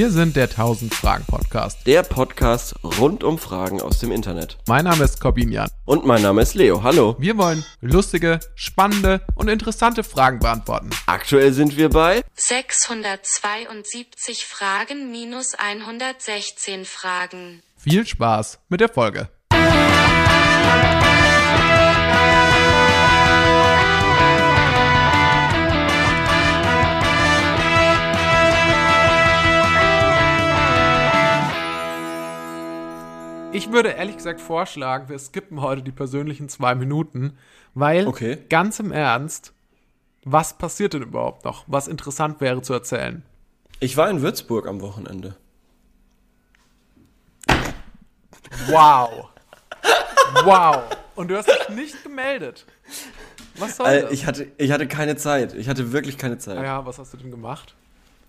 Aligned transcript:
Wir 0.00 0.10
sind 0.10 0.34
der 0.34 0.44
1000 0.44 0.94
Fragen 0.94 1.26
Podcast. 1.26 1.86
Der 1.86 2.02
Podcast 2.02 2.74
rund 2.82 3.22
um 3.22 3.36
Fragen 3.36 3.82
aus 3.82 3.98
dem 3.98 4.12
Internet. 4.12 4.56
Mein 4.66 4.86
Name 4.86 5.04
ist 5.04 5.20
Corbinian. 5.20 5.68
Und 5.84 6.06
mein 6.06 6.22
Name 6.22 6.40
ist 6.40 6.54
Leo. 6.54 6.82
Hallo. 6.82 7.16
Wir 7.18 7.36
wollen 7.36 7.66
lustige, 7.82 8.40
spannende 8.54 9.20
und 9.34 9.48
interessante 9.48 10.02
Fragen 10.02 10.38
beantworten. 10.38 10.88
Aktuell 11.04 11.52
sind 11.52 11.76
wir 11.76 11.90
bei 11.90 12.24
672 12.34 14.46
Fragen 14.46 15.10
minus 15.10 15.54
116 15.54 16.86
Fragen. 16.86 17.62
Viel 17.76 18.06
Spaß 18.06 18.58
mit 18.70 18.80
der 18.80 18.88
Folge. 18.88 19.28
Ich 33.52 33.72
würde 33.72 33.90
ehrlich 33.90 34.16
gesagt 34.16 34.40
vorschlagen, 34.40 35.08
wir 35.08 35.18
skippen 35.18 35.60
heute 35.60 35.82
die 35.82 35.90
persönlichen 35.92 36.48
zwei 36.48 36.74
Minuten, 36.74 37.36
weil 37.74 38.06
Okay. 38.06 38.38
ganz 38.48 38.78
im 38.78 38.92
Ernst, 38.92 39.52
was 40.24 40.54
passiert 40.56 40.94
denn 40.94 41.02
überhaupt 41.02 41.44
noch, 41.44 41.64
was 41.66 41.88
interessant 41.88 42.40
wäre 42.40 42.62
zu 42.62 42.72
erzählen? 42.72 43.22
Ich 43.80 43.96
war 43.96 44.08
in 44.08 44.22
Würzburg 44.22 44.66
am 44.68 44.80
Wochenende. 44.80 45.36
Wow. 48.68 49.30
Wow. 50.44 50.82
Und 51.16 51.28
du 51.28 51.36
hast 51.36 51.48
dich 51.48 51.68
nicht 51.70 52.02
gemeldet. 52.04 52.66
Was 53.58 53.76
soll 53.76 53.86
Äh, 53.88 54.02
das? 54.02 54.12
ich, 54.12 54.26
hatte, 54.26 54.46
ich 54.58 54.70
hatte 54.70 54.86
keine 54.86 55.16
Zeit. 55.16 55.54
Ich 55.54 55.68
hatte 55.68 55.92
wirklich 55.92 56.18
keine 56.18 56.36
Ah 56.36 56.38
Zeit. 56.38 56.62
ja, 56.62 56.86
was 56.86 56.98
hast 56.98 57.12
du 57.14 57.16
denn 57.16 57.30
gemacht? 57.30 57.74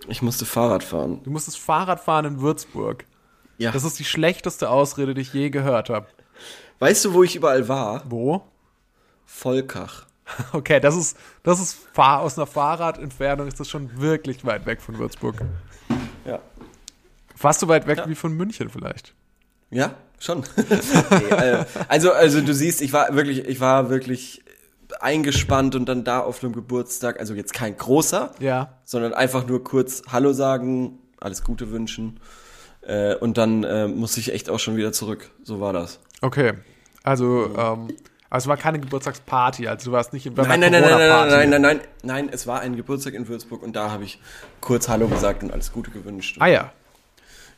Ich 0.07 0.21
musste 0.23 0.45
Fahrrad 0.45 0.83
fahren. 0.83 1.21
Du 1.23 1.29
musstest 1.29 1.59
Fahrrad 1.59 1.99
fahren 1.99 2.25
in 2.25 2.41
Würzburg. 2.41 3.05
Ja. 3.61 3.71
Das 3.71 3.83
ist 3.83 3.99
die 3.99 4.05
schlechteste 4.05 4.69
Ausrede, 4.69 5.13
die 5.13 5.21
ich 5.21 5.33
je 5.33 5.49
gehört 5.51 5.89
habe. 5.89 6.07
weißt 6.79 7.05
du, 7.05 7.13
wo 7.13 7.23
ich 7.23 7.35
überall 7.35 7.67
war? 7.67 8.03
Wo? 8.09 8.43
Volkach. 9.25 10.05
Okay, 10.53 10.79
das 10.79 10.95
ist, 10.95 11.17
das 11.43 11.59
ist 11.59 11.77
Fahr 11.93 12.21
aus 12.21 12.37
einer 12.37 12.47
Fahrradentfernung 12.47 13.47
ist 13.47 13.59
das 13.59 13.69
schon 13.69 13.99
wirklich 13.99 14.45
weit 14.45 14.65
weg 14.65 14.81
von 14.81 14.97
Würzburg. 14.97 15.35
Ja. 16.25 16.39
Fast 17.35 17.59
so 17.59 17.67
weit 17.67 17.85
weg 17.85 18.03
wie 18.07 18.15
von 18.15 18.33
München 18.33 18.69
vielleicht. 18.69 19.13
Ja, 19.71 19.95
schon. 20.19 20.43
nee, 20.55 21.35
äh, 21.35 21.65
also, 21.89 22.13
also 22.13 22.39
du 22.39 22.53
siehst, 22.53 22.81
ich 22.81 22.93
war 22.93 23.13
wirklich, 23.13 23.39
ich 23.45 23.59
war 23.59 23.89
wirklich 23.89 24.41
eingespannt 25.01 25.75
und 25.75 25.85
dann 25.87 26.03
da 26.05 26.19
auf 26.21 26.43
einem 26.43 26.53
Geburtstag, 26.53 27.19
also 27.19 27.33
jetzt 27.33 27.53
kein 27.53 27.75
großer, 27.75 28.33
Ja. 28.39 28.77
sondern 28.85 29.13
einfach 29.13 29.45
nur 29.47 29.63
kurz 29.63 30.01
Hallo 30.11 30.31
sagen, 30.33 30.99
alles 31.19 31.43
Gute 31.43 31.71
wünschen. 31.71 32.19
Äh, 32.81 33.15
und 33.15 33.37
dann 33.37 33.63
äh, 33.63 33.87
musste 33.87 34.19
ich 34.19 34.33
echt 34.33 34.49
auch 34.49 34.59
schon 34.59 34.75
wieder 34.77 34.91
zurück. 34.91 35.29
So 35.43 35.59
war 35.61 35.73
das. 35.73 35.99
Okay. 36.21 36.53
Also, 37.03 37.45
ähm, 37.57 37.87
also 38.29 38.45
es 38.45 38.47
war 38.47 38.57
keine 38.57 38.79
Geburtstagsparty, 38.79 39.67
also 39.67 39.89
du 39.89 39.91
warst 39.91 40.13
nicht 40.13 40.25
in 40.25 40.33
Nein, 40.35 40.59
nein, 40.59 40.71
nein, 40.71 40.81
nein, 40.81 40.81
nein, 40.81 41.27
nein, 41.29 41.49
nein, 41.49 41.61
nein, 41.61 41.81
nein, 42.03 42.29
es 42.31 42.47
war 42.47 42.61
ein 42.61 42.75
Geburtstag 42.77 43.13
in 43.13 43.27
Würzburg 43.27 43.61
und 43.61 43.75
da 43.75 43.91
habe 43.91 44.03
ich 44.05 44.19
kurz 44.61 44.87
Hallo 44.87 45.07
gesagt 45.07 45.43
und 45.43 45.51
alles 45.51 45.71
Gute 45.73 45.91
gewünscht. 45.91 46.37
Ah 46.39 46.47
ja. 46.47 46.71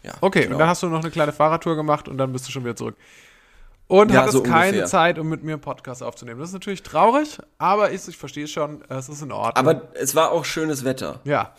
ja, 0.02 0.14
Okay, 0.22 0.44
genau. 0.44 0.54
und 0.56 0.60
dann 0.60 0.70
hast 0.70 0.82
du 0.82 0.88
noch 0.88 1.02
eine 1.02 1.12
kleine 1.12 1.32
Fahrradtour 1.32 1.76
gemacht 1.76 2.08
und 2.08 2.18
dann 2.18 2.32
bist 2.34 2.48
du 2.48 2.52
schon 2.52 2.64
wieder 2.64 2.76
zurück. 2.76 2.96
Und 3.88 4.12
Ja, 4.12 4.22
hattest 4.22 4.38
so 4.38 4.44
keine 4.44 4.68
ungefähr. 4.70 4.86
Zeit, 4.88 5.20
um 5.20 5.28
mit 5.30 5.44
mir 5.44 5.52
einen 5.54 5.62
Podcast 5.62 6.02
aufzunehmen. 6.02 6.40
Das 6.40 6.50
ist 6.50 6.54
natürlich 6.54 6.82
traurig, 6.84 7.38
aber 7.60 7.92
ich, 7.92 8.08
ich 8.08 8.18
verstehe 8.18 8.48
schon, 8.48 8.82
es 8.90 9.10
ist 9.10 9.22
in 9.22 9.32
Ordnung. 9.32 9.68
Aber 9.68 9.90
es 9.94 10.16
war 10.16 10.32
auch 10.32 10.46
schönes 10.46 10.84
Wetter. 10.86 11.20
ja, 11.26 11.54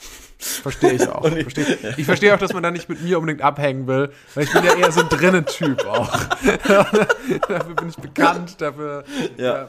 verstehe 0.44 0.92
ich 0.92 1.08
auch. 1.08 1.26
Versteh, 1.26 1.76
ich 1.96 2.04
verstehe 2.06 2.34
auch, 2.34 2.38
dass 2.38 2.52
man 2.52 2.62
da 2.62 2.70
nicht 2.70 2.88
mit 2.88 3.00
mir 3.02 3.18
unbedingt 3.18 3.42
abhängen 3.42 3.86
will, 3.86 4.12
weil 4.34 4.44
ich 4.44 4.52
bin 4.52 4.64
ja 4.64 4.74
eher 4.76 4.92
so 4.92 5.00
ein 5.00 5.08
Drinnen-Typ 5.08 5.84
auch. 5.86 6.12
dafür 7.48 7.74
bin 7.74 7.88
ich 7.88 7.96
bekannt, 7.96 8.60
dafür. 8.60 9.04
Ja. 9.36 9.68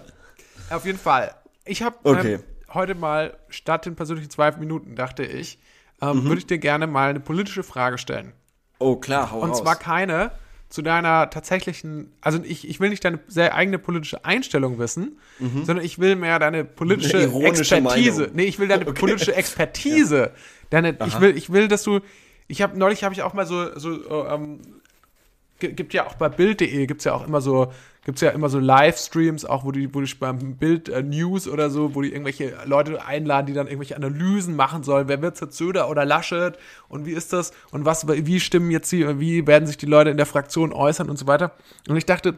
Auf 0.69 0.85
jeden 0.85 0.99
Fall. 0.99 1.33
Ich 1.65 1.81
habe 1.83 1.95
Okay. 2.03 2.33
ähm, 2.35 2.43
heute 2.73 2.95
mal 2.95 3.35
statt 3.49 3.85
den 3.85 3.95
persönlichen 3.95 4.29
zwei 4.29 4.51
Minuten, 4.51 4.95
dachte 4.95 5.23
ich, 5.23 5.59
ähm, 6.01 6.17
Mhm. 6.19 6.23
würde 6.25 6.37
ich 6.39 6.47
dir 6.47 6.57
gerne 6.57 6.87
mal 6.87 7.09
eine 7.09 7.19
politische 7.19 7.63
Frage 7.63 7.97
stellen. 7.97 8.33
Oh, 8.79 8.97
klar, 8.97 9.31
hau 9.31 9.39
Und 9.39 9.51
raus. 9.51 9.59
zwar 9.61 9.75
keine 9.77 10.31
zu 10.75 10.81
deiner 10.81 11.29
tatsächlichen, 11.29 12.11
also 12.19 12.39
ich, 12.43 12.67
ich 12.67 12.79
will 12.81 12.89
nicht 12.89 13.03
deine 13.05 13.19
sehr 13.27 13.55
eigene 13.55 13.79
politische 13.79 14.25
Einstellung 14.25 14.77
wissen, 14.77 15.17
sondern 15.39 15.85
ich 15.85 15.99
will 15.99 16.15
mehr 16.17 16.37
deine 16.37 16.65
politische 16.65 17.27
Mhm. 17.29 17.45
Expertise. 17.45 18.21
Meinung. 18.23 18.35
Nee, 18.35 18.43
ich 18.43 18.59
will 18.59 18.67
deine 18.67 18.85
Okay. 18.87 18.99
politische 18.99 19.33
Expertise. 19.33 20.31
Deine, 20.69 20.97
ich 21.05 21.19
will, 21.21 21.37
ich 21.37 21.49
will, 21.51 21.69
dass 21.69 21.83
du, 21.83 22.01
ich 22.49 22.61
habe 22.61 22.77
neulich 22.77 23.03
habe 23.05 23.13
ich 23.15 23.21
auch 23.23 23.33
mal 23.33 23.45
so, 23.45 23.79
so 23.79 23.89
äh, 24.25 24.33
ähm, 24.35 24.59
gi- 25.59 25.71
gibt 25.71 25.93
ja 25.93 26.05
auch 26.07 26.15
bei 26.15 26.27
Bild.de 26.27 26.85
gibt's 26.87 27.05
ja 27.05 27.13
auch 27.13 27.25
immer 27.25 27.39
so 27.39 27.71
gibt's 28.05 28.21
ja 28.21 28.29
immer 28.29 28.49
so 28.49 28.59
Livestreams 28.59 29.43
auch 29.43 29.65
wo 29.65 29.71
die 29.71 29.93
wo 29.93 29.99
die 29.99 30.13
beim 30.15 30.55
Bild 30.55 30.87
äh, 30.87 31.03
News 31.03 31.47
oder 31.47 31.69
so 31.69 31.95
wo 31.95 32.01
die 32.01 32.11
irgendwelche 32.11 32.55
Leute 32.65 33.03
einladen 33.03 33.47
die 33.47 33.53
dann 33.53 33.67
irgendwelche 33.67 33.97
Analysen 33.97 34.55
machen 34.55 34.83
sollen. 34.83 35.09
Wer 35.09 35.21
wird 35.21 35.41
jetzt 35.41 35.57
Söder 35.57 35.89
oder 35.89 36.05
Laschet? 36.05 36.57
Und 36.87 37.05
wie 37.05 37.11
ist 37.11 37.33
das? 37.33 37.51
Und 37.71 37.83
was 37.83 38.07
wie 38.07 38.39
stimmen 38.39 38.71
jetzt 38.71 38.91
die 38.91 39.19
wie 39.19 39.45
werden 39.45 39.67
sich 39.67 39.77
die 39.77 39.87
Leute 39.87 40.11
in 40.11 40.17
der 40.17 40.25
Fraktion 40.25 40.71
äußern 40.71 41.09
und 41.09 41.17
so 41.17 41.27
weiter? 41.27 41.51
Und 41.89 41.97
ich 41.97 42.05
dachte 42.05 42.37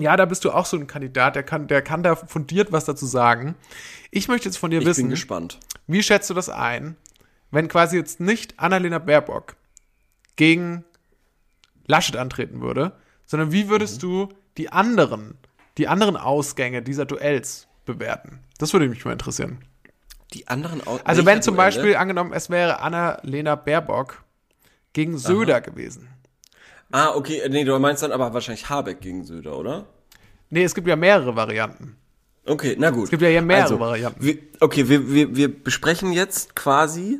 ja, 0.00 0.16
da 0.18 0.26
bist 0.26 0.44
du 0.44 0.50
auch 0.50 0.66
so 0.66 0.76
ein 0.76 0.86
Kandidat, 0.86 1.34
der 1.34 1.42
kann, 1.42 1.66
der 1.66 1.80
kann 1.80 2.02
da 2.02 2.14
fundiert 2.14 2.72
was 2.72 2.84
dazu 2.84 3.06
sagen. 3.06 3.54
Ich 4.10 4.28
möchte 4.28 4.46
jetzt 4.46 4.58
von 4.58 4.70
dir 4.70 4.80
ich 4.80 4.86
wissen, 4.86 5.04
bin 5.04 5.10
gespannt. 5.10 5.58
wie 5.86 6.02
schätzt 6.02 6.28
du 6.28 6.34
das 6.34 6.50
ein, 6.50 6.96
wenn 7.50 7.68
quasi 7.68 7.96
jetzt 7.96 8.20
nicht 8.20 8.58
Annalena 8.58 8.98
Baerbock 8.98 9.56
gegen 10.36 10.84
Laschet 11.86 12.16
antreten 12.16 12.60
würde, 12.60 12.92
sondern 13.24 13.50
wie 13.50 13.70
würdest 13.70 14.02
du 14.02 14.28
die 14.58 14.70
anderen, 14.72 15.36
die 15.78 15.88
anderen 15.88 16.16
Ausgänge 16.16 16.82
dieser 16.82 17.04
Duells 17.04 17.68
bewerten? 17.84 18.40
Das 18.58 18.72
würde 18.72 18.88
mich 18.88 19.04
mal 19.04 19.12
interessieren. 19.12 19.58
Die 20.34 20.48
anderen 20.48 20.86
Au 20.86 20.98
Also 21.04 21.26
wenn 21.26 21.42
zum 21.42 21.56
Duelle? 21.56 21.66
Beispiel 21.72 21.96
angenommen, 21.96 22.32
es 22.32 22.48
wäre 22.50 22.80
Annalena 22.80 23.54
Baerbock 23.54 24.22
gegen 24.92 25.18
Söder 25.18 25.60
gewesen. 25.60 26.08
Ah, 26.90 27.10
okay, 27.14 27.38
äh, 27.40 27.48
nee, 27.48 27.64
du 27.64 27.78
meinst 27.78 28.02
dann 28.02 28.12
aber 28.12 28.32
wahrscheinlich 28.34 28.68
Habeck 28.68 29.00
gegen 29.00 29.24
Söder, 29.24 29.56
oder? 29.58 29.86
Nee, 30.50 30.64
es 30.64 30.74
gibt 30.74 30.86
ja 30.86 30.96
mehrere 30.96 31.34
Varianten. 31.36 31.96
Okay, 32.44 32.76
na 32.78 32.90
gut. 32.90 33.04
Es 33.04 33.10
gibt 33.10 33.22
ja 33.22 33.28
hier 33.28 33.40
mehrere 33.42 33.78
Varianten. 33.80 34.22
Wir, 34.22 34.38
okay, 34.60 34.88
wir, 34.88 35.08
wir, 35.10 35.34
wir 35.36 35.62
besprechen 35.62 36.12
jetzt 36.12 36.54
quasi. 36.54 37.18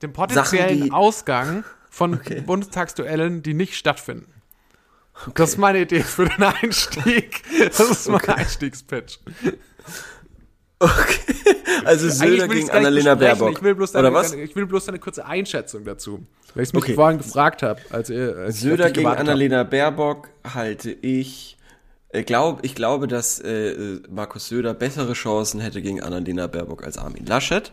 Den 0.00 0.12
potenziellen 0.12 0.84
die- 0.84 0.92
Ausgang 0.92 1.64
von 1.90 2.20
Bundestagsduellen, 2.46 3.42
die 3.42 3.52
nicht 3.54 3.74
stattfinden. 3.74 4.32
Das 5.34 5.50
ist 5.50 5.58
meine 5.58 5.80
Idee 5.82 6.02
für 6.02 6.28
den 6.28 6.42
Einstieg. 6.42 7.42
Das 7.76 7.80
ist 7.90 8.08
mein 8.08 8.20
Einstiegspitch. 8.28 9.18
Okay. 10.80 11.34
Also 11.84 12.08
Söder 12.10 12.48
gegen 12.48 12.70
Annalena. 12.70 13.14
Baerbock. 13.14 13.52
Ich 13.52 13.62
will, 13.62 13.74
bloß 13.74 13.92
deine, 13.92 14.08
oder 14.08 14.16
was? 14.16 14.30
Deine, 14.32 14.42
ich 14.42 14.54
will 14.56 14.66
bloß 14.66 14.88
eine 14.88 14.98
kurze 14.98 15.24
Einschätzung 15.24 15.84
dazu. 15.84 16.26
Weil 16.54 16.64
ich 16.64 16.72
mich 16.72 16.82
Okay. 16.82 16.94
vorhin 16.94 17.18
gefragt 17.18 17.62
habe, 17.62 17.80
als 17.90 18.10
ihr 18.10 18.36
als 18.36 18.56
ich 18.56 18.62
Söder 18.62 18.86
gegen 18.90 19.02
gewartet 19.04 19.20
hab. 19.20 19.28
Annalena 19.28 19.62
Baerbock 19.64 20.28
halte 20.52 20.90
ich. 20.90 21.56
äh, 22.10 22.22
Glaub, 22.22 22.64
ich 22.64 22.74
glaube, 22.74 23.06
dass 23.08 23.40
äh, 23.40 23.70
äh, 23.70 24.02
Markus 24.10 24.48
Söder 24.48 24.74
bessere 24.74 25.12
Chancen 25.14 25.60
hätte 25.60 25.80
gegen 25.80 26.02
Annalena 26.02 26.46
Baerbock 26.48 26.84
als 26.84 26.98
Armin 26.98 27.24
Laschet, 27.26 27.70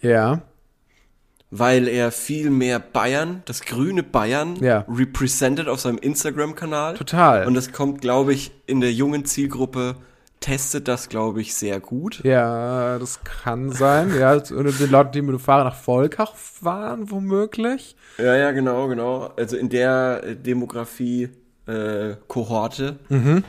Ja. 0.00 0.42
Weil 1.50 1.88
er 1.88 2.12
viel 2.12 2.50
mehr 2.50 2.78
Bayern, 2.78 3.42
das 3.46 3.62
grüne 3.62 4.02
Bayern, 4.02 4.56
Ja. 4.56 4.84
represented 4.88 5.68
auf 5.68 5.80
seinem 5.80 5.98
Instagram-Kanal. 5.98 6.94
Total. 6.94 7.46
Und 7.46 7.54
das 7.54 7.72
kommt, 7.72 8.00
glaube 8.00 8.34
ich, 8.34 8.50
in 8.66 8.80
der 8.80 8.92
jungen 8.92 9.24
Zielgruppe, 9.24 9.96
testet 10.40 10.86
das, 10.88 11.08
glaube 11.08 11.40
ich, 11.40 11.54
sehr 11.54 11.80
gut. 11.80 12.20
Ja, 12.22 12.98
das 12.98 13.24
kann 13.24 13.72
sein. 13.72 14.14
Ja, 14.16 14.34
und 14.34 14.78
die 14.78 14.86
Leute, 14.86 15.10
die 15.12 15.22
mit 15.22 15.32
dem 15.32 15.40
Fahrrad 15.40 15.64
nach 15.66 15.74
Volkach 15.80 16.34
fahren, 16.36 17.10
womöglich. 17.10 17.96
Ja, 18.18 18.36
ja, 18.36 18.52
genau, 18.52 18.86
genau. 18.88 19.32
Also 19.36 19.56
in 19.56 19.68
der 19.68 20.22
äh, 20.24 20.36
Demografie 20.36 21.30
äh, 21.66 22.14
Kohorte. 22.28 22.98
Mhm. 23.08 23.42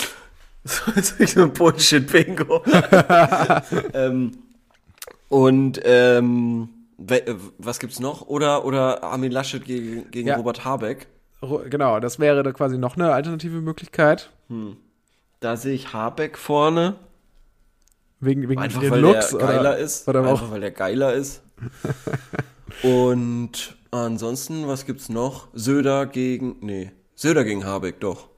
so 0.64 0.90
ist 1.18 1.38
ein 1.38 1.52
Bullshit-Bingo. 1.52 2.64
ähm, 3.94 4.32
und 5.28 5.80
ähm, 5.84 6.68
äh, 6.68 6.75
was 6.98 7.78
gibt's 7.78 8.00
noch? 8.00 8.22
Oder 8.22 8.64
oder 8.64 9.02
Armin 9.02 9.30
Laschet 9.32 9.64
gegen, 9.64 10.10
gegen 10.10 10.28
Ja. 10.28 10.36
Robert 10.36 10.64
Habeck. 10.64 11.08
Genau, 11.68 12.00
das 12.00 12.18
wäre 12.18 12.42
da 12.42 12.52
quasi 12.52 12.78
noch 12.78 12.96
eine 12.96 13.12
alternative 13.12 13.60
Möglichkeit. 13.60 14.30
Da 15.40 15.56
sehe 15.56 15.74
ich 15.74 15.92
Habeck 15.92 16.38
vorne. 16.38 16.96
Wegen, 18.20 18.48
wegen 18.48 18.60
Einfach 18.60 18.80
weil 18.90 19.00
Looks 19.00 19.30
der 19.30 19.38
geiler 19.40 19.60
oder, 19.60 19.76
ist. 19.78 20.08
Oder 20.08 20.20
einfach 20.20 20.46
auch, 20.46 20.50
weil 20.50 20.60
der 20.60 20.70
geiler 20.70 21.12
ist. 21.12 21.42
Und 22.82 23.76
ansonsten, 23.90 24.66
was 24.66 24.86
gibt's 24.86 25.08
noch? 25.08 25.48
Söder 25.52 26.06
gegen. 26.06 26.56
Nee. 26.60 26.92
Söder 27.14 27.44
gegen 27.44 27.64
Habeck, 27.64 28.00
doch. 28.00 28.28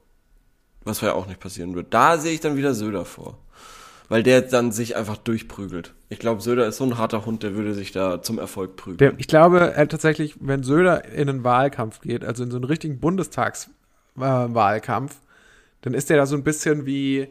Was 0.83 1.01
ja 1.01 1.13
auch 1.13 1.27
nicht 1.27 1.39
passieren 1.39 1.75
wird. 1.75 1.93
Da 1.93 2.17
sehe 2.17 2.33
ich 2.33 2.39
dann 2.41 2.57
wieder 2.57 2.73
Söder 2.73 3.05
vor. 3.05 3.37
Weil 4.09 4.23
der 4.23 4.41
dann 4.41 4.71
sich 4.71 4.97
einfach 4.97 5.17
durchprügelt. 5.17 5.93
Ich 6.09 6.17
glaube, 6.19 6.41
Söder 6.41 6.67
ist 6.67 6.77
so 6.77 6.83
ein 6.83 6.97
harter 6.97 7.25
Hund, 7.25 7.43
der 7.43 7.55
würde 7.55 7.75
sich 7.75 7.91
da 7.91 8.21
zum 8.21 8.39
Erfolg 8.39 8.75
prügeln. 8.75 8.97
Der, 8.97 9.13
ich 9.17 9.27
glaube 9.27 9.75
äh, 9.75 9.87
tatsächlich, 9.87 10.35
wenn 10.39 10.63
Söder 10.63 11.05
in 11.05 11.29
einen 11.29 11.43
Wahlkampf 11.43 12.01
geht, 12.01 12.25
also 12.25 12.43
in 12.43 12.49
so 12.51 12.57
einen 12.57 12.65
richtigen 12.65 12.99
Bundestagswahlkampf, 12.99 15.21
dann 15.81 15.93
ist 15.93 16.09
der 16.09 16.17
da 16.17 16.25
so 16.25 16.35
ein 16.35 16.43
bisschen 16.43 16.87
wie, 16.87 17.27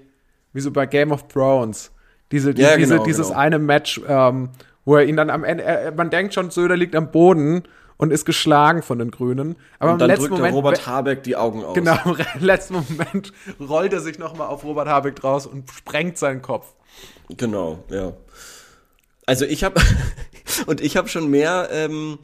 wie 0.52 0.60
so 0.60 0.70
bei 0.70 0.86
Game 0.86 1.10
of 1.12 1.28
Thrones. 1.28 1.90
Diese, 2.30 2.54
die, 2.54 2.62
Ja, 2.62 2.76
diese, 2.76 2.94
genau, 2.94 3.04
dieses 3.04 3.26
genau. 3.28 3.40
eine 3.40 3.58
Match, 3.58 4.00
ähm, 4.06 4.50
wo 4.84 4.96
er 4.96 5.04
ihn 5.04 5.16
dann 5.16 5.30
am 5.30 5.42
Ende, 5.44 5.64
er, 5.64 5.92
man 5.92 6.10
denkt 6.10 6.34
schon, 6.34 6.50
Söder 6.50 6.76
liegt 6.76 6.94
am 6.94 7.10
Boden 7.10 7.62
und 7.98 8.10
ist 8.12 8.24
geschlagen 8.24 8.82
von 8.82 8.98
den 8.98 9.10
Grünen. 9.10 9.56
Aber 9.78 9.90
Und 9.90 9.96
im 9.96 9.98
dann 9.98 10.08
letzten 10.08 10.24
drückt 10.28 10.36
Moment, 10.38 10.54
Robert 10.54 10.86
Habeck 10.86 11.22
die 11.24 11.36
Augen 11.36 11.64
aus. 11.64 11.74
genau, 11.74 11.98
im 12.38 12.44
letzten 12.44 12.74
Moment 12.74 13.32
rollt 13.60 13.92
er 13.92 14.00
sich 14.00 14.18
nochmal 14.18 14.46
auf 14.48 14.64
Robert 14.64 14.88
Habeck 14.88 15.16
draus 15.16 15.46
und 15.46 15.70
sprengt 15.70 16.16
seinen 16.16 16.40
Kopf. 16.40 16.72
Genau, 17.28 17.84
ja. 17.90 18.14
Also 19.26 19.44
ich 19.44 19.62
habe 19.64 19.80
und 20.66 20.80
ich 20.80 20.96
habe 20.96 21.08
schon 21.08 21.28
mehr 21.28 21.68
ähm, 21.70 22.18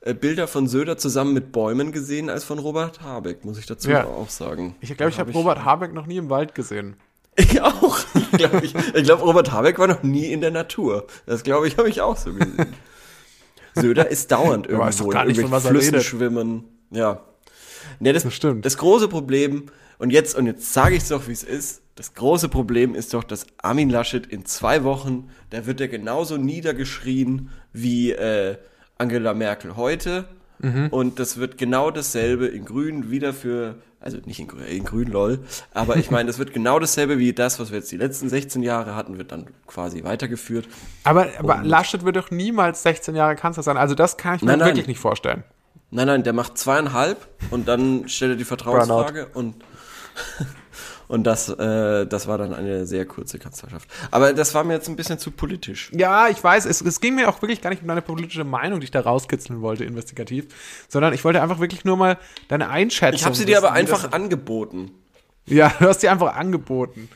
äh, 0.00 0.14
Bilder 0.14 0.48
von 0.48 0.68
Söder 0.68 0.96
zusammen 0.96 1.34
mit 1.34 1.52
Bäumen 1.52 1.92
gesehen 1.92 2.30
als 2.30 2.44
von 2.44 2.58
Robert 2.58 3.02
Habeck, 3.02 3.44
muss 3.44 3.58
ich 3.58 3.66
dazu 3.66 3.90
Ja. 3.90 4.04
auch 4.04 4.30
sagen. 4.30 4.74
Ich 4.80 4.96
glaube, 4.96 5.10
ich 5.10 5.18
habe 5.18 5.32
Robert 5.32 5.64
Habeck 5.64 5.92
noch 5.92 6.06
nie 6.06 6.16
im 6.16 6.30
Wald 6.30 6.54
gesehen. 6.54 6.96
Ich 7.38 7.60
auch. 7.60 7.98
Ich 8.14 8.38
glaube, 8.38 8.62
glaub, 9.02 9.20
Robert 9.22 9.52
Habeck 9.52 9.78
war 9.78 9.86
noch 9.88 10.02
nie 10.02 10.32
in 10.32 10.40
der 10.40 10.50
Natur. 10.50 11.06
Das 11.26 11.42
glaube 11.42 11.68
ich, 11.68 11.76
habe 11.76 11.90
ich 11.90 12.00
auch 12.00 12.16
so 12.16 12.32
gesehen. 12.32 12.72
Söder 13.76 14.08
ist 14.10 14.32
dauernd 14.32 14.66
Er 14.68 14.78
weiß 14.78 14.96
irgendwo 14.96 15.04
doch 15.04 15.10
gar 15.12 15.22
in 15.22 15.28
nicht, 15.28 15.38
er 15.38 15.44
irgendwelchen 15.44 15.70
Flüssen 15.70 15.94
redet. 15.94 16.06
schwimmen. 16.06 16.64
Ja. 16.90 17.22
Ne, 18.00 18.12
das, 18.12 18.24
Das 18.24 18.34
stimmt. 18.34 18.64
Das 18.64 18.76
große 18.78 19.08
Problem, 19.08 19.66
und 19.98 20.10
jetzt, 20.10 20.34
und 20.36 20.46
jetzt 20.46 20.72
sage 20.72 20.96
ich 20.96 21.02
es 21.02 21.08
doch, 21.08 21.28
wie 21.28 21.32
es 21.32 21.42
ist, 21.44 21.82
das 21.94 22.14
große 22.14 22.48
Problem 22.48 22.94
ist 22.94 23.14
doch, 23.14 23.24
dass 23.24 23.46
Armin 23.58 23.88
Laschet 23.88 24.26
in 24.26 24.44
zwei 24.44 24.84
Wochen, 24.84 25.30
da 25.50 25.64
wird 25.66 25.80
er 25.80 25.88
genauso 25.88 26.36
niedergeschrien 26.36 27.48
wie 27.72 28.12
äh, 28.12 28.58
Angela 28.98 29.32
Merkel 29.34 29.76
heute. 29.76 30.28
Mhm. 30.58 30.88
Und 30.90 31.18
das 31.18 31.36
wird 31.36 31.58
genau 31.58 31.90
dasselbe 31.90 32.46
in 32.46 32.64
Grün 32.64 33.10
wieder 33.10 33.32
für, 33.34 33.76
also 34.00 34.18
nicht 34.24 34.40
in, 34.40 34.48
Grün- 34.48 34.64
in 34.64 34.84
Grün, 34.84 35.08
lol, 35.08 35.40
aber 35.74 35.96
ich 35.96 36.10
meine, 36.10 36.26
das 36.28 36.38
wird 36.38 36.52
genau 36.52 36.78
dasselbe 36.78 37.18
wie 37.18 37.32
das, 37.32 37.60
was 37.60 37.70
wir 37.70 37.78
jetzt 37.78 37.92
die 37.92 37.96
letzten 37.96 38.28
16 38.28 38.62
Jahre 38.62 38.94
hatten, 38.94 39.18
wird 39.18 39.32
dann 39.32 39.46
quasi 39.66 40.02
weitergeführt. 40.04 40.66
Aber, 41.04 41.28
aber 41.38 41.62
Laschet 41.62 42.04
wird 42.04 42.16
doch 42.16 42.30
niemals 42.30 42.82
16 42.82 43.14
Jahre 43.14 43.36
Kanzler 43.36 43.62
sein. 43.62 43.76
Also 43.76 43.94
das 43.94 44.16
kann 44.16 44.36
ich 44.36 44.42
mir 44.42 44.48
Nein, 44.48 44.58
nein. 44.60 44.68
wirklich 44.68 44.86
nicht 44.86 45.00
vorstellen. 45.00 45.44
Nein, 45.90 46.06
nein, 46.08 46.22
der 46.24 46.32
macht 46.32 46.58
zweieinhalb 46.58 47.28
und 47.50 47.68
dann 47.68 48.08
stellt 48.08 48.32
er 48.32 48.36
die 48.36 48.44
Vertrauensfrage 48.44 49.26
und 49.34 49.54
und 51.08 51.24
das 51.24 51.48
äh, 51.48 52.06
das 52.06 52.26
war 52.26 52.38
dann 52.38 52.54
eine 52.54 52.86
sehr 52.86 53.06
kurze 53.06 53.38
Kanzlerschaft. 53.38 53.88
Aber 54.10 54.32
das 54.32 54.54
war 54.54 54.64
mir 54.64 54.74
jetzt 54.74 54.88
ein 54.88 54.96
bisschen 54.96 55.18
zu 55.18 55.30
politisch. 55.30 55.90
Ja, 55.92 56.28
ich 56.28 56.42
weiß, 56.42 56.66
es, 56.66 56.80
es 56.80 57.00
ging 57.00 57.14
mir 57.14 57.28
auch 57.28 57.42
wirklich 57.42 57.62
gar 57.62 57.70
nicht 57.70 57.82
um 57.82 57.88
deine 57.88 58.02
politische 58.02 58.44
Meinung, 58.44 58.80
die 58.80 58.84
ich 58.84 58.90
da 58.90 59.00
rauskitzeln 59.00 59.60
wollte, 59.60 59.84
investigativ, 59.84 60.46
sondern 60.88 61.12
ich 61.12 61.24
wollte 61.24 61.42
einfach 61.42 61.58
wirklich 61.58 61.84
nur 61.84 61.96
mal 61.96 62.18
deine 62.48 62.68
Einschätzung. 62.68 63.16
Ich 63.16 63.24
habe 63.24 63.36
sie 63.36 63.44
dir 63.44 63.58
aber 63.58 63.72
einfach 63.72 64.12
angeboten. 64.12 64.90
Ja, 65.46 65.72
du 65.78 65.86
hast 65.86 66.00
sie 66.00 66.08
einfach 66.08 66.34
angeboten. 66.34 67.08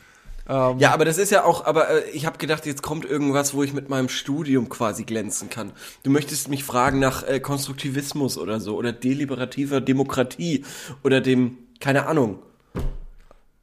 Ja, 0.49 0.91
aber 0.91 1.05
das 1.05 1.17
ist 1.17 1.29
ja 1.29 1.45
auch, 1.45 1.65
aber 1.65 1.89
äh, 1.89 2.09
ich 2.09 2.25
habe 2.25 2.37
gedacht, 2.37 2.65
jetzt 2.65 2.81
kommt 2.81 3.05
irgendwas, 3.05 3.53
wo 3.53 3.63
ich 3.63 3.73
mit 3.73 3.87
meinem 3.87 4.09
Studium 4.09 4.67
quasi 4.67 5.05
glänzen 5.05 5.49
kann. 5.49 5.71
Du 6.03 6.09
möchtest 6.09 6.49
mich 6.49 6.65
fragen 6.65 6.99
nach 6.99 7.23
äh, 7.25 7.39
Konstruktivismus 7.39 8.37
oder 8.37 8.59
so 8.59 8.75
oder 8.75 8.91
deliberativer 8.91 9.79
Demokratie 9.79 10.65
oder 11.03 11.21
dem, 11.21 11.57
keine 11.79 12.05
Ahnung. 12.05 12.39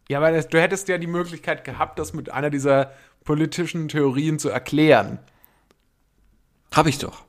Ja, 0.08 0.20
weil 0.22 0.34
das, 0.34 0.48
du 0.48 0.60
hättest 0.60 0.88
ja 0.88 0.98
die 0.98 1.06
Möglichkeit 1.06 1.64
gehabt, 1.64 1.98
das 1.98 2.14
mit 2.14 2.30
einer 2.32 2.50
dieser 2.50 2.92
politischen 3.24 3.88
Theorien 3.88 4.38
zu 4.38 4.48
erklären. 4.48 5.18
Hab 6.72 6.86
ich 6.86 6.98
doch. 6.98 7.24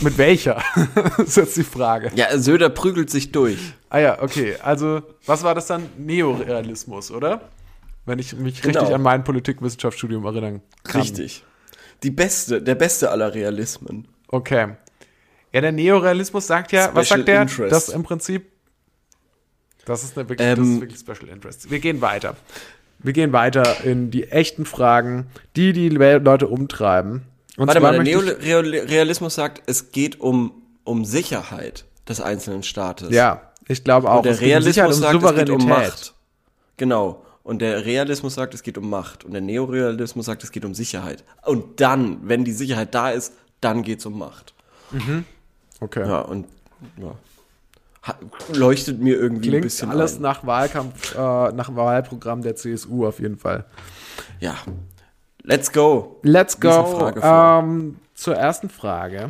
Mit 0.00 0.18
welcher? 0.18 0.62
das 0.94 1.28
ist 1.28 1.36
jetzt 1.36 1.56
die 1.56 1.64
Frage. 1.64 2.10
Ja, 2.14 2.36
Söder 2.38 2.70
prügelt 2.70 3.10
sich 3.10 3.30
durch. 3.30 3.74
Ah 3.90 3.98
ja, 3.98 4.22
okay. 4.22 4.56
Also, 4.62 5.02
was 5.26 5.42
war 5.44 5.54
das 5.54 5.66
dann? 5.66 5.88
Neorealismus, 5.98 7.10
oder? 7.10 7.48
Wenn 8.04 8.18
ich 8.18 8.32
mich 8.34 8.64
richtig 8.64 8.82
Genau. 8.82 8.94
an 8.94 9.02
mein 9.02 9.22
Politikwissenschaftsstudium 9.22 10.24
erinnern 10.24 10.62
kann. 10.82 11.02
Richtig. 11.02 11.44
Die 12.02 12.10
beste, 12.10 12.60
der 12.62 12.74
beste 12.74 13.10
aller 13.10 13.32
Realismen. 13.32 14.08
Okay. 14.28 14.74
Ja, 15.52 15.60
der 15.60 15.72
Neorealismus 15.72 16.46
sagt 16.46 16.72
ja, 16.72 16.90
was 16.94 17.06
Special 17.06 17.20
sagt 17.20 17.28
der? 17.28 17.42
Interest. 17.42 17.72
Das 17.72 17.88
im 17.90 18.02
Prinzip. 18.02 18.50
Das 19.84 20.04
ist, 20.04 20.16
eine 20.16 20.28
wirklich, 20.28 20.48
das 20.48 20.58
Ähm, 20.58 20.74
ist 20.74 20.80
wirklich 20.80 21.00
Special 21.00 21.28
Interest. 21.28 21.70
Wir 21.70 21.80
gehen 21.80 22.00
weiter. 22.00 22.36
Wir 23.00 23.12
gehen 23.12 23.32
weiter 23.32 23.84
in 23.84 24.10
die 24.10 24.28
echten 24.28 24.64
Fragen, 24.64 25.26
die 25.56 25.72
die 25.72 25.88
Le- 25.88 26.18
Leute 26.18 26.46
umtreiben. 26.46 27.22
Und 27.56 27.66
Warte 27.66 27.80
mal, 27.80 28.02
der 28.02 28.14
Neorealismus 28.38 29.34
sagt, 29.34 29.62
es 29.66 29.90
geht 29.92 30.20
um, 30.20 30.52
um 30.84 31.04
Sicherheit 31.04 31.84
des 32.08 32.20
einzelnen 32.20 32.62
Staates. 32.62 33.10
Ja, 33.10 33.50
ich 33.68 33.82
glaube 33.84 34.08
auch. 34.10 34.18
Und 34.18 34.24
der 34.26 34.32
es 34.32 34.38
geht 34.38 34.48
Realismus 34.48 34.96
um 34.96 35.02
sagt, 35.02 35.22
es 35.24 35.34
geht 35.34 35.50
um. 35.50 35.68
Macht. 35.68 36.14
Genau. 36.76 37.24
Und 37.42 37.60
der 37.60 37.84
Realismus 37.84 38.34
sagt, 38.34 38.54
es 38.54 38.62
geht 38.62 38.78
um 38.78 38.88
Macht. 38.88 39.24
Und 39.24 39.32
der 39.32 39.40
Neorealismus 39.40 40.26
sagt, 40.26 40.44
es 40.44 40.52
geht 40.52 40.64
um 40.64 40.74
Sicherheit. 40.74 41.24
Und 41.44 41.80
dann, 41.80 42.18
wenn 42.28 42.44
die 42.44 42.52
Sicherheit 42.52 42.94
da 42.94 43.10
ist, 43.10 43.32
dann 43.60 43.82
geht's 43.82 44.06
um 44.06 44.16
Macht. 44.18 44.54
Okay. 45.80 46.06
Ja, 46.06 46.20
und 46.20 46.46
ja. 46.98 47.16
Leuchtet 48.52 49.00
mir 49.00 49.16
irgendwie 49.16 49.48
ein 49.48 49.50
Klingt 49.50 49.64
bisschen 49.64 49.90
alles 49.90 50.16
ein. 50.16 50.22
nach 50.22 50.44
Wahlkampf, 50.44 51.14
äh, 51.14 51.18
nach 51.18 51.74
Wahlprogramm 51.74 52.42
der 52.42 52.56
CSU 52.56 53.06
auf 53.06 53.20
jeden 53.20 53.38
Fall. 53.38 53.64
Ja. 54.40 54.56
Let's 55.44 55.72
go. 55.72 56.18
Let's 56.22 56.58
go 56.58 57.12
ähm, 57.22 57.96
zur 58.14 58.36
ersten 58.36 58.68
Frage. 58.68 59.28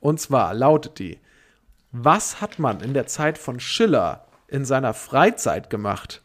Und 0.00 0.20
zwar 0.20 0.54
lautet 0.54 0.98
die: 0.98 1.18
Was 1.92 2.40
hat 2.40 2.58
man 2.58 2.80
in 2.80 2.94
der 2.94 3.06
Zeit 3.06 3.38
von 3.38 3.60
Schiller 3.60 4.26
in 4.48 4.64
seiner 4.64 4.94
Freizeit 4.94 5.70
gemacht? 5.70 6.22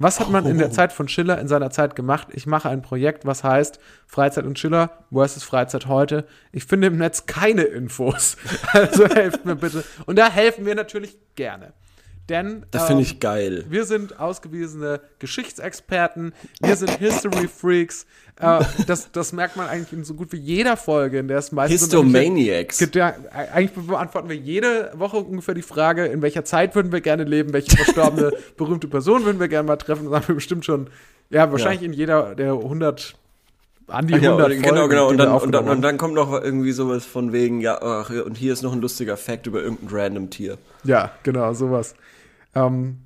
Was 0.00 0.20
hat 0.20 0.30
man 0.30 0.46
in 0.46 0.56
Oh. 0.56 0.58
der 0.60 0.70
Zeit 0.70 0.92
von 0.92 1.08
Schiller 1.08 1.38
in 1.40 1.48
seiner 1.48 1.70
Zeit 1.70 1.96
gemacht? 1.96 2.28
Ich 2.32 2.46
mache 2.46 2.68
ein 2.68 2.82
Projekt, 2.82 3.26
was 3.26 3.42
heißt 3.42 3.80
Freizeit 4.06 4.44
und 4.44 4.58
Schiller 4.58 4.90
versus 5.12 5.42
Freizeit 5.42 5.86
heute. 5.86 6.24
Ich 6.52 6.64
finde 6.64 6.86
im 6.86 6.98
Netz 6.98 7.26
keine 7.26 7.62
Infos. 7.62 8.36
Also 8.72 9.06
helft 9.08 9.44
mir 9.44 9.56
bitte. 9.56 9.82
Und 10.06 10.16
da 10.18 10.30
helfen 10.30 10.66
wir 10.66 10.74
natürlich 10.74 11.16
gerne. 11.34 11.72
Denn 12.28 12.66
Das 12.70 12.86
finde 12.86 13.02
ähm, 13.02 13.08
ich 13.08 13.20
geil. 13.20 13.64
wir 13.68 13.84
sind 13.84 14.20
ausgewiesene 14.20 15.00
Geschichtsexperten, 15.18 16.34
wir 16.60 16.76
sind 16.76 16.90
History 16.98 17.48
Freaks. 17.48 18.04
Äh, 18.40 18.60
das, 18.86 19.10
das 19.12 19.32
merkt 19.32 19.56
man 19.56 19.66
eigentlich 19.68 19.92
in 19.92 20.04
so 20.04 20.14
gut 20.14 20.30
wie 20.32 20.36
jeder 20.36 20.76
Folge, 20.76 21.18
in 21.20 21.28
der 21.28 21.38
es 21.38 21.52
meistens 21.52 21.80
Histomaniacs. 21.80 22.86
Ja, 22.94 23.14
eigentlich 23.32 23.72
beantworten 23.86 24.28
wir 24.28 24.36
jede 24.36 24.92
Woche 24.94 25.16
ungefähr 25.16 25.54
die 25.54 25.62
Frage, 25.62 26.06
in 26.06 26.20
welcher 26.22 26.44
Zeit 26.44 26.74
würden 26.74 26.92
wir 26.92 27.00
gerne 27.00 27.24
leben, 27.24 27.52
welche 27.52 27.76
verstorbene 27.76 28.30
berühmte 28.56 28.88
Person 28.88 29.24
würden 29.24 29.40
wir 29.40 29.48
gerne 29.48 29.66
mal 29.66 29.76
treffen. 29.76 30.04
Das 30.10 30.14
haben 30.20 30.28
wir 30.28 30.34
bestimmt 30.34 30.64
schon, 30.64 30.88
ja, 31.30 31.50
wahrscheinlich 31.50 31.82
in 31.82 31.92
jeder 31.92 32.34
der 32.34 32.52
100, 32.52 33.14
an 33.88 34.06
die 34.06 34.14
Ach 34.14 34.22
ja, 34.22 34.30
100 34.32 34.46
und- 34.46 34.52
Folgen, 34.52 34.62
genau, 34.62 34.88
genau. 34.88 35.08
Und 35.08 35.16
dann, 35.16 35.32
und, 35.32 35.52
dann, 35.52 35.68
und 35.68 35.82
dann 35.82 35.96
kommt 35.96 36.14
noch 36.14 36.30
irgendwie 36.32 36.72
sowas 36.72 37.04
von 37.06 37.32
wegen, 37.32 37.60
ja, 37.60 37.80
ach, 37.80 38.10
und 38.10 38.36
hier 38.36 38.52
ist 38.52 38.62
noch 38.62 38.72
ein 38.74 38.80
lustiger 38.80 39.16
Fact 39.16 39.46
über 39.46 39.62
irgendein 39.62 39.88
random 39.90 40.30
Tier. 40.30 40.58
Ja, 40.84 41.10
genau, 41.22 41.54
sowas. 41.54 41.94
Ähm, 42.54 43.02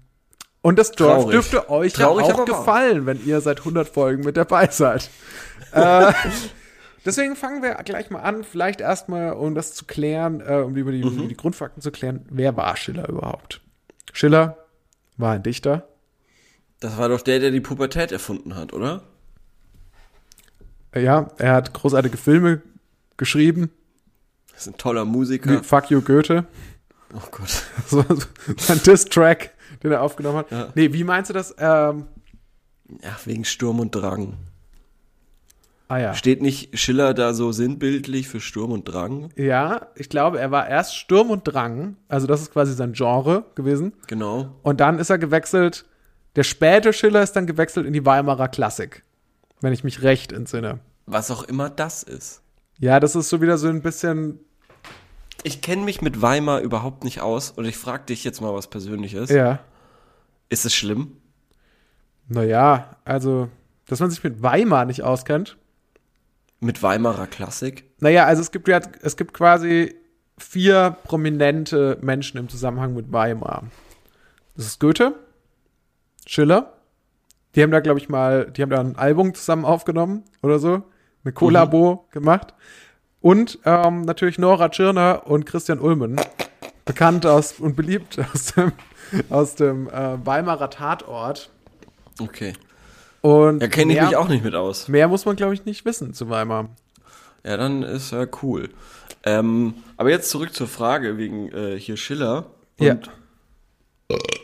und 0.63 0.79
das 0.79 0.93
Dorf 0.93 1.23
Traurig. 1.23 1.31
dürfte 1.33 1.71
euch 1.71 1.93
Traurig, 1.93 2.29
ja 2.29 2.35
auch 2.35 2.45
gefallen, 2.45 3.07
wenn 3.07 3.25
ihr 3.27 3.41
seit 3.41 3.59
100 3.61 3.89
Folgen 3.89 4.25
mit 4.25 4.37
dabei 4.37 4.69
seid. 4.69 5.11
äh, 5.73 6.13
deswegen 7.05 7.35
fangen 7.35 7.63
wir 7.63 7.75
gleich 7.85 8.11
mal 8.11 8.21
an, 8.21 8.45
vielleicht 8.45 8.81
erstmal, 8.81 9.33
um 9.33 9.55
das 9.55 9.75
zu 9.75 9.85
klären, 9.87 10.41
äh, 10.41 10.63
um 10.65 10.75
die, 10.75 10.81
über 10.81 10.93
die, 10.93 11.03
Mhm. 11.05 11.29
die 11.29 11.37
Grundfakten 11.37 11.83
zu 11.83 11.91
klären, 11.91 12.25
wer 12.31 12.57
war 12.57 12.77
Schiller 12.77 13.09
überhaupt? 13.09 13.61
Schiller 14.13 14.57
war 15.17 15.33
ein 15.33 15.43
Dichter. 15.43 15.89
Das 16.81 16.97
war 16.97 17.09
doch 17.09 17.23
der, 17.23 17.39
der 17.41 17.51
die 17.51 17.61
Pubertät 17.61 18.13
erfunden 18.13 18.55
hat, 18.57 18.73
oder? 18.73 19.03
Ja, 20.95 21.29
er 21.39 21.55
hat 21.55 21.73
großartige 21.73 22.17
Filme 22.17 22.61
geschrieben, 23.17 23.71
Das 24.53 24.63
ist 24.67 24.75
ein 24.75 24.79
toller 24.79 25.05
wie 25.07 25.11
Musiker. 25.11 25.63
Fuck 25.65 25.91
You 25.91 26.03
Goethe. 26.03 26.45
Oh 27.15 27.21
Gott. 27.31 27.63
So, 27.87 28.05
so 28.57 28.73
ein 28.73 28.83
Diss-Track, 28.83 29.51
den 29.83 29.93
er 29.93 30.03
aufgenommen 30.03 30.39
hat. 30.39 30.51
Ja. 30.51 30.69
Nee, 30.75 30.93
wie 30.93 31.05
meinst 31.05 31.31
du 31.31 31.35
das? 31.35 31.55
Ähm, 31.59 32.07
Ja, 33.03 33.17
wegen 33.25 33.45
Sturm 33.45 33.81
und 33.81 33.95
Drang. 33.95 34.35
ah 35.89 35.99
ja. 35.99 36.15
Steht 36.15 36.41
nicht 36.43 36.79
Schiller 36.79 37.13
da 37.15 37.35
so 37.35 37.53
sinnbildlich 37.53 38.29
für 38.29 38.41
Sturm 38.41 38.73
und 38.73 38.85
Drang? 38.85 39.31
Ja, 39.37 39.89
ich 39.95 40.09
glaube, 40.09 40.39
er 40.41 40.51
war 40.51 40.69
erst 40.69 40.97
Sturm 40.97 41.31
und 41.31 41.45
Drang, 41.45 41.97
also 42.09 42.27
das 42.27 42.41
ist 42.41 42.53
quasi 42.53 42.73
sein 42.75 42.93
Genre 42.95 43.45
gewesen. 43.55 43.93
Genau. 44.07 44.55
Und 44.63 44.81
dann 44.81 44.99
ist 44.99 45.11
er 45.11 45.19
gewechselt, 45.19 45.85
der 46.37 46.45
späte 46.45 46.93
Schiller 46.95 47.23
ist 47.23 47.33
dann 47.33 47.47
gewechselt 47.47 47.87
in 47.87 47.93
die 47.93 48.07
Weimarer 48.07 48.49
Klassik, 48.49 49.05
wenn 49.61 49.73
ich 49.75 49.85
mich 49.85 50.03
recht 50.03 50.33
entsinne. 50.33 50.81
Was 51.07 51.31
auch 51.31 51.43
immer 51.43 51.69
das 51.69 52.03
ist. 52.03 52.41
Ja, 52.79 53.01
das 53.01 53.15
ist 53.17 53.29
so 53.29 53.41
wieder 53.43 53.59
so 53.59 53.69
ein 53.69 53.83
bisschen, 53.83 54.41
Ich 55.43 55.61
kenne 55.61 55.83
mich 55.83 56.03
mit 56.03 56.23
Weimar 56.23 56.61
überhaupt 56.61 57.05
nicht 57.05 57.21
aus 57.21 57.51
und 57.51 57.65
ich 57.65 57.77
frage 57.77 58.05
dich 58.07 58.25
jetzt 58.25 58.41
mal 58.41 58.55
was 58.55 58.69
Persönliches. 58.69 59.31
ja, 59.31 59.61
Ist 60.49 60.65
es 60.65 60.75
schlimm? 60.75 61.17
naja, 62.29 62.97
also 63.05 63.49
dass 63.87 64.01
man 64.01 64.11
sich 64.11 64.23
mit 64.25 64.43
Weimar 64.43 64.85
nicht 64.87 65.03
auskennt. 65.03 65.59
Mit 66.61 66.83
Weimarer 66.83 67.27
Klassik? 67.27 67.85
Naja, 67.99 68.25
also 68.25 68.41
es 68.41 68.53
gibt 68.53 68.69
ja, 68.69 68.81
es 69.03 69.17
gibt 69.17 69.35
quasi 69.35 69.95
vier 70.39 70.97
prominente 71.05 71.99
Menschen 72.01 72.39
im 72.39 72.49
Zusammenhang 72.49 72.95
mit 72.95 73.13
Weimar. 73.13 73.65
Das 74.57 74.67
ist 74.67 74.81
Goethe, 74.81 75.15
Schiller. 76.27 76.73
Die 77.55 77.63
haben 77.63 77.71
da, 77.73 77.81
glaube 77.81 77.99
ich, 77.99 78.09
mal, 78.09 78.51
die 78.51 78.63
haben 78.63 78.71
da 78.71 78.81
ein 78.81 78.97
Album 78.97 79.35
zusammen 79.35 79.65
aufgenommen 79.65 80.23
oder 80.43 80.59
so. 80.59 80.83
Eine 81.25 81.33
Kollabo 81.35 82.07
gemacht. 82.13 82.55
Und 83.23 83.59
ähm, 83.65 84.03
natürlich 84.03 84.39
Nora 84.39 84.69
Tschirner 84.69 85.23
und 85.27 85.47
Christian 85.47 85.79
Ulmen. 85.79 86.21
Bekannt 86.85 87.25
aus 87.25 87.53
und 87.61 87.77
beliebt 87.77 88.19
aus 88.35 88.53
dem, 88.55 88.73
aus 89.31 89.55
dem 89.55 89.89
äh, 89.89 90.25
Weimarer 90.27 90.69
Tatort. 90.71 91.51
Okay. 92.21 92.53
Und 93.21 93.61
Da 93.61 93.69
kenne 93.69 93.93
ich 93.93 93.99
mehr- 94.01 94.09
mich 94.09 94.17
auch 94.17 94.29
nicht 94.29 94.45
mit 94.45 94.55
aus. 94.57 94.89
Mehr 94.89 95.07
muss 95.07 95.25
man, 95.25 95.37
glaube 95.37 95.55
ich, 95.55 95.65
nicht 95.65 95.85
wissen 95.85 96.13
zu 96.13 96.29
Weimar. 96.29 96.69
Ja, 97.45 97.57
dann 97.57 97.83
ist 97.85 98.11
ja 98.13 98.27
cool. 98.43 98.69
Ähm, 99.25 99.75
aber 99.97 100.11
jetzt 100.11 100.29
zurück 100.31 100.53
zur 100.53 100.67
Frage 100.67 101.17
wegen 101.19 101.49
äh, 101.53 101.79
hier 101.79 101.97
Schiller. 101.97 102.47
Und, 102.79 102.87
Ja. 102.87 102.97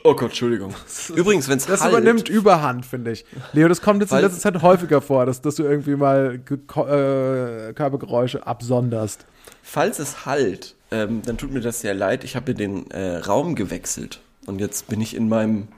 Oh 0.05 0.15
Gott, 0.15 0.31
Entschuldigung. 0.31 0.75
Übrigens, 1.15 1.49
wenn 1.49 1.59
es 1.59 1.67
Das 1.67 1.83
halt, 1.83 1.93
übernimmt 1.93 2.29
Überhand, 2.29 2.87
finde 2.87 3.13
ich. 3.13 3.25
Leo, 3.53 3.69
das 3.69 3.83
kommt 3.83 4.01
jetzt 4.01 4.13
in 4.13 4.21
letzter 4.21 4.41
Zeit 4.41 4.63
häufiger 4.63 5.01
vor, 5.03 5.27
dass, 5.27 5.41
dass 5.43 5.57
du 5.57 5.65
irgendwie 5.65 5.97
mal 5.97 6.39
Ge 6.39 6.57
äh, 6.57 7.73
Körpergeräusche 7.75 8.47
absonderst. 8.47 9.27
falls 9.63 9.99
es 9.99 10.25
halt, 10.25 10.75
ähm, 10.91 11.23
dann 11.27 11.37
tut 11.37 11.53
mir 11.53 11.61
das 11.61 11.81
sehr 11.81 11.95
leid. 11.95 12.25
Ich 12.25 12.37
habe 12.37 12.53
mir 12.53 12.57
den 12.57 12.91
äh, 12.91 13.17
Raum 13.17 13.55
gewechselt 13.55 14.21
und 14.47 14.61
jetzt 14.61 14.89
bin 14.89 15.01
ich 15.01 15.15
in 15.15 15.29
meinem 15.29 15.69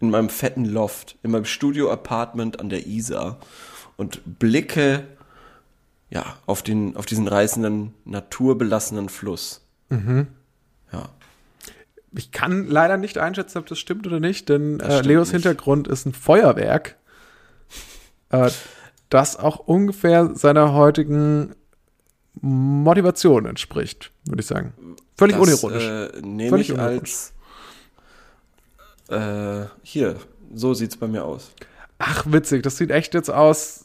in 0.00 0.10
meinem 0.10 0.28
fetten 0.28 0.64
Loft, 0.64 1.16
in 1.24 1.32
meinem 1.32 1.44
Studio-Apartment 1.44 2.60
an 2.60 2.68
der 2.68 2.86
Isar 2.86 3.38
und 3.96 4.20
blicke 4.38 5.04
ja 6.10 6.24
auf 6.46 6.62
den 6.62 6.96
auf 6.96 7.04
diesen 7.06 7.28
reißenden 7.28 7.94
naturbelassenen 8.04 9.08
Fluss. 9.08 9.60
Ja. 9.90 10.26
Ich 12.18 12.32
kann 12.32 12.66
leider 12.66 12.96
nicht 12.96 13.16
einschätzen, 13.16 13.58
ob 13.58 13.66
das 13.66 13.78
stimmt 13.78 14.04
oder 14.04 14.18
nicht, 14.18 14.48
denn 14.48 14.80
äh, 14.80 15.02
Leos 15.02 15.28
nicht. 15.28 15.44
Hintergrund 15.44 15.86
ist 15.86 16.04
ein 16.04 16.12
Feuerwerk, 16.12 16.96
äh, 18.30 18.50
das 19.08 19.36
auch 19.36 19.60
ungefähr 19.60 20.34
seiner 20.34 20.74
heutigen 20.74 21.54
Motivation 22.40 23.46
entspricht, 23.46 24.10
würde 24.26 24.40
ich 24.40 24.48
sagen. 24.48 24.72
Völlig 25.16 25.36
Das, 25.36 25.62
unironisch. 25.62 25.84
Äh, 25.84 26.20
nehme 26.22 26.50
Völlig 26.50 26.70
ich 26.70 26.74
unironisch. 26.74 27.30
als 29.08 29.66
äh, 29.66 29.68
hier, 29.84 30.16
so 30.52 30.74
sieht's 30.74 30.96
bei 30.96 31.06
mir 31.06 31.24
aus. 31.24 31.52
Ach, 32.00 32.24
witzig, 32.26 32.64
das 32.64 32.78
sieht 32.78 32.90
echt 32.90 33.14
jetzt 33.14 33.30
aus. 33.30 33.84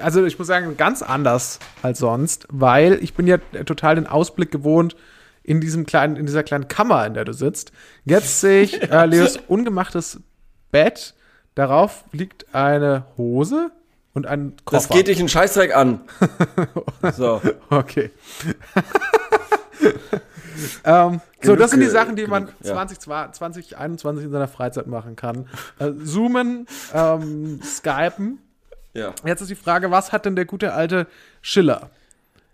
Also 0.00 0.24
ich 0.24 0.38
muss 0.38 0.48
sagen, 0.48 0.74
ganz 0.78 1.02
anders 1.02 1.58
als 1.82 1.98
sonst, 1.98 2.48
weil 2.50 2.94
ich 3.02 3.12
bin 3.12 3.26
ja 3.26 3.36
total 3.66 3.96
den 3.96 4.06
Ausblick 4.06 4.50
gewohnt 4.50 4.96
in 5.48 5.62
diesem 5.62 5.86
kleinen, 5.86 6.16
in 6.16 6.26
dieser 6.26 6.42
kleinen 6.42 6.68
Kammer, 6.68 7.06
in 7.06 7.14
der 7.14 7.24
du 7.24 7.32
sitzt. 7.32 7.72
Jetzt 8.04 8.42
sehe 8.42 8.62
ich 8.62 8.82
äh, 8.92 9.06
Leos 9.06 9.38
ungemachtes 9.48 10.20
Bett. 10.70 11.14
Darauf 11.54 12.04
liegt 12.12 12.54
eine 12.54 13.06
Hose 13.16 13.70
und 14.12 14.26
ein 14.26 14.52
Koffer. 14.66 14.88
Das 14.88 14.94
geht 14.94 15.08
dich 15.08 15.18
einen 15.18 15.30
Scheißdreck 15.30 15.74
an. 15.74 16.02
so. 17.16 17.40
Okay. 17.70 18.10
ähm, 20.84 21.22
so, 21.42 21.56
das 21.56 21.70
sind 21.70 21.80
die 21.80 21.86
Sachen, 21.86 22.14
die 22.14 22.26
man 22.26 22.46
genug, 22.46 22.60
ja. 22.62 22.74
20, 22.74 23.00
2021 23.00 24.26
in 24.26 24.30
seiner 24.30 24.48
Freizeit 24.48 24.86
machen 24.86 25.16
kann. 25.16 25.48
Äh, 25.78 25.92
zoomen, 26.04 26.66
ähm, 26.92 27.60
skypen. 27.64 28.38
Ja. 28.92 29.14
Jetzt 29.24 29.40
ist 29.40 29.48
die 29.48 29.54
Frage, 29.54 29.90
was 29.90 30.12
hat 30.12 30.26
denn 30.26 30.36
der 30.36 30.44
gute 30.44 30.74
alte 30.74 31.06
Schiller? 31.40 31.88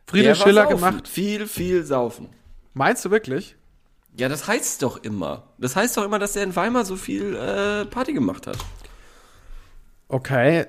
Friedrich 0.07 0.39
Schiller 0.39 0.67
gemacht. 0.67 1.09
Viel, 1.09 1.49
viel 1.49 1.85
saufen. 1.85 2.29
Meinst 2.75 3.05
du 3.05 3.11
wirklich? 3.11 3.57
Ja, 4.17 4.29
das 4.29 4.47
heißt 4.47 4.83
doch 4.83 5.03
immer. 5.03 5.45
Das 5.59 5.75
heißt 5.77 5.97
doch 5.97 6.05
immer, 6.05 6.19
dass 6.19 6.37
er 6.37 6.45
in 6.45 6.55
Weimar 6.55 6.85
so 6.85 6.97
viel 6.97 7.35
äh, 7.35 7.85
Party 7.87 8.13
gemacht 8.13 8.47
hat. 8.47 8.59
Okay. 10.09 10.67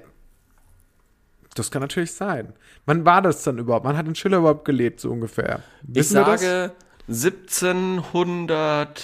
Das 1.55 1.71
kann 1.71 1.81
natürlich 1.81 2.13
sein. 2.13 2.53
Wann 2.85 3.05
war 3.05 3.21
das 3.21 3.43
dann 3.43 3.57
überhaupt? 3.57 3.85
Wann 3.85 3.97
hat 3.97 4.07
denn 4.07 4.15
Schiller 4.15 4.37
überhaupt 4.39 4.65
gelebt, 4.65 4.99
so 4.99 5.11
ungefähr? 5.11 5.61
Ich 5.87 5.95
Wissen 5.95 6.15
das? 6.15 6.41
sage 6.41 6.71
1700, 7.07 9.01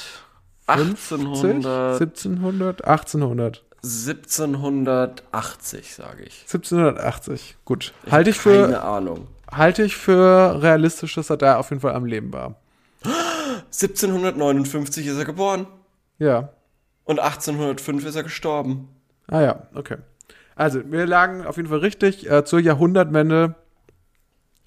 50? 0.68 1.18
1800, 1.18 2.02
1700, 2.02 2.84
1800. 2.86 3.64
1780, 3.84 5.96
sage 5.96 6.24
ich. 6.24 6.42
1780. 6.42 7.58
Gut. 7.66 7.94
Ich 8.06 8.12
Halte 8.12 8.30
ich 8.30 8.38
für, 8.40 8.64
Keine 8.64 8.82
Ahnung. 8.82 9.28
halte 9.52 9.84
ich 9.84 9.96
für 9.96 10.62
realistisch, 10.62 11.16
dass 11.16 11.30
er 11.30 11.38
da 11.38 11.58
auf 11.58 11.70
jeden 11.72 11.82
Fall 11.82 11.96
am 11.96 12.06
Leben 12.06 12.32
war. 12.34 12.56
1759 13.04 15.08
ist 15.08 15.18
er 15.18 15.26
geboren 15.26 15.66
Ja. 16.20 16.50
und 17.04 17.20
1805 17.20 18.06
ist 18.06 18.16
er 18.16 18.24
gestorben. 18.24 18.90
Ah 19.28 19.42
ja, 19.42 19.68
okay. 19.74 19.98
Also, 20.56 20.82
wir 20.92 21.06
lagen 21.08 21.46
auf 21.46 21.58
jeden 21.58 21.70
Fall 21.70 21.80
richtig. 21.80 22.30
Äh, 22.30 22.46
zur 22.46 22.60
Jahrhundertwende 22.60 23.56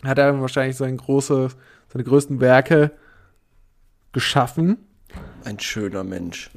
hat 0.02 0.18
er 0.18 0.40
wahrscheinlich 0.40 0.76
seine, 0.76 0.96
große, 0.96 1.48
seine 1.92 2.04
größten 2.04 2.40
Werke 2.40 2.90
geschaffen. 4.12 4.78
Ein 5.44 5.60
schöner 5.60 6.02
Mensch. 6.02 6.50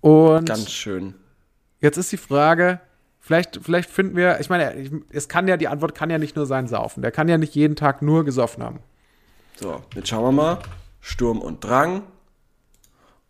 Und 0.00 0.46
Ganz 0.48 0.70
schön. 0.70 1.14
jetzt 1.80 1.96
ist 1.96 2.12
die 2.12 2.16
Frage, 2.16 2.80
vielleicht, 3.20 3.58
vielleicht 3.62 3.90
finden 3.90 4.16
wir, 4.16 4.38
ich 4.40 4.48
meine, 4.48 5.02
es 5.10 5.28
kann 5.28 5.48
ja, 5.48 5.56
die 5.56 5.68
Antwort 5.68 5.94
kann 5.94 6.10
ja 6.10 6.18
nicht 6.18 6.36
nur 6.36 6.46
sein 6.46 6.68
Saufen. 6.68 7.02
Der 7.02 7.10
kann 7.10 7.28
ja 7.28 7.38
nicht 7.38 7.54
jeden 7.54 7.76
Tag 7.76 8.02
nur 8.02 8.24
gesoffen 8.24 8.62
haben. 8.62 8.78
So, 9.56 9.82
jetzt 9.94 10.08
schauen 10.08 10.24
wir 10.24 10.32
mal. 10.32 10.58
Sturm 11.06 11.38
und 11.38 11.62
Drang. 11.62 12.02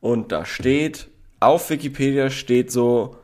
Und 0.00 0.32
da 0.32 0.46
steht, 0.46 1.08
auf 1.40 1.68
Wikipedia 1.68 2.30
steht 2.30 2.72
so, 2.72 3.18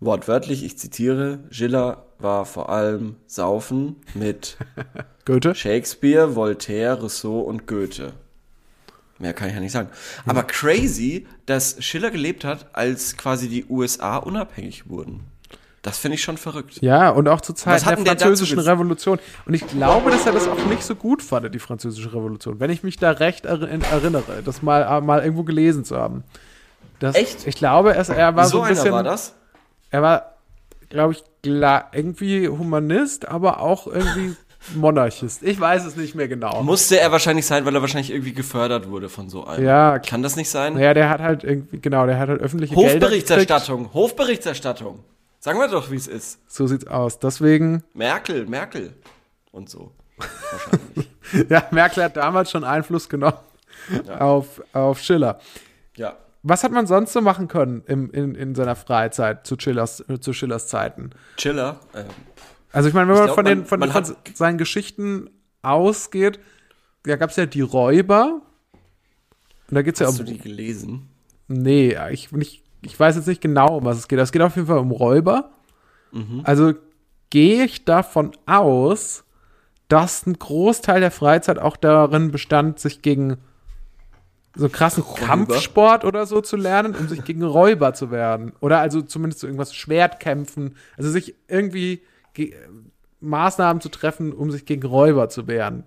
wortwörtlich, 0.00 0.64
ich 0.64 0.76
zitiere, 0.76 1.44
Schiller 1.50 2.04
war 2.18 2.44
vor 2.44 2.70
allem 2.70 3.14
Saufen 3.28 3.96
mit 4.14 4.58
Goethe? 5.24 5.54
Shakespeare, 5.54 6.34
Voltaire, 6.34 7.00
Rousseau 7.00 7.40
und 7.40 7.68
Goethe. 7.68 8.14
Mehr 9.20 9.32
kann 9.32 9.48
ich 9.48 9.54
ja 9.54 9.60
nicht 9.60 9.70
sagen. 9.70 9.90
Aber 10.26 10.42
crazy, 10.42 11.28
dass 11.46 11.76
Schiller 11.78 12.10
gelebt 12.10 12.44
hat, 12.44 12.74
als 12.74 13.16
quasi 13.16 13.48
die 13.48 13.64
USA 13.66 14.16
unabhängig 14.16 14.88
wurden. 14.88 15.20
Das 15.84 15.98
finde 15.98 16.14
ich 16.14 16.22
schon 16.22 16.38
verrückt. 16.38 16.78
Ja, 16.80 17.10
und 17.10 17.28
auch 17.28 17.42
zur 17.42 17.54
Zeit 17.54 17.84
der 17.84 17.98
französischen 17.98 18.58
Revolution. 18.58 19.18
Und 19.44 19.52
ich 19.52 19.66
glaube, 19.66 20.10
dass 20.10 20.24
er 20.24 20.32
das 20.32 20.48
auch 20.48 20.56
nicht 20.70 20.82
so 20.82 20.94
gut 20.94 21.20
fand, 21.22 21.54
die 21.54 21.58
französische 21.58 22.08
Revolution. 22.08 22.58
Wenn 22.58 22.70
ich 22.70 22.82
mich 22.82 22.96
da 22.96 23.10
recht 23.10 23.44
erinnere, 23.44 24.42
das 24.42 24.62
mal, 24.62 24.80
äh, 24.80 25.02
mal 25.02 25.22
irgendwo 25.22 25.42
gelesen 25.42 25.84
zu 25.84 25.98
haben. 25.98 26.24
Das, 27.00 27.14
Echt? 27.16 27.46
Ich 27.46 27.56
glaube, 27.56 27.94
es, 27.96 28.08
er 28.08 28.34
war 28.34 28.46
so, 28.46 28.58
so 28.58 28.62
ein 28.62 28.70
bisschen. 28.70 28.86
einer 28.86 28.96
war 28.96 29.02
das? 29.02 29.34
Er 29.90 30.00
war, 30.00 30.36
glaube 30.88 31.12
ich, 31.12 31.22
irgendwie 31.44 32.48
Humanist, 32.48 33.28
aber 33.28 33.60
auch 33.60 33.86
irgendwie 33.86 34.36
Monarchist. 34.74 35.42
Ich 35.42 35.60
weiß 35.60 35.84
es 35.84 35.96
nicht 35.96 36.14
mehr 36.14 36.28
genau. 36.28 36.62
Musste 36.62 36.98
er 36.98 37.12
wahrscheinlich 37.12 37.44
sein, 37.44 37.66
weil 37.66 37.74
er 37.74 37.82
wahrscheinlich 37.82 38.10
irgendwie 38.10 38.32
gefördert 38.32 38.88
wurde 38.88 39.10
von 39.10 39.28
so 39.28 39.44
einem. 39.44 39.66
Ja, 39.66 39.98
Kann 39.98 40.22
das 40.22 40.36
nicht 40.36 40.48
sein? 40.48 40.72
Naja, 40.74 40.94
der 40.94 41.10
hat 41.10 41.20
halt 41.20 41.44
irgendwie, 41.44 41.78
genau, 41.78 42.06
der 42.06 42.18
hat 42.18 42.30
halt 42.30 42.40
öffentliche 42.40 42.74
Gelder. 42.74 42.94
Hofberichterstattung, 42.94 43.92
Hofberichterstattung. 43.92 45.04
Sagen 45.44 45.58
wir 45.58 45.68
doch, 45.68 45.90
wie 45.90 45.96
es 45.96 46.06
ist. 46.06 46.38
So 46.50 46.66
sieht's 46.66 46.86
aus. 46.86 47.18
Deswegen, 47.18 47.84
Merkel, 47.92 48.46
Merkel 48.46 48.94
und 49.52 49.68
so. 49.68 49.92
Wahrscheinlich. 50.16 51.50
ja, 51.50 51.68
Merkel 51.70 52.02
hat 52.04 52.16
damals 52.16 52.50
schon 52.50 52.64
Einfluss 52.64 53.10
genommen 53.10 53.36
auf, 54.18 54.62
auf 54.72 55.00
Schiller. 55.00 55.38
ja. 55.96 56.16
Was 56.42 56.64
hat 56.64 56.72
man 56.72 56.86
sonst 56.86 57.12
so 57.12 57.20
machen 57.20 57.48
können 57.48 57.82
im, 57.86 58.10
in, 58.12 58.34
in 58.34 58.54
seiner 58.54 58.74
Freizeit 58.74 59.46
zu 59.46 59.56
Schillers, 59.58 60.02
zu 60.20 60.32
Schillers 60.32 60.66
Zeiten? 60.68 61.10
Chiller. 61.36 61.78
Ähm, 61.94 62.06
Also 62.72 62.88
ich 62.88 62.94
meine, 62.94 63.08
wenn 63.08 63.16
man 63.16 63.24
glaub, 63.26 63.34
von, 63.34 63.44
den, 63.44 63.66
von, 63.66 63.80
man 63.80 63.90
von 63.90 64.16
seinen 64.32 64.56
Geschichten 64.56 65.28
ausgeht, 65.60 66.40
da 67.02 67.16
gab's 67.16 67.36
ja 67.36 67.44
die 67.44 67.60
Räuber. 67.60 68.40
Und 69.68 69.74
da 69.74 69.82
geht's 69.82 70.00
ja 70.00 70.06
hast 70.06 70.20
um. 70.20 70.24
du 70.24 70.32
die 70.32 70.38
gelesen? 70.38 71.10
Nee, 71.48 71.98
ich, 72.10 72.32
nicht, 72.32 72.63
ich 72.84 72.98
weiß 72.98 73.16
jetzt 73.16 73.26
nicht 73.26 73.40
genau, 73.40 73.78
um 73.78 73.84
was 73.84 73.98
es 73.98 74.08
geht. 74.08 74.18
Es 74.18 74.32
geht 74.32 74.42
auf 74.42 74.56
jeden 74.56 74.68
Fall 74.68 74.78
um 74.78 74.90
Räuber. 74.90 75.50
Mhm. 76.12 76.40
Also 76.44 76.74
gehe 77.30 77.64
ich 77.64 77.84
davon 77.84 78.32
aus, 78.46 79.24
dass 79.88 80.26
ein 80.26 80.38
Großteil 80.38 81.00
der 81.00 81.10
Freizeit 81.10 81.58
auch 81.58 81.76
darin 81.76 82.30
bestand, 82.30 82.78
sich 82.78 83.02
gegen 83.02 83.38
so 84.56 84.68
krassen 84.68 85.02
Räuber? 85.02 85.26
Kampfsport 85.26 86.04
oder 86.04 86.26
so 86.26 86.40
zu 86.40 86.56
lernen, 86.56 86.94
um 86.94 87.08
sich 87.08 87.24
gegen 87.24 87.42
Räuber 87.42 87.92
zu 87.92 88.10
werden. 88.10 88.52
Oder 88.60 88.78
also 88.78 89.02
zumindest 89.02 89.40
so 89.40 89.46
irgendwas 89.48 89.74
Schwertkämpfen. 89.74 90.76
Also 90.96 91.10
sich 91.10 91.34
irgendwie 91.48 92.02
ge- 92.34 92.54
Maßnahmen 93.20 93.80
zu 93.80 93.88
treffen, 93.88 94.32
um 94.32 94.50
sich 94.50 94.64
gegen 94.66 94.86
Räuber 94.86 95.28
zu 95.28 95.46
wehren. 95.48 95.84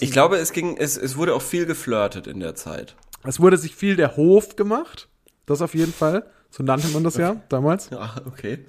Ich 0.00 0.10
glaube, 0.10 0.38
es 0.38 0.52
ging, 0.52 0.76
es, 0.78 0.96
es 0.96 1.16
wurde 1.16 1.34
auch 1.34 1.42
viel 1.42 1.66
geflirtet 1.66 2.26
in 2.26 2.40
der 2.40 2.54
Zeit. 2.54 2.96
es 3.24 3.38
wurde 3.40 3.56
sich 3.56 3.76
viel 3.76 3.94
der 3.94 4.16
Hof 4.16 4.56
gemacht. 4.56 5.08
Das 5.46 5.62
auf 5.62 5.74
jeden 5.74 5.92
Fall. 5.92 6.26
So 6.50 6.62
nannte 6.62 6.88
man 6.88 7.04
das 7.04 7.16
ja 7.16 7.36
damals. 7.48 7.90
Ja, 7.90 8.16
okay. 8.26 8.64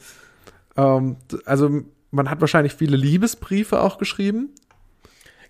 Ähm, 0.76 1.18
also 1.46 1.82
man 2.12 2.30
hat 2.30 2.42
wahrscheinlich 2.42 2.74
viele 2.74 2.98
Liebesbriefe 2.98 3.82
auch 3.82 3.98
geschrieben. 3.98 4.50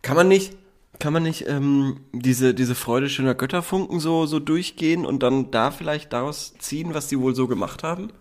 Kann 0.02 0.16
man 0.16 0.28
nicht, 0.28 0.56
kann 1.00 1.14
man 1.14 1.24
nicht 1.24 1.48
ähm, 1.48 2.02
diese, 2.14 2.54
diese 2.54 2.76
Freude 2.76 3.10
schöner 3.10 3.36
Götterfunken 3.36 4.00
so, 4.00 4.26
so 4.26 4.40
durchgehen 4.40 5.06
und 5.06 5.24
dann 5.24 5.52
da 5.52 5.72
vielleicht 5.72 6.14
daraus 6.14 6.54
ziehen, 6.60 6.94
was 6.94 7.08
die 7.08 7.20
wohl 7.20 7.36
so 7.36 7.48
gemacht 7.48 7.84
haben? 7.84 8.12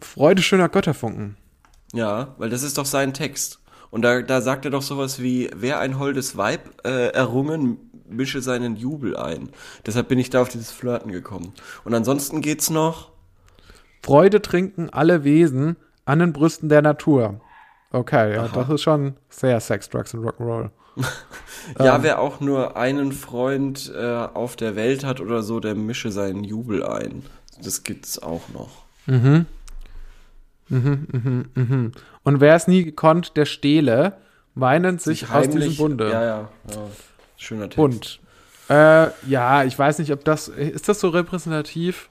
Freude 0.00 0.42
schöner 0.42 0.68
Götterfunken. 0.68 1.36
Ja, 1.92 2.34
weil 2.38 2.50
das 2.50 2.62
ist 2.62 2.78
doch 2.78 2.86
sein 2.86 3.14
Text. 3.14 3.60
Und 3.90 4.02
da, 4.02 4.20
da 4.22 4.40
sagt 4.40 4.64
er 4.64 4.70
doch 4.70 4.82
sowas 4.82 5.22
wie, 5.22 5.50
wer 5.54 5.80
ein 5.80 5.98
holdes 5.98 6.36
Weib 6.36 6.86
äh, 6.86 7.08
errungen, 7.08 7.78
mische 8.08 8.42
seinen 8.42 8.76
Jubel 8.76 9.16
ein. 9.16 9.50
Deshalb 9.86 10.08
bin 10.08 10.18
ich 10.18 10.30
da 10.30 10.42
auf 10.42 10.48
dieses 10.48 10.70
Flirten 10.70 11.10
gekommen. 11.10 11.52
Und 11.84 11.94
ansonsten 11.94 12.40
geht's 12.40 12.70
noch. 12.70 13.10
Freude 14.02 14.40
trinken 14.42 14.90
alle 14.90 15.24
Wesen 15.24 15.76
an 16.04 16.18
den 16.20 16.32
Brüsten 16.32 16.68
der 16.68 16.82
Natur. 16.82 17.40
Okay, 17.90 18.34
ja, 18.34 18.48
das 18.48 18.68
ist 18.68 18.82
schon 18.82 19.14
sehr 19.30 19.60
Sex, 19.60 19.88
Drugs 19.88 20.14
und 20.14 20.24
Rock'n'Roll. 20.24 20.70
Ja, 21.78 21.96
Ähm. 21.96 22.02
wer 22.02 22.18
auch 22.18 22.40
nur 22.40 22.76
einen 22.78 23.12
Freund 23.12 23.92
äh, 23.94 24.02
auf 24.02 24.56
der 24.56 24.74
Welt 24.74 25.04
hat 25.04 25.20
oder 25.20 25.42
so, 25.42 25.60
der 25.60 25.74
mische 25.74 26.10
seinen 26.10 26.42
Jubel 26.42 26.82
ein. 26.84 27.24
Das 27.62 27.84
gibt's 27.84 28.18
auch 28.20 28.48
noch. 28.54 28.70
Und 32.24 32.40
wer 32.40 32.54
es 32.54 32.68
nie 32.68 32.84
gekonnt, 32.84 33.36
der 33.36 33.44
stehle, 33.44 34.14
weinend 34.54 35.00
sich, 35.02 35.30
aus 35.30 35.48
diesem 35.48 35.76
Bunde. 35.76 36.10
Ja, 36.10 36.24
ja, 36.24 36.48
ja. 36.70 36.76
Schöner 37.36 37.64
Text. 37.64 37.76
Bund. 37.76 38.20
Äh, 38.68 39.08
ja, 39.28 39.64
ich 39.64 39.78
weiß 39.78 39.98
nicht, 39.98 40.12
ob 40.12 40.24
das, 40.24 40.48
ist 40.48 40.88
das 40.88 41.00
so 41.00 41.08
repräsentativ? 41.08 42.08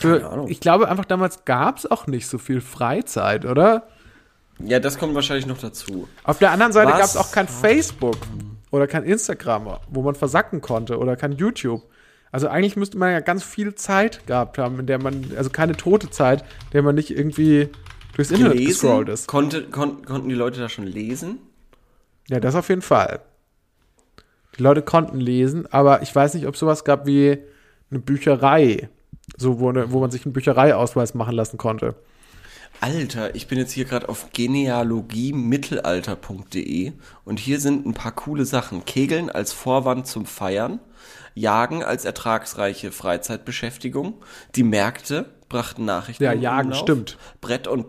Für, 0.00 0.20
Keine 0.20 0.30
Ahnung. 0.30 0.48
ich 0.48 0.60
glaube 0.60 0.88
einfach, 0.88 1.04
damals 1.04 1.44
gab 1.44 1.78
es 1.78 1.90
auch 1.90 2.06
nicht 2.06 2.26
so 2.26 2.38
viel 2.38 2.60
Freizeit, 2.60 3.44
oder? 3.44 3.86
Ja, 4.58 4.80
das 4.80 4.98
kommt 4.98 5.14
wahrscheinlich 5.14 5.46
noch 5.46 5.58
dazu. 5.58 6.08
Auf 6.24 6.38
der 6.38 6.50
anderen 6.52 6.72
Seite 6.72 6.92
gab 6.92 7.02
es 7.02 7.16
auch 7.16 7.32
kein 7.32 7.48
Facebook 7.48 8.16
oder 8.70 8.86
kein 8.86 9.04
Instagram, 9.04 9.78
wo 9.88 10.02
man 10.02 10.14
versacken 10.14 10.60
konnte 10.60 10.98
oder 10.98 11.16
kein 11.16 11.32
YouTube. 11.32 11.82
Also 12.32 12.48
eigentlich 12.48 12.76
müsste 12.76 12.96
man 12.96 13.10
ja 13.10 13.20
ganz 13.20 13.42
viel 13.42 13.74
Zeit 13.74 14.26
gehabt 14.26 14.56
haben, 14.58 14.78
in 14.80 14.86
der 14.86 15.02
man, 15.02 15.32
also 15.36 15.50
keine 15.50 15.72
tote 15.76 16.10
Zeit, 16.10 16.42
in 16.42 16.70
der 16.74 16.82
man 16.82 16.94
nicht 16.94 17.10
irgendwie 17.10 17.68
durchs 18.14 18.30
Internet 18.30 18.58
gescrollt 18.58 19.06
Gelesen? 19.06 19.14
ist. 19.14 19.26
Konnte, 19.28 19.64
kon, 19.64 20.04
konnten 20.04 20.28
die 20.28 20.34
Leute 20.34 20.60
da 20.60 20.68
schon 20.68 20.86
lesen? 20.86 21.38
Ja, 22.28 22.38
das 22.38 22.54
auf 22.54 22.68
jeden 22.68 22.82
Fall. 22.82 23.20
Die 24.58 24.62
Leute 24.62 24.82
konnten 24.82 25.18
lesen, 25.18 25.66
aber 25.72 26.02
ich 26.02 26.14
weiß 26.14 26.34
nicht, 26.34 26.46
ob 26.46 26.54
es 26.54 26.60
sowas 26.60 26.84
gab 26.84 27.06
wie 27.06 27.38
eine 27.90 27.98
Bücherei, 27.98 28.88
so 29.40 29.58
wo, 29.58 29.70
eine, 29.70 29.90
wo 29.90 30.00
man 30.00 30.10
sich 30.10 30.24
einen 30.24 30.32
Büchereiausweis 30.32 31.14
machen 31.14 31.34
lassen 31.34 31.58
konnte. 31.58 31.94
Alter, 32.80 33.34
ich 33.34 33.48
bin 33.48 33.58
jetzt 33.58 33.72
hier 33.72 33.84
gerade 33.84 34.08
auf 34.08 34.30
genealogiemittelalter.de 34.32 36.92
und 37.24 37.38
hier 37.38 37.60
sind 37.60 37.84
ein 37.84 37.92
paar 37.94 38.12
coole 38.12 38.46
Sachen. 38.46 38.84
Kegeln 38.84 39.28
als 39.28 39.52
Vorwand 39.52 40.06
zum 40.06 40.24
Feiern, 40.24 40.78
Jagen 41.34 41.82
als 41.82 42.04
ertragsreiche 42.04 42.92
Freizeitbeschäftigung, 42.92 44.22
die 44.54 44.62
Märkte 44.62 45.26
brachten 45.48 45.84
Nachrichten. 45.84 46.22
Ja, 46.22 46.32
Jagen, 46.32 46.68
Umlauf. 46.68 46.80
stimmt. 46.80 47.18
Brett 47.40 47.66
und 47.66 47.86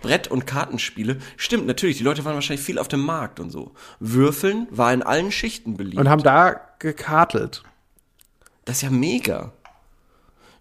Brett- 0.00 0.28
und 0.28 0.46
Kartenspiele. 0.46 1.16
Stimmt, 1.36 1.66
natürlich, 1.66 1.98
die 1.98 2.04
Leute 2.04 2.24
waren 2.24 2.34
wahrscheinlich 2.34 2.64
viel 2.64 2.78
auf 2.78 2.88
dem 2.88 3.00
Markt 3.00 3.40
und 3.40 3.50
so. 3.50 3.72
Würfeln 4.00 4.66
war 4.70 4.92
in 4.92 5.02
allen 5.02 5.32
Schichten 5.32 5.76
beliebt. 5.76 5.98
Und 5.98 6.08
haben 6.08 6.22
da 6.22 6.60
gekartelt. 6.80 7.62
Das 8.64 8.76
ist 8.76 8.82
ja 8.82 8.90
mega. 8.90 9.52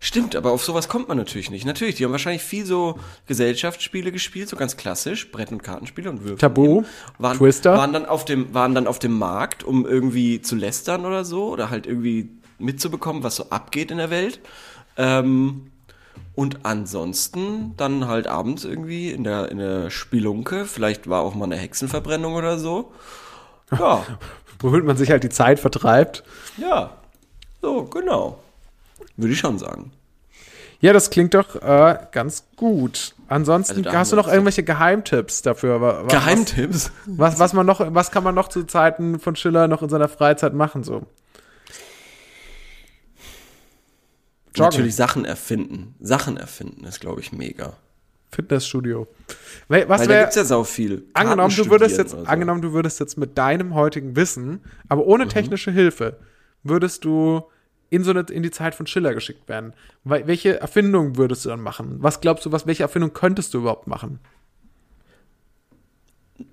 Stimmt, 0.03 0.35
aber 0.35 0.51
auf 0.51 0.63
sowas 0.65 0.89
kommt 0.89 1.09
man 1.09 1.17
natürlich 1.17 1.51
nicht. 1.51 1.63
Natürlich, 1.63 1.93
die 1.93 2.05
haben 2.05 2.11
wahrscheinlich 2.11 2.41
viel 2.41 2.65
so 2.65 2.99
Gesellschaftsspiele 3.27 4.11
gespielt, 4.11 4.49
so 4.49 4.55
ganz 4.55 4.75
klassisch, 4.75 5.31
Brett- 5.31 5.51
und 5.51 5.61
Kartenspiele 5.61 6.09
und 6.09 6.23
Würfel. 6.23 6.39
Tabu, 6.39 6.83
waren, 7.19 7.37
Twister. 7.37 7.77
Waren 7.77 7.93
dann, 7.93 8.07
auf 8.07 8.25
dem, 8.25 8.51
waren 8.51 8.73
dann 8.73 8.87
auf 8.87 8.97
dem 8.97 9.17
Markt, 9.17 9.63
um 9.63 9.85
irgendwie 9.85 10.41
zu 10.41 10.55
lästern 10.55 11.05
oder 11.05 11.23
so, 11.23 11.49
oder 11.49 11.69
halt 11.69 11.85
irgendwie 11.85 12.31
mitzubekommen, 12.57 13.21
was 13.21 13.35
so 13.35 13.51
abgeht 13.51 13.91
in 13.91 13.97
der 13.97 14.09
Welt. 14.09 14.39
Ähm, 14.97 15.69
und 16.33 16.65
ansonsten 16.65 17.75
dann 17.77 18.07
halt 18.07 18.25
abends 18.25 18.65
irgendwie 18.65 19.11
in 19.11 19.23
der, 19.23 19.51
in 19.51 19.59
der 19.59 19.91
Spielunke, 19.91 20.65
vielleicht 20.65 21.09
war 21.09 21.21
auch 21.21 21.35
mal 21.35 21.45
eine 21.45 21.57
Hexenverbrennung 21.57 22.33
oder 22.33 22.57
so. 22.57 22.91
Ja, 23.71 24.03
Womit 24.61 24.83
man 24.83 24.97
sich 24.97 25.11
halt 25.11 25.23
die 25.23 25.29
Zeit 25.29 25.59
vertreibt. 25.59 26.23
ja, 26.57 26.97
so, 27.61 27.83
genau. 27.83 28.39
Würde 29.17 29.33
ich 29.33 29.39
schon 29.39 29.59
sagen. 29.59 29.91
Ja, 30.79 30.93
das 30.93 31.09
klingt 31.11 31.33
doch 31.35 31.55
äh, 31.61 31.97
ganz 32.11 32.45
gut. 32.55 33.13
Ansonsten 33.27 33.85
Also 33.85 33.97
hast 33.97 34.11
du 34.11 34.15
noch 34.15 34.27
irgendwelche 34.27 34.63
Geheimtipps 34.63 35.41
dafür? 35.43 35.79
Wa- 35.79 36.03
wa- 36.03 36.07
Geheimtipps? 36.07 36.91
Was, 37.05 37.37
was 37.39 37.53
man 37.53 37.65
noch, 37.67 37.93
was 37.93 38.09
kann 38.11 38.23
man 38.23 38.33
noch 38.33 38.47
zu 38.49 38.63
Zeiten 38.63 39.19
von 39.19 39.35
Schiller 39.35 39.67
noch 39.67 39.83
in 39.83 39.89
seiner 39.89 40.07
Freizeit 40.09 40.53
machen 40.55 40.83
so? 40.83 41.05
Joggen. 44.53 44.69
Natürlich 44.71 44.95
Sachen 44.95 45.23
erfinden. 45.25 45.95
Sachen 45.99 46.35
erfinden 46.37 46.83
ist, 46.85 46.99
glaube 46.99 47.21
ich, 47.21 47.31
mega. 47.31 47.73
Fitnessstudio. 48.31 49.07
Was 49.67 50.01
Weil 50.01 50.07
da 50.07 50.21
gibt's 50.21 50.35
ja 50.35 50.45
sau 50.45 50.63
viel. 50.63 51.05
angenommen, 51.13 51.53
du 51.55 51.69
würdest 51.69 51.97
jetzt 51.97 52.11
so. 52.11 52.17
angenommen, 52.23 52.61
du 52.61 52.71
würdest 52.73 52.99
jetzt 52.99 53.17
mit 53.17 53.37
deinem 53.37 53.75
heutigen 53.75 54.15
Wissen, 54.15 54.61
aber 54.89 55.01
Mhm. 55.03 55.07
ohne 55.09 55.27
technische 55.27 55.71
Hilfe, 55.71 56.17
würdest 56.63 57.03
du 57.05 57.43
in 57.91 58.03
so 58.03 58.09
eine, 58.11 58.21
in 58.21 58.41
die 58.41 58.49
Zeit 58.51 58.73
von 58.73 58.87
Schiller 58.87 59.13
geschickt 59.13 59.47
werden. 59.47 59.73
Wel- 60.05 60.25
Welche 60.25 60.59
Erfindung 60.59 61.17
würdest 61.17 61.45
du 61.45 61.49
dann 61.49 61.61
machen? 61.61 61.97
Was 61.99 62.21
glaubst 62.21 62.45
du, 62.45 62.51
was 62.51 62.65
welche 62.65 62.81
Erfindung 62.83 63.13
könntest 63.13 63.53
du 63.53 63.59
überhaupt 63.59 63.85
machen? 63.85 64.19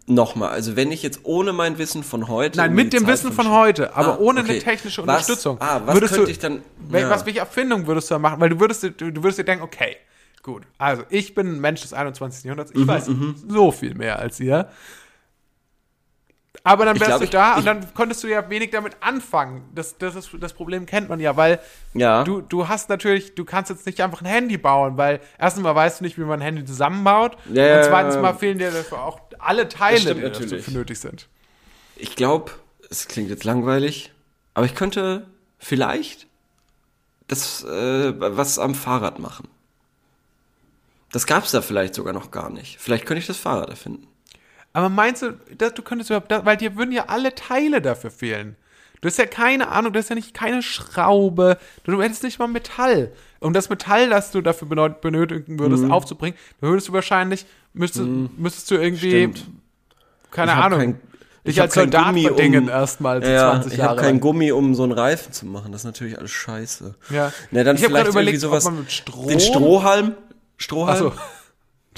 Nochmal, 0.06 0.50
also 0.50 0.76
wenn 0.76 0.90
ich 0.92 1.02
jetzt 1.02 1.20
ohne 1.22 1.52
mein 1.52 1.78
Wissen 1.78 2.02
von 2.02 2.28
heute. 2.28 2.58
Nein, 2.58 2.70
in 2.70 2.76
mit 2.76 2.92
dem 2.92 3.04
Zeit 3.04 3.12
Wissen 3.12 3.32
von 3.32 3.50
heute, 3.50 3.94
aber 3.96 4.14
Ah, 4.14 4.18
ohne 4.18 4.40
okay. 4.40 4.50
eine 4.52 4.58
technische 4.58 5.00
Was- 5.06 5.28
Unterstützung. 5.28 5.56
Ah, 5.60 5.80
was 5.84 5.94
würdest 5.94 6.12
könnte 6.14 6.26
du, 6.26 6.30
ich 6.32 6.38
dann. 6.38 6.62
ja. 6.92 7.08
was, 7.08 7.24
welche 7.24 7.38
Erfindung 7.40 7.86
würdest 7.86 8.10
du 8.10 8.14
da 8.14 8.18
machen? 8.18 8.40
Weil 8.40 8.50
du 8.50 8.60
würdest, 8.60 8.82
dir- 8.82 8.90
du, 8.90 9.10
du 9.12 9.22
würdest 9.22 9.38
dir 9.38 9.44
denken, 9.44 9.64
okay, 9.64 9.96
gut, 10.42 10.64
also 10.76 11.04
ich 11.08 11.34
bin 11.34 11.46
ein 11.46 11.60
Mensch 11.60 11.82
des 11.82 11.92
21. 11.94 12.44
Jahrhunderts, 12.44 12.74
Mhm, 12.74 12.80
ich 12.82 12.86
weiß 12.88 13.10
so 13.48 13.70
viel 13.72 13.94
mehr 13.94 14.18
als 14.18 14.40
ihr. 14.40 14.68
Aber 16.64 16.84
dann 16.84 16.96
wärst 16.98 17.06
glaub, 17.08 17.18
du 17.20 17.24
ich- 17.24 17.30
da 17.30 17.52
und 17.54 17.58
ich- 17.60 17.64
dann 17.64 17.94
konntest 17.94 18.22
du 18.24 18.28
ja 18.28 18.48
wenig 18.50 18.70
damit 18.70 18.96
anfangen. 19.00 19.68
Das, 19.74 19.96
das, 19.96 20.14
ist, 20.16 20.30
das 20.40 20.52
Problem 20.52 20.86
kennt 20.86 21.08
man 21.08 21.20
ja, 21.20 21.36
weil 21.36 21.60
Ja. 21.94 22.24
du, 22.24 22.40
du 22.40 22.68
hast 22.68 22.88
natürlich, 22.88 23.34
du 23.36 23.44
kannst 23.44 23.70
jetzt 23.70 23.86
nicht 23.86 24.00
einfach 24.02 24.20
ein 24.20 24.26
Handy 24.26 24.58
bauen, 24.58 24.96
weil 24.96 25.20
erstens 25.38 25.62
mal 25.62 25.74
weißt 25.74 26.00
du 26.00 26.04
nicht, 26.04 26.18
wie 26.18 26.22
man 26.22 26.40
ein 26.40 26.42
Handy 26.42 26.64
zusammenbaut 26.64 27.36
Ja, 27.52 27.78
und 27.78 27.84
zweitens 27.84 28.16
mal 28.16 28.34
fehlen 28.34 28.58
dir 28.58 28.70
dafür 28.72 29.02
auch 29.02 29.20
alle 29.38 29.68
Teile, 29.68 29.98
stimmt 30.00 30.18
die 30.18 30.22
dafür 30.24 30.40
natürlich. 30.46 30.68
nötig 30.68 30.98
sind. 30.98 31.28
Ich 31.96 32.16
glaube, 32.16 32.50
es 32.90 33.06
klingt 33.06 33.30
jetzt 33.30 33.44
langweilig, 33.44 34.12
aber 34.54 34.66
ich 34.66 34.74
könnte 34.74 35.26
vielleicht 35.58 36.26
das 37.28 37.62
äh, 37.64 38.12
was 38.18 38.58
am 38.58 38.74
Fahrrad 38.74 39.20
machen. 39.20 39.46
Das 41.12 41.26
gab's 41.26 41.52
da 41.52 41.62
vielleicht 41.62 41.94
sogar 41.94 42.12
noch 42.12 42.30
gar 42.32 42.50
nicht. 42.50 42.78
Vielleicht 42.80 43.06
könnte 43.06 43.20
ich 43.20 43.26
das 43.26 43.36
Fahrrad 43.36 43.70
erfinden. 43.70 44.07
Aber 44.78 44.88
meinst 44.88 45.22
du, 45.22 45.32
dass 45.56 45.74
du 45.74 45.82
könntest 45.82 46.10
überhaupt, 46.10 46.30
da- 46.30 46.44
weil 46.44 46.56
dir 46.56 46.76
würden 46.76 46.92
ja 46.92 47.06
alle 47.08 47.34
Teile 47.34 47.82
dafür 47.82 48.10
fehlen. 48.12 48.54
Du 49.00 49.08
hast 49.08 49.18
ja 49.18 49.26
keine 49.26 49.68
Ahnung, 49.68 49.92
du 49.92 49.98
hast 49.98 50.08
ja 50.08 50.14
nicht 50.14 50.34
keine 50.34 50.62
Schraube, 50.62 51.58
du 51.84 52.00
hättest 52.02 52.22
nicht 52.22 52.38
mal 52.38 52.46
Metall. 52.48 53.10
Um 53.40 53.52
das 53.52 53.68
Metall, 53.70 54.08
das 54.10 54.30
du 54.30 54.40
dafür 54.40 54.68
benö- 54.68 54.88
benötigen 55.00 55.58
würdest, 55.58 55.84
Mhm. 55.84 55.92
aufzubringen, 55.92 56.36
dann 56.60 56.70
würdest 56.70 56.88
du 56.88 56.92
wahrscheinlich, 56.92 57.46
müsstest, 57.72 58.06
müsstest 58.36 58.70
du 58.70 58.76
irgendwie, 58.76 59.10
Stimmt. 59.10 59.44
keine 60.30 60.52
Ich 60.52 60.58
Ahnung, 60.58 60.78
kein- 60.78 60.92
dich 60.94 61.00
ich 61.54 61.58
hab 61.58 61.64
als 61.66 61.74
Soldat 61.74 62.06
Gummi, 62.06 62.22
verdingen 62.22 62.64
um- 62.64 62.68
erstmal 62.70 63.22
Ja, 63.24 63.50
20 63.52 63.72
ich 63.72 63.78
Jahre 63.78 63.90
habe 63.90 64.00
keinen. 64.02 64.20
Gummi, 64.20 64.52
um 64.52 64.74
so 64.74 64.82
einen 64.84 64.92
Reifen 64.92 65.32
zu 65.32 65.46
machen. 65.46 65.72
Das 65.72 65.80
ist 65.80 65.86
natürlich 65.86 66.18
alles 66.18 66.30
scheiße. 66.30 66.94
Ja. 67.10 67.32
Na, 67.50 67.64
dann 67.64 67.76
Ich 67.76 67.82
hab 67.82 67.90
vielleicht 67.90 68.04
grad 68.06 68.12
überlegt, 68.14 68.40
sowas. 68.40 68.66
ob 68.66 68.72
man 68.72 68.80
mit 68.82 68.92
Strom- 68.92 69.28
Den 69.28 69.40
Strohhalm? 69.40 70.14
Strohhalm? 70.56 71.06
Achso, 71.08 71.12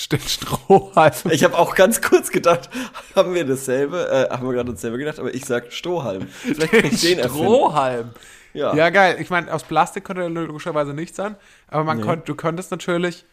stimmt, 0.03 0.29
Strohhalm. 0.29 1.13
Ich 1.31 1.45
habe 1.45 1.59
auch 1.59 1.75
ganz 1.75 2.01
kurz 2.01 2.31
gedacht, 2.31 2.71
haben 3.15 3.35
wir 3.35 3.45
dasselbe, 3.45 4.09
äh, 4.11 4.31
haben 4.31 4.47
wir 4.47 4.55
gerade 4.55 4.73
dasselbe 4.73 4.99
gedacht, 4.99 5.19
aber 5.19 5.35
ich 5.35 5.45
sag 5.45 5.73
Strohhalm. 5.73 6.27
Vielleicht 6.29 6.73
kann 6.73 6.85
ich 6.85 7.01
den. 7.01 7.19
Strohhalm. 7.21 8.11
Ja. 8.53 8.75
Ja, 8.75 8.91
geil. 8.91 9.19
Ich 9.21 9.31
meine, 9.31 9.53
aus 9.53 9.63
Plastik 9.63 10.05
könnte 10.05 10.23
er 10.23 10.31
logischerweise 10.31 10.93
nicht 10.93 11.15
sein, 11.15 11.37
aber 11.69 11.85
man 11.85 12.01
könnt, 12.01 12.29
du 12.29 12.35
könntest 12.35 12.71
natürlich 12.71 13.25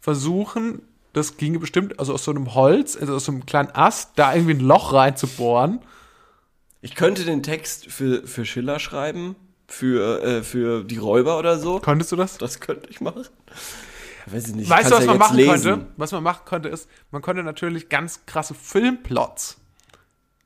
versuchen, 0.00 0.82
das 1.12 1.36
ginge 1.36 1.60
bestimmt, 1.60 1.98
also 2.00 2.12
aus 2.12 2.24
so 2.24 2.32
einem 2.32 2.54
Holz, 2.54 2.96
also 2.96 3.14
aus 3.14 3.26
so 3.26 3.32
einem 3.32 3.46
kleinen 3.46 3.70
Ast, 3.72 4.12
da 4.16 4.34
irgendwie 4.34 4.54
ein 4.54 4.60
Loch 4.60 4.92
reinzubohren. 4.92 5.80
Ich 6.80 6.96
könnte 6.96 7.24
den 7.24 7.42
Text 7.42 7.86
für, 7.86 8.26
für 8.26 8.44
Schiller 8.44 8.80
schreiben, 8.80 9.36
für, 9.66 10.22
äh, 10.22 10.42
für 10.42 10.84
die 10.84 10.98
Räuber 10.98 11.38
oder 11.38 11.58
so. 11.58 11.78
Könntest 11.78 12.12
du 12.12 12.16
das? 12.16 12.36
Das 12.38 12.60
könnte 12.60 12.88
ich 12.90 13.00
machen. 13.00 13.26
Weiß 14.26 14.48
ich 14.48 14.54
nicht. 14.54 14.64
ich 14.64 14.70
weißt 14.70 14.90
du, 14.90 14.94
was 14.94 15.00
ja 15.04 15.06
man 15.10 15.18
machen 15.18 15.36
lesen. 15.36 15.70
könnte? 15.72 15.86
Was 15.96 16.12
man 16.12 16.22
machen 16.22 16.42
könnte, 16.44 16.68
ist, 16.68 16.88
man 17.10 17.22
könnte 17.22 17.42
natürlich 17.42 17.88
ganz 17.88 18.24
krasse 18.26 18.54
Filmplots 18.54 19.58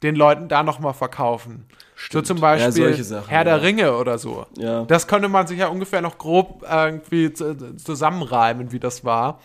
den 0.03 0.14
Leuten 0.14 0.49
da 0.49 0.62
nochmal 0.62 0.95
verkaufen. 0.95 1.67
So 2.11 2.23
zum 2.23 2.38
Beispiel 2.41 2.91
Ja, 2.97 3.03
Sachen, 3.03 3.29
Herr 3.29 3.43
der 3.45 3.57
ja. 3.57 3.61
Ringe 3.62 3.97
oder 3.97 4.19
so. 4.19 4.47
Ja. 4.57 4.85
Das 4.85 5.09
könnte 5.09 5.29
man 5.29 5.47
sich 5.49 5.59
ja 5.59 5.67
ungefähr 5.69 6.01
noch 6.01 6.19
grob 6.19 6.64
irgendwie 6.71 7.33
zu- 7.33 7.77
zusammenreimen, 7.77 8.71
wie 8.73 8.79
das 8.79 9.05
war. 9.05 9.41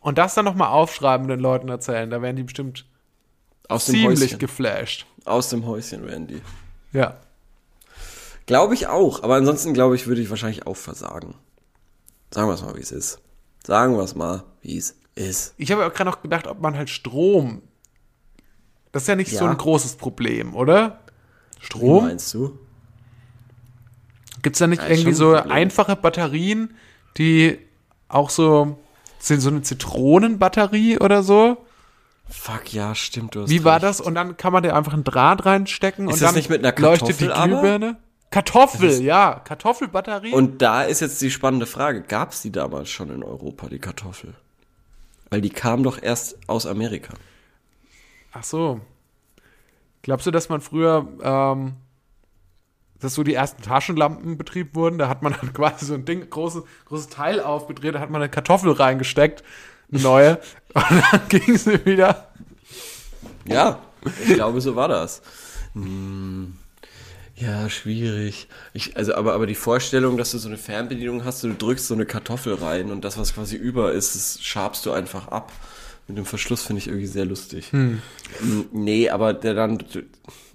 und 0.00 0.18
das 0.18 0.34
dann 0.34 0.44
nochmal 0.44 0.68
aufschreiben 0.70 1.26
und 1.26 1.28
den 1.30 1.38
Leuten 1.38 1.68
erzählen. 1.68 2.10
Da 2.10 2.20
wären 2.20 2.34
die 2.34 2.42
bestimmt 2.42 2.84
Aus 3.68 3.84
ziemlich 3.86 4.36
geflasht. 4.40 5.06
Aus 5.24 5.48
dem 5.50 5.64
Häuschen, 5.64 6.04
Randy. 6.04 6.42
Ja. 6.92 7.18
Glaube 8.46 8.74
ich 8.74 8.88
auch, 8.88 9.22
aber 9.22 9.36
ansonsten 9.36 9.72
glaube 9.72 9.94
ich, 9.94 10.08
würde 10.08 10.20
ich 10.20 10.28
wahrscheinlich 10.30 10.66
auch 10.66 10.76
versagen. 10.76 11.36
Sagen 12.32 12.48
wir 12.48 12.54
es 12.54 12.62
mal, 12.62 12.74
wie 12.74 12.80
es 12.80 12.90
ist. 12.90 13.20
Sagen 13.66 13.96
wir 13.96 14.02
es 14.02 14.14
mal, 14.14 14.44
wie 14.62 14.76
es 14.76 14.96
ist. 15.14 15.54
Ich 15.56 15.70
habe 15.72 15.86
auch 15.86 15.92
gerade 15.92 16.10
noch 16.10 16.22
gedacht, 16.22 16.46
ob 16.46 16.60
man 16.60 16.76
halt 16.76 16.90
Strom. 16.90 17.62
Das 18.92 19.02
ist 19.02 19.08
ja 19.08 19.16
nicht 19.16 19.30
so 19.36 19.44
Ja. 19.44 19.50
ein 19.50 19.56
großes 19.56 19.96
Problem, 19.96 20.54
oder? 20.54 21.00
Wie 21.60 21.66
Strom? 21.66 22.04
meinst 22.06 22.32
du? 22.34 22.58
Gibt 24.42 24.56
es 24.56 24.58
da 24.58 24.66
nicht 24.66 24.82
Ja, 24.82 24.88
irgendwie 24.88 25.10
ein 25.10 25.14
so 25.14 25.32
Problem. 25.34 25.52
einfache 25.52 25.96
Batterien, 25.96 26.74
die 27.16 27.58
auch 28.08 28.30
so 28.30 28.78
sind 29.18 29.40
so 29.40 29.50
eine 29.50 29.62
Zitronenbatterie 29.62 30.98
oder 30.98 31.22
so? 31.22 31.58
Fuck, 32.28 32.72
ja, 32.72 32.94
stimmt, 32.94 33.34
du 33.36 33.42
hast 33.42 33.50
Wie 33.50 33.62
war 33.62 33.74
recht. 33.74 33.84
das? 33.84 34.00
Und 34.00 34.14
dann 34.16 34.36
kann 34.36 34.52
man 34.52 34.62
da 34.64 34.74
einfach 34.76 34.94
einen 34.94 35.04
Draht 35.04 35.46
reinstecken 35.46 36.08
Ist 36.08 36.14
und 36.14 36.22
dann 36.22 36.34
nicht 36.34 36.50
mit 36.50 36.64
einer 36.64 36.76
leuchtet 36.76 37.20
die 37.20 37.26
Kartoffel 37.28 37.54
aber? 37.54 37.96
Kartoffel, 38.32 39.02
ja, 39.02 39.42
Kartoffelbatterie. 39.44 40.32
Und 40.32 40.62
da 40.62 40.82
ist 40.84 41.00
jetzt 41.00 41.20
die 41.20 41.30
spannende 41.30 41.66
Frage, 41.66 42.00
gab 42.00 42.32
es 42.32 42.40
die 42.40 42.50
damals 42.50 42.88
schon 42.88 43.10
in 43.10 43.22
Europa, 43.22 43.68
die 43.68 43.78
Kartoffel? 43.78 44.32
Weil 45.28 45.42
die 45.42 45.50
kam 45.50 45.82
doch 45.82 46.02
erst 46.02 46.38
aus 46.48 46.64
Amerika. 46.64 47.12
Ach 48.32 48.42
so. 48.42 48.80
Glaubst 50.00 50.26
du, 50.26 50.30
dass 50.30 50.48
man 50.48 50.62
früher, 50.62 51.06
ähm, 51.22 51.74
dass 53.00 53.14
so 53.14 53.22
die 53.22 53.34
ersten 53.34 53.62
Taschenlampen 53.62 54.38
betrieben 54.38 54.74
wurden? 54.74 54.96
Da 54.96 55.08
hat 55.08 55.20
man 55.20 55.34
dann 55.38 55.52
quasi 55.54 55.84
so 55.84 55.92
ein 55.92 56.06
Ding, 56.06 56.28
großes, 56.28 56.62
großes 56.86 57.08
Teil 57.10 57.38
aufgedreht, 57.38 57.94
da 57.94 58.00
hat 58.00 58.08
man 58.08 58.22
eine 58.22 58.30
Kartoffel 58.30 58.72
reingesteckt, 58.72 59.44
eine 59.92 60.00
neue, 60.00 60.40
und 60.74 61.02
dann 61.12 61.28
ging 61.28 61.58
sie 61.58 61.84
wieder. 61.84 62.28
Ja, 63.44 63.78
ich 64.26 64.34
glaube, 64.34 64.62
so 64.62 64.74
war 64.74 64.88
das. 64.88 65.20
Hm, 65.74 66.56
ja, 67.36 67.68
schwierig. 67.70 68.48
Ich, 68.72 68.96
also, 68.96 69.14
aber, 69.14 69.32
aber 69.34 69.46
die 69.46 69.54
Vorstellung, 69.54 70.16
dass 70.16 70.32
du 70.32 70.38
so 70.38 70.48
eine 70.48 70.58
Fernbedienung 70.58 71.24
hast, 71.24 71.42
du 71.42 71.52
drückst 71.52 71.86
so 71.88 71.94
eine 71.94 72.06
Kartoffel 72.06 72.54
rein 72.54 72.90
und 72.90 73.04
das, 73.04 73.18
was 73.18 73.34
quasi 73.34 73.56
über 73.56 73.92
ist, 73.92 74.14
das 74.14 74.42
schabst 74.42 74.86
du 74.86 74.92
einfach 74.92 75.28
ab. 75.28 75.52
Mit 76.08 76.18
dem 76.18 76.24
Verschluss 76.24 76.62
finde 76.62 76.80
ich 76.80 76.88
irgendwie 76.88 77.06
sehr 77.06 77.24
lustig. 77.24 77.72
Hm, 77.72 78.02
Nee, 78.72 79.08
aber 79.08 79.32
der 79.32 79.54
dann, 79.54 79.82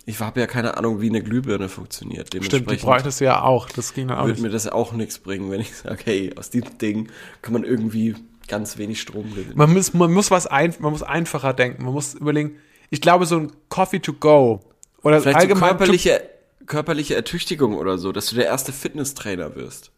ich 0.05 0.19
habe 0.19 0.39
ja 0.39 0.47
keine 0.47 0.77
Ahnung, 0.77 1.01
wie 1.01 1.09
eine 1.09 1.21
Glühbirne 1.23 1.69
funktioniert. 1.69 2.33
Stimmt, 2.43 2.69
die 2.69 2.75
bräuchtest 2.75 3.21
du 3.21 3.25
ja 3.25 3.41
auch. 3.41 3.69
Das 3.69 3.93
ging 3.93 4.09
auch 4.09 4.25
würde 4.25 4.41
mir 4.41 4.49
das 4.49 4.67
auch 4.67 4.91
nichts 4.91 5.19
bringen, 5.19 5.49
wenn 5.49 5.61
ich 5.61 5.75
sage, 5.75 6.01
hey, 6.05 6.33
aus 6.37 6.49
diesem 6.49 6.77
Ding 6.77 7.09
kann 7.41 7.53
man 7.53 7.63
irgendwie 7.63 8.15
ganz 8.47 8.77
wenig 8.77 9.01
Strom 9.01 9.29
gewinnen. 9.31 9.53
Man 9.55 9.73
muss, 9.73 9.93
man 9.93 10.11
muss 10.11 10.31
was 10.31 10.47
ein, 10.47 10.73
man 10.79 10.91
muss 10.91 11.03
einfacher 11.03 11.53
denken. 11.53 11.83
Man 11.83 11.93
muss 11.93 12.13
überlegen, 12.13 12.57
ich 12.89 13.01
glaube, 13.01 13.25
so 13.25 13.37
ein 13.37 13.51
Coffee 13.69 13.99
to 13.99 14.13
go 14.13 14.61
oder 15.03 15.21
Vielleicht 15.21 15.35
so 15.35 15.41
allgemein 15.41 15.69
körperliche, 15.77 16.21
körperliche 16.67 17.15
Ertüchtigung 17.15 17.75
oder 17.77 17.97
so, 17.97 18.11
dass 18.11 18.27
du 18.27 18.35
der 18.35 18.45
erste 18.45 18.71
Fitnesstrainer 18.73 19.55
wirst. 19.55 19.91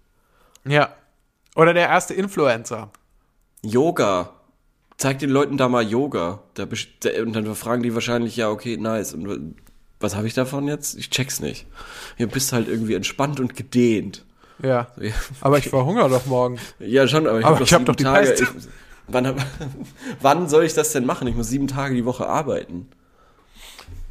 ja. 0.66 0.94
Oder 1.56 1.74
der 1.74 1.90
erste 1.90 2.14
Influencer. 2.14 2.92
Yoga. 3.64 4.30
Zeig 4.98 5.20
den 5.20 5.32
Leuten 5.32 5.58
da 5.58 5.68
mal 5.68 5.84
Yoga. 5.84 6.44
Da, 6.54 6.64
und 7.22 7.34
dann 7.34 7.56
fragen 7.56 7.84
die 7.84 7.94
wahrscheinlich, 7.96 8.38
ja, 8.38 8.50
okay, 8.50 8.78
nice. 8.78 9.14
Und 9.14 9.56
was 10.00 10.16
habe 10.16 10.28
ich 10.28 10.36
davon 10.36 10.68
jetzt? 10.68 10.96
Ich 10.98 11.10
check's 11.10 11.40
nicht. 11.42 11.66
Ja, 12.18 12.28
bist 12.28 12.54
halt 12.54 12.68
irgendwie 12.68 12.94
entspannt 12.94 13.40
und 13.40 13.56
gedehnt. 13.56 14.26
Ja. 14.62 14.88
Ja, 15.02 15.12
Aber 15.42 15.58
ich 15.58 15.68
verhungere 15.70 16.10
doch 16.10 16.28
morgen. 16.28 16.60
ja 16.80 17.08
schon, 17.08 17.28
aber 17.28 17.40
ich 17.40 17.46
Aber 17.46 17.56
hab 17.56 17.64
ich 17.64 17.74
hab 17.74 17.86
doch 17.86 17.96
die 17.96 18.04
Tage. 18.04 18.32
Ich, 18.32 18.48
wann, 19.08 19.36
wann 20.22 20.48
soll 20.48 20.64
ich 20.64 20.76
das 20.76 20.92
denn 20.92 21.06
machen? 21.06 21.28
Ich 21.28 21.36
muss 21.36 21.48
sieben 21.48 21.68
Tage 21.68 21.96
die 21.96 22.06
Woche 22.06 22.28
arbeiten. 22.28 22.90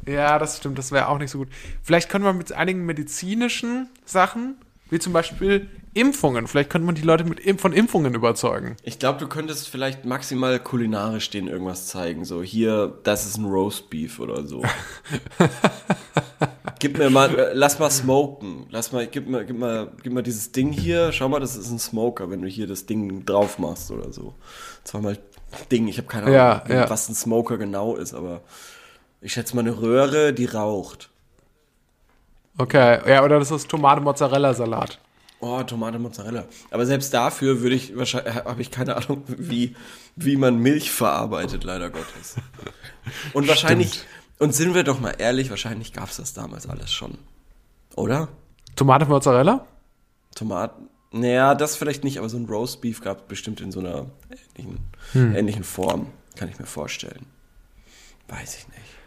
Ja, 0.09 0.39
das 0.39 0.57
stimmt, 0.57 0.77
das 0.77 0.91
wäre 0.91 1.07
auch 1.07 1.19
nicht 1.19 1.31
so 1.31 1.37
gut. 1.37 1.49
Vielleicht 1.83 2.09
können 2.09 2.25
wir 2.25 2.33
mit 2.33 2.51
einigen 2.51 2.85
medizinischen 2.85 3.89
Sachen, 4.05 4.55
wie 4.89 4.99
zum 4.99 5.13
Beispiel 5.13 5.69
Impfungen, 5.93 6.47
vielleicht 6.47 6.69
könnte 6.69 6.85
man 6.85 6.95
die 6.95 7.01
Leute 7.01 7.23
mit 7.23 7.41
von 7.59 7.73
Impfungen 7.73 8.13
überzeugen. 8.13 8.77
Ich 8.83 8.99
glaube, 8.99 9.19
du 9.19 9.27
könntest 9.27 9.67
vielleicht 9.67 10.05
maximal 10.05 10.59
kulinarisch 10.59 11.29
denen 11.29 11.47
irgendwas 11.47 11.87
zeigen. 11.87 12.25
So, 12.25 12.43
hier, 12.43 12.99
das 13.03 13.25
ist 13.25 13.37
ein 13.37 13.45
Roastbeef 13.45 14.19
oder 14.19 14.45
so. 14.45 14.63
gib 16.79 16.97
mir 16.97 17.09
mal, 17.09 17.37
äh, 17.37 17.51
lass 17.53 17.79
mal 17.79 17.89
smoken. 17.89 18.67
Lass 18.69 18.91
mal, 18.91 19.07
gib 19.07 19.27
mal, 19.27 19.45
gib 19.45 19.57
mal, 19.57 19.91
gib 20.03 20.13
mal 20.13 20.23
dieses 20.23 20.51
Ding 20.51 20.71
hier. 20.71 21.11
Schau 21.11 21.27
mal, 21.27 21.39
das 21.39 21.55
ist 21.55 21.71
ein 21.71 21.79
Smoker, 21.79 22.29
wenn 22.29 22.41
du 22.41 22.47
hier 22.47 22.67
das 22.67 22.85
Ding 22.85 23.25
drauf 23.25 23.57
machst 23.57 23.91
oder 23.91 24.11
so. 24.13 24.35
Zweimal 24.83 25.17
Ding, 25.71 25.87
ich 25.87 25.97
habe 25.97 26.07
keine 26.07 26.25
Ahnung, 26.25 26.35
Ja, 26.35 26.63
ja. 26.69 26.89
was 26.89 27.09
ein 27.09 27.15
Smoker 27.15 27.57
genau 27.57 27.95
ist, 27.95 28.13
aber 28.13 28.41
ich 29.21 29.33
schätze 29.33 29.55
mal 29.55 29.61
eine 29.61 29.81
Röhre, 29.81 30.33
die 30.33 30.45
raucht. 30.45 31.09
Okay, 32.57 32.99
ja, 33.09 33.23
oder 33.23 33.39
das 33.39 33.51
ist 33.51 33.69
Tomate-Mozzarella-Salat. 33.69 34.99
Oh, 35.41 35.63
Tomate 35.63 35.99
Mozzarella. 35.99 36.45
Aber 36.69 36.85
selbst 36.85 37.13
dafür 37.13 37.61
würde 37.61 37.75
ich 37.75 37.95
wahrscheinlich, 37.95 38.35
habe 38.35 38.61
ich 38.61 38.71
keine 38.71 38.97
Ahnung, 38.97 39.23
wie, 39.27 39.75
wie 40.17 40.35
man 40.35 40.57
Milch 40.57 40.91
verarbeitet, 40.91 41.63
leider 41.63 41.89
Gottes. 41.89 42.35
Und 43.33 43.47
wahrscheinlich, 43.47 44.03
und 44.37 44.53
sind 44.53 44.75
wir 44.75 44.83
doch 44.83 44.99
mal 44.99 45.15
ehrlich, 45.17 45.49
wahrscheinlich 45.49 45.93
gab 45.93 46.09
es 46.09 46.17
das 46.17 46.33
damals 46.33 46.67
alles 46.67 46.91
schon. 46.91 47.17
Oder? 47.95 48.27
Tomate-Mozzarella? 48.75 49.65
Tomaten. 50.35 50.89
Naja, 51.11 51.55
das 51.55 51.77
vielleicht 51.77 52.03
nicht, 52.03 52.19
aber 52.19 52.29
so 52.29 52.37
ein 52.37 52.45
Roastbeef 52.45 53.01
gab 53.01 53.21
es 53.21 53.27
bestimmt 53.27 53.61
in 53.61 53.71
so 53.71 53.79
einer 53.79 54.07
ähnlichen, 54.57 55.35
ähnlichen 55.35 55.63
Form. 55.63 56.07
Kann 56.35 56.49
ich 56.49 56.59
mir 56.59 56.65
vorstellen. 56.65 57.25
Weiß 58.27 58.57
ich 58.57 58.67
nicht. 58.67 58.98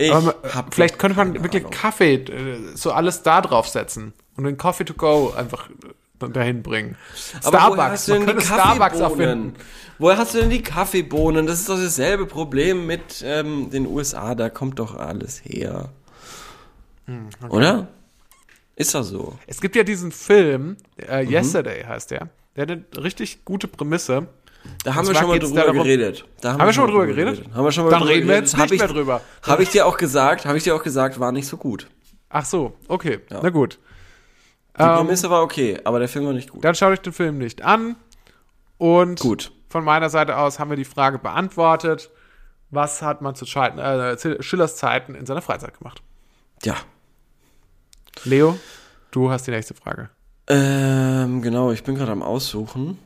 Ich 0.00 0.12
Aber 0.12 0.34
vielleicht 0.70 0.98
könnte 0.98 1.16
man 1.16 1.34
wirklich 1.42 1.64
Ahnung. 1.64 1.72
Kaffee, 1.72 2.14
äh, 2.14 2.76
so 2.76 2.92
alles 2.92 3.22
da 3.22 3.40
draufsetzen 3.40 4.12
und 4.36 4.44
den 4.44 4.56
Coffee 4.56 4.84
to 4.84 4.94
go 4.94 5.32
einfach 5.36 5.68
dahin 6.20 6.62
bringen. 6.62 6.96
Aber 7.42 7.58
woher 7.58 7.60
Starbucks, 7.60 7.90
hast 7.90 8.08
du 8.08 8.12
man 8.12 8.20
denn 8.20 8.26
die 8.28 8.32
könnte 8.34 8.46
Starbucks 8.46 8.98
Kaffeebohnen? 8.98 9.20
erfinden. 9.28 9.54
Woher 9.98 10.18
hast 10.18 10.34
du 10.34 10.38
denn 10.38 10.50
die 10.50 10.62
Kaffeebohnen? 10.62 11.46
Das 11.48 11.58
ist 11.60 11.68
doch 11.68 11.76
dasselbe 11.76 12.26
Problem 12.26 12.86
mit 12.86 13.22
ähm, 13.24 13.70
den 13.70 13.86
USA. 13.86 14.36
Da 14.36 14.48
kommt 14.50 14.78
doch 14.78 14.94
alles 14.96 15.40
her. 15.44 15.88
Hm, 17.06 17.28
Oder? 17.48 17.88
Ist 18.76 18.94
doch 18.94 19.02
so. 19.02 19.36
Es 19.48 19.60
gibt 19.60 19.74
ja 19.74 19.82
diesen 19.82 20.12
Film, 20.12 20.76
äh, 20.96 21.24
Mhm. 21.24 21.30
Yesterday 21.32 21.82
heißt 21.84 22.12
der. 22.12 22.28
Der 22.54 22.62
hat 22.62 22.70
eine 22.70 22.84
richtig 23.04 23.44
gute 23.44 23.66
Prämisse. 23.66 24.28
Da 24.84 24.94
haben 24.94 25.06
wir 25.08 25.14
schon 25.14 25.28
mal 25.28 25.38
drüber 25.38 25.54
da 25.54 25.66
darum- 25.66 25.82
geredet. 25.82 26.24
Da 26.40 26.52
Haben 26.52 26.66
wir 26.66 26.72
schon 26.72 26.84
mal 26.86 26.90
drüber 26.92 27.06
geredet? 27.06 27.44
Haben 27.54 27.64
wir 27.64 27.72
schon 27.72 27.84
mal 27.84 27.90
Dann 27.90 28.00
drüber 28.00 28.10
reden 28.12 28.28
wir 28.28 28.34
geredet. 28.34 28.44
jetzt 28.48 28.52
nicht 28.54 28.62
Hab 28.62 28.72
ich, 28.72 28.78
mehr 28.78 28.88
drüber. 28.88 29.20
Habe 29.42 29.62
ich 29.62 29.68
dir 29.70 29.86
auch 29.86 29.96
gesagt, 29.96 30.46
habe 30.46 30.56
ich 30.58 30.64
dir 30.64 30.74
auch 30.74 30.82
gesagt, 30.82 31.18
war 31.20 31.32
nicht 31.32 31.46
so 31.48 31.56
gut. 31.56 31.88
Ach 32.28 32.44
so, 32.44 32.74
okay, 32.88 33.20
Ja. 33.30 33.40
na 33.42 33.50
gut. 33.50 33.78
Die 34.78 34.82
Ähm, 34.82 34.96
Prämisse 34.96 35.30
war 35.30 35.42
okay, 35.42 35.78
aber 35.84 35.98
der 35.98 36.08
Film 36.08 36.26
war 36.26 36.32
nicht 36.32 36.50
gut. 36.50 36.62
Dann 36.64 36.74
schaut 36.74 36.92
euch 36.92 37.00
den 37.00 37.12
Film 37.12 37.38
nicht 37.38 37.62
an. 37.62 37.96
Und 38.76 39.18
Gut. 39.20 39.50
von 39.68 39.82
meiner 39.84 40.08
Seite 40.10 40.36
aus 40.36 40.58
haben 40.60 40.70
wir 40.70 40.76
die 40.76 40.84
Frage 40.84 41.18
beantwortet. 41.18 42.10
Was 42.70 43.02
hat 43.02 43.22
man 43.22 43.34
zu 43.34 43.44
Scheiten, 43.46 43.78
äh, 43.78 44.16
Schillers 44.42 44.76
Zeiten 44.76 45.14
in 45.16 45.26
seiner 45.26 45.42
Freizeit 45.42 45.76
gemacht? 45.78 46.00
Ja. 46.62 46.76
Leo, 48.24 48.58
du 49.10 49.30
hast 49.30 49.46
die 49.46 49.50
nächste 49.50 49.74
Frage. 49.74 50.10
Ähm, 50.48 51.42
genau, 51.42 51.72
ich 51.72 51.82
bin 51.82 51.94
gerade 51.94 52.12
am 52.12 52.22
Aussuchen, 52.22 52.98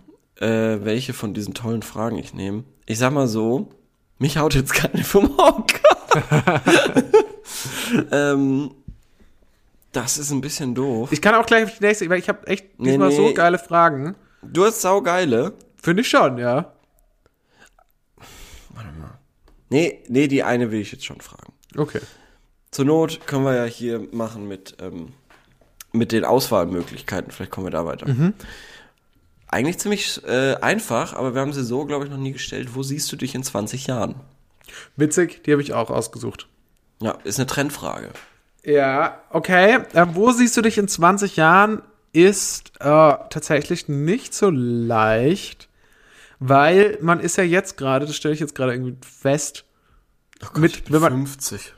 äh, 0.42 0.84
welche 0.84 1.12
von 1.12 1.34
diesen 1.34 1.54
tollen 1.54 1.82
Fragen 1.82 2.18
ich 2.18 2.34
nehme. 2.34 2.64
Ich 2.86 2.98
sag 2.98 3.12
mal 3.12 3.28
so, 3.28 3.70
mich 4.18 4.38
haut 4.38 4.54
jetzt 4.54 4.74
keine 4.74 5.04
vom 5.04 5.36
Hocker. 5.38 6.60
ähm, 8.10 8.72
das 9.92 10.18
ist 10.18 10.30
ein 10.30 10.40
bisschen 10.40 10.74
doof. 10.74 11.12
Ich 11.12 11.22
kann 11.22 11.34
auch 11.34 11.46
gleich 11.46 11.64
auf 11.64 11.78
die 11.78 11.84
nächste, 11.84 12.08
weil 12.10 12.18
ich 12.18 12.28
habe 12.28 12.46
echt 12.46 12.78
Nee, 12.78 12.90
diesmal 12.90 13.10
nee. 13.10 13.16
so 13.16 13.32
geile 13.34 13.58
Fragen. 13.58 14.16
Du 14.42 14.64
hast 14.64 14.80
saugeile. 14.80 15.54
Finde 15.76 16.02
ich 16.02 16.08
schon, 16.08 16.38
ja. 16.38 16.72
Nee, 19.68 20.02
nee, 20.08 20.28
die 20.28 20.42
eine 20.42 20.70
will 20.70 20.80
ich 20.80 20.92
jetzt 20.92 21.04
schon 21.06 21.20
fragen. 21.20 21.52
Okay. 21.76 22.00
Zur 22.70 22.84
Not 22.84 23.26
können 23.26 23.44
wir 23.44 23.54
ja 23.54 23.64
hier 23.64 24.06
machen 24.12 24.46
mit, 24.48 24.76
ähm, 24.80 25.12
mit 25.92 26.12
den 26.12 26.24
Auswahlmöglichkeiten. 26.24 27.30
Vielleicht 27.30 27.52
kommen 27.52 27.66
wir 27.66 27.70
da 27.70 27.86
weiter. 27.86 28.06
Eigentlich 29.52 29.78
ziemlich 29.78 30.24
äh, 30.24 30.54
einfach, 30.62 31.12
aber 31.12 31.34
wir 31.34 31.42
haben 31.42 31.52
sie 31.52 31.62
so, 31.62 31.84
glaube 31.84 32.06
ich, 32.06 32.10
noch 32.10 32.16
nie 32.16 32.32
gestellt. 32.32 32.74
Wo 32.74 32.82
siehst 32.82 33.12
du 33.12 33.16
dich 33.16 33.34
in 33.34 33.42
20 33.42 33.86
Jahren? 33.86 34.14
Witzig, 34.96 35.44
die 35.44 35.52
habe 35.52 35.60
ich 35.60 35.74
auch 35.74 35.90
ausgesucht. 35.90 36.48
Ja, 37.02 37.18
ist 37.24 37.38
eine 37.38 37.46
Trendfrage. 37.46 38.12
Ja, 38.64 39.20
okay. 39.28 39.80
Äh, 39.92 40.06
wo 40.12 40.32
siehst 40.32 40.56
du 40.56 40.62
dich 40.62 40.78
in 40.78 40.88
20 40.88 41.36
Jahren? 41.36 41.82
Ist 42.14 42.72
äh, 42.80 42.84
tatsächlich 43.28 43.88
nicht 43.88 44.32
so 44.32 44.48
leicht, 44.48 45.68
weil 46.38 46.96
man 47.02 47.20
ist 47.20 47.36
ja 47.36 47.44
jetzt 47.44 47.76
gerade, 47.76 48.06
das 48.06 48.16
stelle 48.16 48.32
ich 48.32 48.40
jetzt 48.40 48.54
gerade 48.54 48.72
irgendwie 48.72 48.96
fest, 49.06 49.66
mit, 50.56 50.90
wenn 50.90 51.02
man, 51.02 51.12
50. 51.26 51.74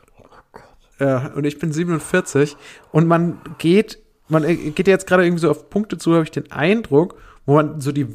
äh, 1.01 1.29
und 1.31 1.45
ich 1.45 1.59
bin 1.59 1.73
47 1.73 2.57
und 2.93 3.09
man 3.09 3.41
geht, 3.59 3.99
man 4.29 4.45
äh, 4.45 4.55
geht 4.55 4.87
jetzt 4.87 5.09
gerade 5.09 5.25
irgendwie 5.25 5.43
so 5.43 5.51
auf 5.51 5.71
Punkte 5.71 5.99
zu, 5.99 6.15
habe 6.15 6.23
ich 6.23 6.31
den 6.31 6.53
Eindruck, 6.53 7.17
wo 7.47 7.55
man 7.55 7.81
so 7.81 7.93
die 7.93 8.07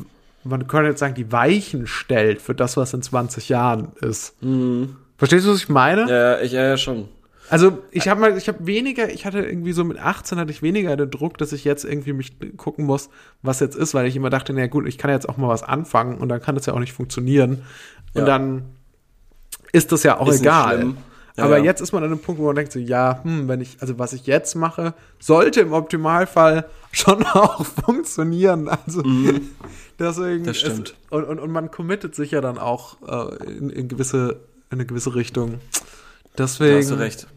man 0.44 0.68
könnte 0.68 0.90
jetzt 0.90 1.00
sagen, 1.00 1.16
die 1.16 1.32
Weichen 1.32 1.86
stellt 1.86 2.42
für 2.42 2.56
das, 2.56 2.78
was 2.78 2.94
in 2.94 3.02
20 3.02 3.50
Jahren 3.50 3.90
ist. 4.02 4.36
Verstehst 5.18 5.46
du, 5.46 5.52
was 5.52 5.58
ich 5.60 5.70
meine? 5.70 6.10
Ja, 6.10 6.40
ich 6.40 6.54
ja, 6.54 6.64
ja 6.64 6.78
schon. 6.78 7.10
Also 7.50 7.80
ich 7.92 8.08
habe 8.08 8.22
mal, 8.22 8.38
ich 8.38 8.48
habe 8.48 8.66
weniger, 8.68 9.12
ich 9.12 9.26
hatte 9.26 9.40
irgendwie 9.40 9.74
so 9.74 9.84
mit 9.84 9.98
18 9.98 10.38
hatte 10.38 10.52
ich 10.52 10.62
weniger 10.62 10.96
den 10.96 11.10
Druck, 11.10 11.38
dass 11.40 11.52
ich 11.52 11.66
jetzt 11.66 11.84
irgendwie 11.84 12.14
mich 12.14 12.34
gucken 12.58 12.86
muss, 12.86 13.10
was 13.42 13.60
jetzt 13.60 13.76
ist, 13.76 13.94
weil 13.96 14.06
ich 14.06 14.16
immer 14.16 14.30
dachte, 14.30 14.54
na 14.54 14.68
gut, 14.68 14.88
ich 14.88 14.98
kann 15.00 15.10
jetzt 15.10 15.28
auch 15.28 15.38
mal 15.38 15.48
was 15.50 15.64
anfangen 15.64 16.20
und 16.20 16.30
dann 16.30 16.42
kann 16.42 16.56
das 16.56 16.68
ja 16.68 16.74
auch 16.74 16.80
nicht 16.80 16.94
funktionieren. 16.94 17.64
Und 18.14 18.22
Ja. 18.22 18.26
dann 18.26 18.66
ist 19.72 19.92
das 19.92 20.04
ja 20.04 20.20
auch 20.20 20.28
Ist 20.28 20.42
egal. 20.42 20.94
Ja, 21.40 21.46
Aber 21.46 21.58
ja. 21.58 21.64
jetzt 21.64 21.80
ist 21.80 21.94
man 21.94 22.04
an 22.04 22.12
einem 22.12 22.20
Punkt, 22.20 22.42
wo 22.42 22.46
man 22.46 22.56
denkt 22.56 22.74
so, 22.74 22.80
ja, 22.80 23.24
hm, 23.24 23.48
wenn 23.48 23.62
ich, 23.62 23.78
also 23.80 23.98
was 23.98 24.12
ich 24.12 24.28
jetzt 24.28 24.56
mache, 24.56 24.94
sollte 25.20 25.62
im 25.62 25.72
Optimalfall 25.72 26.70
schon 26.92 27.26
auch 27.26 27.66
funktionieren. 27.66 28.68
Also 28.68 29.04
deswegen. 30.00 30.42
Mhm. 30.42 30.46
Das 30.46 30.58
stimmt. 30.58 30.90
Es, 30.90 31.12
und, 31.12 31.24
und, 31.24 31.40
und 31.40 31.52
man 31.52 31.72
committet 31.72 32.14
sich 32.14 32.32
ja 32.32 32.42
dann 32.42 32.58
auch 32.58 32.98
äh, 33.08 33.46
in, 33.46 33.70
in 33.70 33.88
gewisse, 33.88 34.42
in 34.70 34.80
eine 34.80 34.86
gewisse 34.86 35.16
Richtung. 35.16 35.60
Deswegen. 36.38 36.74
Da 36.74 36.78
hast 36.80 36.92
du 36.92 36.96
recht. 36.96 37.28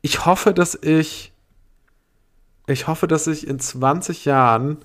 Ich 0.00 0.24
hoffe, 0.24 0.54
dass 0.54 0.74
ich. 0.74 1.32
Ich 2.66 2.86
hoffe, 2.86 3.06
dass 3.08 3.26
ich 3.26 3.46
in 3.46 3.60
20 3.60 4.26
Jahren, 4.26 4.76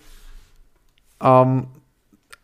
ähm, 1.21 1.67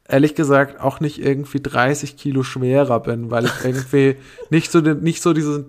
ehrlich 0.06 0.36
gesagt, 0.36 0.82
auch 0.82 1.00
nicht 1.00 1.22
irgendwie 1.22 1.62
30 1.62 2.18
Kilo 2.18 2.44
schwerer 2.44 3.00
bin, 3.00 3.32
weil 3.32 3.46
ich 3.46 3.54
irgendwie 3.64 4.18
nicht 4.50 4.72
so, 4.72 4.80
nicht 4.80 5.22
so 5.22 5.34
diese 5.34 5.66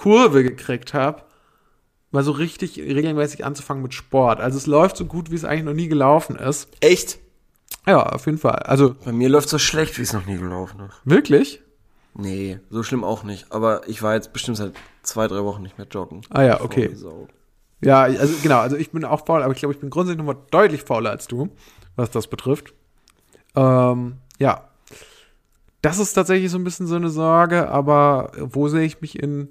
Kurve 0.00 0.42
gekriegt 0.42 0.94
habe, 0.94 1.22
mal 2.10 2.24
so 2.24 2.32
richtig 2.32 2.78
regelmäßig 2.78 3.44
anzufangen 3.44 3.82
mit 3.82 3.92
Sport. 3.92 4.40
Also 4.40 4.56
es 4.56 4.66
läuft 4.66 4.96
so 4.96 5.04
gut, 5.04 5.30
wie 5.30 5.34
es 5.34 5.44
eigentlich 5.44 5.64
noch 5.64 5.74
nie 5.74 5.88
gelaufen 5.88 6.36
ist. 6.36 6.68
Echt? 6.80 7.18
Ja, 7.86 8.02
auf 8.04 8.24
jeden 8.24 8.38
Fall. 8.38 8.60
Also 8.60 8.94
Bei 9.04 9.12
mir 9.12 9.28
läuft 9.28 9.50
so 9.50 9.58
schlecht, 9.58 9.98
wie 9.98 10.02
es 10.02 10.14
noch 10.14 10.24
nie 10.24 10.38
gelaufen 10.38 10.80
ist. 10.88 10.94
wirklich? 11.04 11.60
Nee, 12.14 12.58
so 12.70 12.82
schlimm 12.82 13.04
auch 13.04 13.24
nicht. 13.24 13.52
Aber 13.52 13.86
ich 13.88 14.02
war 14.02 14.14
jetzt 14.14 14.32
bestimmt 14.32 14.56
seit 14.56 14.72
zwei, 15.02 15.28
drei 15.28 15.44
Wochen 15.44 15.62
nicht 15.62 15.76
mehr 15.76 15.86
joggen. 15.86 16.22
Ah 16.30 16.42
ja, 16.42 16.60
okay. 16.62 16.90
Ja, 17.82 18.02
also 18.02 18.34
genau, 18.42 18.58
also 18.58 18.76
ich 18.76 18.90
bin 18.90 19.04
auch 19.04 19.26
faul, 19.26 19.42
aber 19.42 19.52
ich 19.52 19.58
glaube, 19.58 19.74
ich 19.74 19.80
bin 19.80 19.90
grundsätzlich 19.90 20.18
nochmal 20.18 20.42
deutlich 20.50 20.82
fauler 20.82 21.10
als 21.10 21.28
du, 21.28 21.50
was 21.96 22.10
das 22.10 22.26
betrifft. 22.26 22.72
Ähm, 23.54 24.16
ja. 24.38 24.64
Das 25.82 25.98
ist 25.98 26.14
tatsächlich 26.14 26.50
so 26.50 26.58
ein 26.58 26.64
bisschen 26.64 26.86
so 26.86 26.96
eine 26.96 27.10
Sorge, 27.10 27.68
aber 27.70 28.32
wo 28.38 28.68
sehe 28.68 28.84
ich 28.84 29.00
mich 29.00 29.18
in 29.22 29.48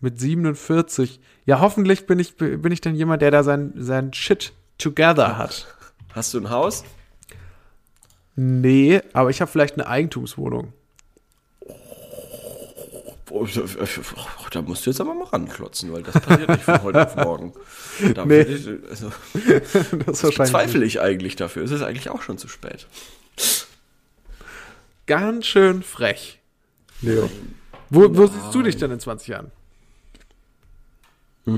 mit 0.00 0.20
47? 0.20 1.20
Ja, 1.46 1.60
hoffentlich 1.60 2.06
bin 2.06 2.18
ich, 2.18 2.36
bin 2.36 2.72
ich 2.72 2.80
dann 2.80 2.94
jemand, 2.94 3.22
der 3.22 3.30
da 3.30 3.42
sein, 3.42 3.72
sein 3.76 4.12
Shit 4.12 4.52
together 4.78 5.36
hat. 5.36 5.66
Hast 6.12 6.34
du 6.34 6.38
ein 6.38 6.50
Haus? 6.50 6.84
Nee, 8.36 9.00
aber 9.12 9.30
ich 9.30 9.40
habe 9.40 9.50
vielleicht 9.50 9.74
eine 9.74 9.86
Eigentumswohnung. 9.86 10.72
Oh, 13.32 13.46
da 14.50 14.62
musst 14.62 14.84
du 14.84 14.90
jetzt 14.90 15.00
aber 15.00 15.14
mal 15.14 15.26
ranklotzen, 15.26 15.92
weil 15.92 16.02
das 16.02 16.20
passiert 16.20 16.48
nicht 16.48 16.64
von 16.64 16.82
heute 16.82 17.06
auf 17.06 17.16
morgen. 17.16 17.52
Da 18.14 18.24
Nee. 18.24 18.40
ich, 18.42 18.66
also, 18.88 19.12
Das 19.34 19.68
ist 19.68 20.24
wahrscheinlich 20.24 20.50
zweifle 20.50 20.84
ich 20.84 21.00
eigentlich 21.00 21.36
dafür. 21.36 21.62
Es 21.62 21.70
ist 21.70 21.82
eigentlich 21.82 22.08
auch 22.08 22.22
schon 22.22 22.38
zu 22.38 22.48
spät. 22.48 22.86
ganz 25.06 25.46
schön 25.46 25.82
frech. 25.82 26.40
Leo. 27.02 27.30
Wo, 27.90 28.16
wo 28.16 28.26
siehst 28.26 28.54
du 28.54 28.62
dich 28.62 28.76
denn 28.78 28.90
in 28.90 29.00
20 29.00 29.28
Jahren? 29.28 29.52
Oh 31.46 31.52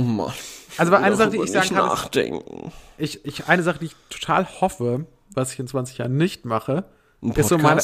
Mann. 0.00 0.32
Also 0.76 0.94
eine 0.94 1.16
Sache, 1.16 1.30
die 1.30 1.38
ich 1.38 1.50
sagen 1.50 1.68
kann, 1.70 1.86
ist, 1.86 1.90
nachdenken. 1.90 2.72
ich, 2.98 3.24
ich, 3.24 3.48
eine 3.48 3.62
Sache, 3.62 3.78
die 3.80 3.86
ich 3.86 3.96
total 4.10 4.46
hoffe, 4.60 5.06
was 5.34 5.52
ich 5.52 5.58
in 5.58 5.66
20 5.66 5.98
Jahren 5.98 6.16
nicht 6.16 6.44
mache, 6.44 6.84
Ein 7.22 7.32
ist 7.32 7.48
so 7.48 7.58
meine, 7.58 7.82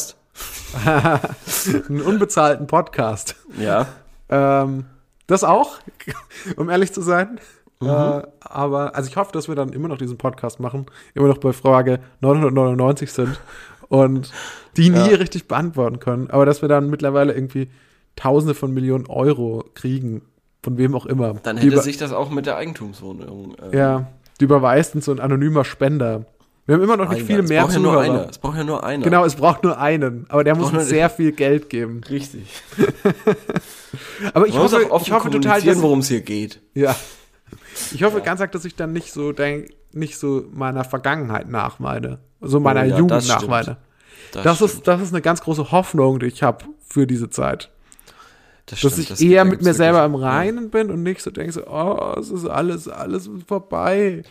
einen 1.89 2.03
unbezahlten 2.03 2.67
Podcast. 2.67 3.37
Ja. 3.59 3.87
Ähm, 4.29 4.87
das 5.27 5.43
auch, 5.45 5.79
um 6.57 6.71
ehrlich 6.71 6.93
zu 6.93 7.01
sein. 7.01 7.41
Mhm. 7.81 7.89
Äh, 7.89 8.23
aber, 8.41 8.95
also 8.95 9.09
ich 9.09 9.17
hoffe, 9.17 9.33
dass 9.33 9.49
wir 9.49 9.55
dann 9.55 9.73
immer 9.73 9.89
noch 9.89 9.99
diesen 9.99 10.17
Podcast 10.17 10.61
machen, 10.61 10.87
immer 11.15 11.29
noch 11.29 11.39
bei 11.39 11.53
Frage 11.53 12.01
999 12.21 13.13
sind 13.13 13.41
und 13.89 14.31
die 14.77 14.91
nie 14.91 14.97
Ja. 15.11 15.17
richtig 15.17 15.47
beantworten 15.49 15.99
können, 16.01 16.31
aber 16.31 16.47
dass 16.47 16.63
wir 16.63 16.69
dann 16.69 16.91
mittlerweile 16.91 17.33
irgendwie 17.35 17.69
Tausende 18.17 18.55
von 18.55 18.73
Millionen 18.73 19.07
Euro 19.07 19.65
kriegen, 19.75 20.23
von 20.63 20.79
wem 20.79 20.95
auch 20.95 21.07
immer. 21.07 21.35
Dann 21.43 21.57
hätte 21.57 21.81
sich 21.83 21.97
das 21.97 22.13
auch 22.13 22.31
mit 22.31 22.47
der 22.47 22.57
Eigentumswohnung. 22.57 23.57
äh, 23.73 23.77
Ja, 23.77 24.07
die 24.41 24.45
überweist 24.45 24.95
uns 24.95 25.05
so 25.07 25.13
ein 25.13 25.19
anonymer 25.21 25.65
Spender. 25.65 26.25
Wir 26.67 26.77
haben 26.77 26.83
immer 26.83 26.97
noch 26.97 27.09
nicht 27.11 27.19
einer. 27.19 27.27
viele 27.27 27.43
es 27.43 27.49
mehr 27.51 27.63
braucht 27.63 27.75
ja 27.75 27.79
nur 27.81 27.93
Zuhörer. 27.93 28.05
einer. 28.15 28.29
Es 28.31 28.39
braucht 28.39 28.57
ja 28.57 28.65
nur 28.65 28.85
einer. 28.85 29.05
Genau, 29.05 29.25
es 29.25 29.35
braucht 29.35 29.65
nur 29.65 29.79
einen, 29.79 30.25
aber 30.31 30.45
der 30.45 30.55
muss 30.55 30.71
Braucht 30.71 30.79
uns 30.81 30.89
sehr 30.89 31.11
viel 31.11 31.33
Geld 31.33 31.69
geben. 31.69 32.01
Richtig. 32.09 32.63
Aber 34.33 34.47
ich 34.47 34.55
muss 34.55 34.73
hoffe, 34.73 34.83
ich 35.03 35.13
hoffe 35.13 35.31
total, 35.31 35.63
worum 35.83 36.01
es 36.01 36.09
hier 36.09 36.21
geht. 36.23 36.61
ja. 36.75 36.95
Ich 37.93 38.03
hoffe 38.05 38.21
ganz 38.21 38.41
arg, 38.41 38.53
dass 38.53 38.65
ich 38.65 38.77
dann 38.77 38.93
nicht 38.93 39.13
so 39.13 39.33
denk, 39.33 39.69
nicht 39.93 40.17
so 40.19 40.45
meiner 40.53 40.85
Vergangenheit 40.85 41.49
nachweine, 41.49 42.19
so 42.47 42.61
meiner 42.61 42.83
Oh 42.83 42.85
ja, 42.85 42.99
Jugend 42.99 43.11
das 43.11 43.31
stimmt. 43.33 43.43
nachweine. 43.43 43.77
Das, 44.33 44.57
stimmt. 44.57 44.71
ist, 44.73 44.89
das 44.89 45.01
ist 45.03 45.13
eine 45.13 45.23
ganz 45.23 45.41
große 45.43 45.71
Hoffnung, 45.73 46.19
die 46.21 46.27
ich 46.27 46.43
habe 46.43 46.65
für 46.87 47.07
diese 47.07 47.31
Zeit. 47.31 47.71
das 48.67 48.81
Dass 48.81 48.93
stimmt, 48.93 48.99
ich 48.99 49.09
das 49.09 49.21
eher 49.21 49.45
mit 49.45 49.63
mir 49.63 49.75
selber 49.75 50.05
im 50.05 50.15
Reinen 50.15 50.71
bin 50.71 50.91
und 50.91 51.03
nicht 51.03 51.23
so 51.23 51.31
denke, 51.31 51.53
so, 51.53 51.67
oh, 51.67 52.15
es 52.19 52.31
ist 52.31 52.47
alles, 52.47 52.89
alles 52.89 53.31
vorbei. 53.47 54.23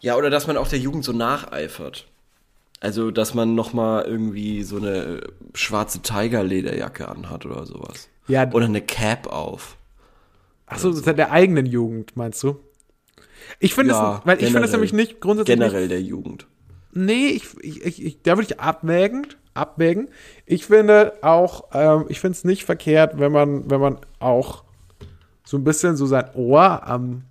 Ja, 0.00 0.16
oder 0.16 0.30
dass 0.30 0.46
man 0.46 0.56
auch 0.56 0.68
der 0.68 0.78
Jugend 0.78 1.04
so 1.04 1.12
nacheifert. 1.12 2.06
Also, 2.80 3.10
dass 3.10 3.32
man 3.34 3.54
noch 3.54 3.72
mal 3.72 4.02
irgendwie 4.04 4.62
so 4.62 4.76
eine 4.76 5.22
schwarze 5.54 6.00
Tiger-Lederjacke 6.02 7.08
anhat 7.08 7.46
oder 7.46 7.64
sowas. 7.64 8.08
Ja, 8.26 8.50
Oder 8.52 8.66
eine 8.66 8.80
Cap 8.82 9.26
auf. 9.26 9.76
achso, 10.66 10.92
seit 10.92 11.18
der 11.18 11.30
eigenen 11.30 11.66
Jugend, 11.66 12.16
meinst 12.16 12.42
du? 12.42 12.58
Ich 13.58 13.74
finde 13.74 13.92
Ja, 13.92 14.18
es, 14.20 14.26
weil 14.26 14.42
ich 14.42 14.50
finde 14.50 14.64
es 14.64 14.72
nämlich 14.72 14.92
nicht 14.92 15.20
grundsätzlich 15.20 15.58
nicht 15.58 15.66
Generell 15.68 15.88
der 15.88 16.02
Jugend. 16.02 16.46
Nee, 16.94 17.28
ich, 17.28 17.56
ich, 17.60 18.04
ich, 18.04 18.22
da 18.22 18.36
würde 18.36 18.46
ich 18.50 18.60
abwägend, 18.60 19.36
abwägen. 19.52 20.08
Ich 20.46 20.66
finde 20.66 21.14
auch, 21.22 21.64
ähm, 21.72 22.06
ich 22.08 22.20
finde 22.20 22.36
es 22.36 22.44
nicht 22.44 22.64
verkehrt, 22.64 23.18
wenn 23.18 23.32
man, 23.32 23.70
wenn 23.70 23.80
man 23.80 23.98
auch 24.20 24.64
so 25.44 25.56
ein 25.56 25.64
bisschen 25.64 25.96
so 25.96 26.06
sein 26.06 26.30
Ohr 26.34 26.86
am 26.86 27.24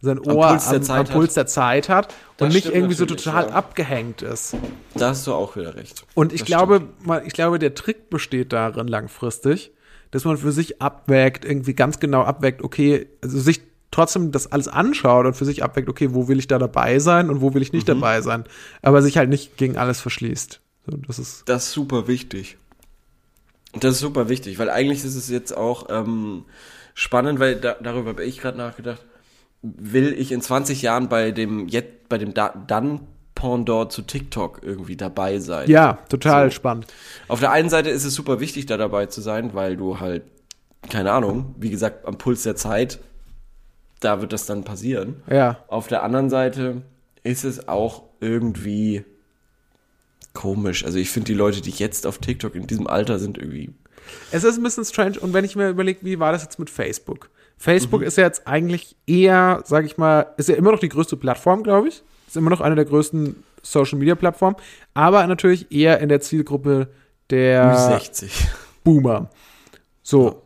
sein 0.00 0.20
Ohr 0.20 0.46
am, 0.46 0.50
Puls 0.50 0.68
der 0.68 0.76
am, 0.76 0.82
Zeit 0.82 1.10
Puls 1.10 1.34
der 1.34 1.46
Zeit 1.46 1.88
hat 1.88 2.14
und 2.38 2.48
Das 2.48 2.54
nicht 2.54 2.66
irgendwie 2.66 2.94
so 2.94 3.04
total 3.04 3.48
ja. 3.48 3.52
abgehängt 3.52 4.22
ist. 4.22 4.56
Da 4.94 5.08
hast 5.08 5.26
du 5.26 5.34
auch 5.34 5.56
wieder 5.56 5.74
recht. 5.74 6.04
Und 6.14 6.32
ich 6.32 6.42
Das 6.42 6.46
glaube, 6.46 6.82
mal, 7.00 7.22
ich 7.26 7.32
glaube, 7.32 7.58
der 7.58 7.74
Trick 7.74 8.08
besteht 8.08 8.52
darin 8.52 8.86
langfristig, 8.86 9.72
dass 10.12 10.24
man 10.24 10.36
für 10.36 10.52
sich 10.52 10.80
abwägt, 10.80 11.44
irgendwie 11.44 11.74
ganz 11.74 11.98
genau 11.98 12.22
abwägt, 12.22 12.62
okay, 12.62 13.08
also 13.22 13.40
sich 13.40 13.60
trotzdem 13.90 14.32
das 14.32 14.50
alles 14.52 14.68
anschaut 14.68 15.26
und 15.26 15.34
für 15.34 15.44
sich 15.44 15.62
abwägt, 15.62 15.88
okay, 15.88 16.08
wo 16.12 16.28
will 16.28 16.38
ich 16.38 16.46
da 16.46 16.58
dabei 16.58 16.98
sein 16.98 17.30
und 17.30 17.40
wo 17.40 17.54
will 17.54 17.62
ich 17.62 17.72
nicht 17.72 17.88
Mhm. 17.88 17.92
dabei 18.00 18.20
sein, 18.20 18.44
aber 18.82 19.02
sich 19.02 19.16
halt 19.16 19.28
nicht 19.30 19.56
gegen 19.56 19.76
alles 19.76 20.00
verschließt. 20.00 20.60
Das 21.06 21.18
ist 21.18 21.48
Das 21.48 21.66
ist 21.66 21.72
super 21.72 22.06
wichtig. 22.08 22.56
Das 23.74 23.94
ist 23.94 24.00
super 24.00 24.28
wichtig, 24.28 24.58
weil 24.58 24.70
eigentlich 24.70 25.04
ist 25.04 25.14
es 25.14 25.28
jetzt 25.28 25.54
auch 25.56 25.88
ähm, 25.90 26.44
spannend, 26.94 27.38
weil 27.38 27.56
da, 27.56 27.76
darüber 27.82 28.10
habe 28.10 28.24
ich 28.24 28.40
gerade 28.40 28.56
nachgedacht. 28.56 29.04
Will 29.62 30.12
ich 30.16 30.32
in 30.32 30.40
20 30.40 30.82
Jahren 30.82 31.08
bei 31.08 31.30
dem 31.32 31.68
jetzt 31.68 32.08
bei 32.08 32.16
dem 32.16 32.32
da 32.32 32.54
dann 32.66 33.00
Pendant 33.34 33.92
zu 33.92 34.02
TikTok 34.02 34.60
irgendwie 34.62 34.96
dabei 34.96 35.38
sein? 35.40 35.68
ja 35.68 35.98
total 36.08 36.50
So. 36.50 36.56
spannend. 36.56 36.86
Auf 37.28 37.40
der 37.40 37.50
einen 37.52 37.68
Seite 37.68 37.90
ist 37.90 38.04
es 38.04 38.14
super 38.14 38.40
wichtig, 38.40 38.66
da 38.66 38.76
dabei 38.76 39.06
zu 39.06 39.20
sein, 39.20 39.52
weil 39.54 39.76
du 39.76 40.00
halt, 40.00 40.22
keine 40.88 41.12
Ahnung, 41.12 41.54
wie 41.58 41.70
gesagt, 41.70 42.06
am 42.06 42.16
Puls 42.18 42.42
der 42.44 42.56
Zeit, 42.56 42.98
da 44.00 44.20
wird 44.20 44.32
das 44.32 44.46
dann 44.46 44.64
passieren. 44.64 45.22
Ja. 45.30 45.58
Auf 45.68 45.88
der 45.88 46.02
anderen 46.02 46.30
Seite 46.30 46.82
ist 47.22 47.44
es 47.44 47.68
auch 47.68 48.02
irgendwie 48.20 49.04
komisch. 50.34 50.84
Also 50.84 50.98
ich 50.98 51.10
finde 51.10 51.26
die 51.26 51.34
Leute, 51.34 51.60
die 51.60 51.70
jetzt 51.70 52.06
auf 52.06 52.18
TikTok 52.18 52.54
in 52.54 52.66
diesem 52.66 52.86
Alter 52.86 53.18
sind, 53.18 53.38
irgendwie. 53.38 53.70
Es 54.30 54.44
ist 54.44 54.56
ein 54.56 54.62
bisschen 54.62 54.84
strange 54.84 55.18
und 55.20 55.34
wenn 55.34 55.44
ich 55.44 55.56
mir 55.56 55.68
überlege, 55.68 56.00
wie 56.02 56.18
war 56.18 56.32
das 56.32 56.42
jetzt 56.42 56.58
mit 56.58 56.70
Facebook? 56.70 57.28
Facebook 57.58 58.00
Mhm. 58.02 58.06
ist 58.06 58.16
ja 58.16 58.24
jetzt 58.24 58.46
eigentlich 58.46 58.96
eher, 59.06 59.62
sag 59.64 59.84
ich 59.84 59.98
mal, 59.98 60.26
ist 60.36 60.48
ja 60.48 60.54
immer 60.54 60.70
noch 60.70 60.78
die 60.78 60.88
größte 60.88 61.16
Plattform, 61.16 61.62
glaube 61.62 61.88
ich. 61.88 62.02
Ist 62.26 62.36
immer 62.36 62.50
noch 62.50 62.60
eine 62.60 62.76
der 62.76 62.84
größten 62.84 63.42
Social 63.62 63.98
Media 63.98 64.14
Plattformen, 64.14 64.56
aber 64.94 65.26
natürlich 65.26 65.72
eher 65.72 65.98
in 66.00 66.08
der 66.08 66.20
Zielgruppe 66.20 66.88
der 67.30 67.76
60. 67.76 68.46
Boomer. 68.84 69.30
So. 70.02 70.42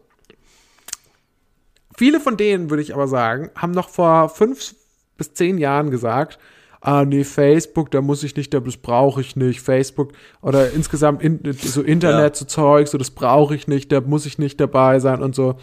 Viele 1.97 2.21
von 2.21 2.37
denen, 2.37 2.71
würde 2.71 2.83
ich 2.83 2.95
aber 2.95 3.09
sagen, 3.09 3.51
haben 3.57 3.73
noch 3.73 3.89
vor 3.89 4.29
fünf 4.29 4.75
bis 5.17 5.35
zehn 5.35 5.59
Jahren 5.59 5.91
gesagt, 5.91 6.39
ah 6.81 7.05
nee, 7.05 7.25
Facebook, 7.25 7.91
da 7.91 8.01
muss 8.01 8.23
ich 8.25 8.37
nicht, 8.37 8.53
das 8.53 8.77
brauche 8.77 9.21
ich 9.21 9.37
nicht. 9.37 9.61
Facebook 9.61 10.13
oder 10.41 10.73
insgesamt 10.73 11.23
in, 11.23 11.41
so 11.53 11.83
Internet, 11.83 12.35
Ja. 12.35 12.39
so 12.39 12.45
Zeug, 12.45 12.89
so 12.89 12.99
das 12.99 13.11
brauche 13.11 13.55
ich 13.55 13.69
nicht, 13.69 13.93
da 13.93 14.01
muss 14.01 14.27
ich 14.27 14.39
nicht 14.39 14.61
dabei 14.61 14.99
sein 14.99 15.23
und 15.23 15.35
so. 15.35 15.57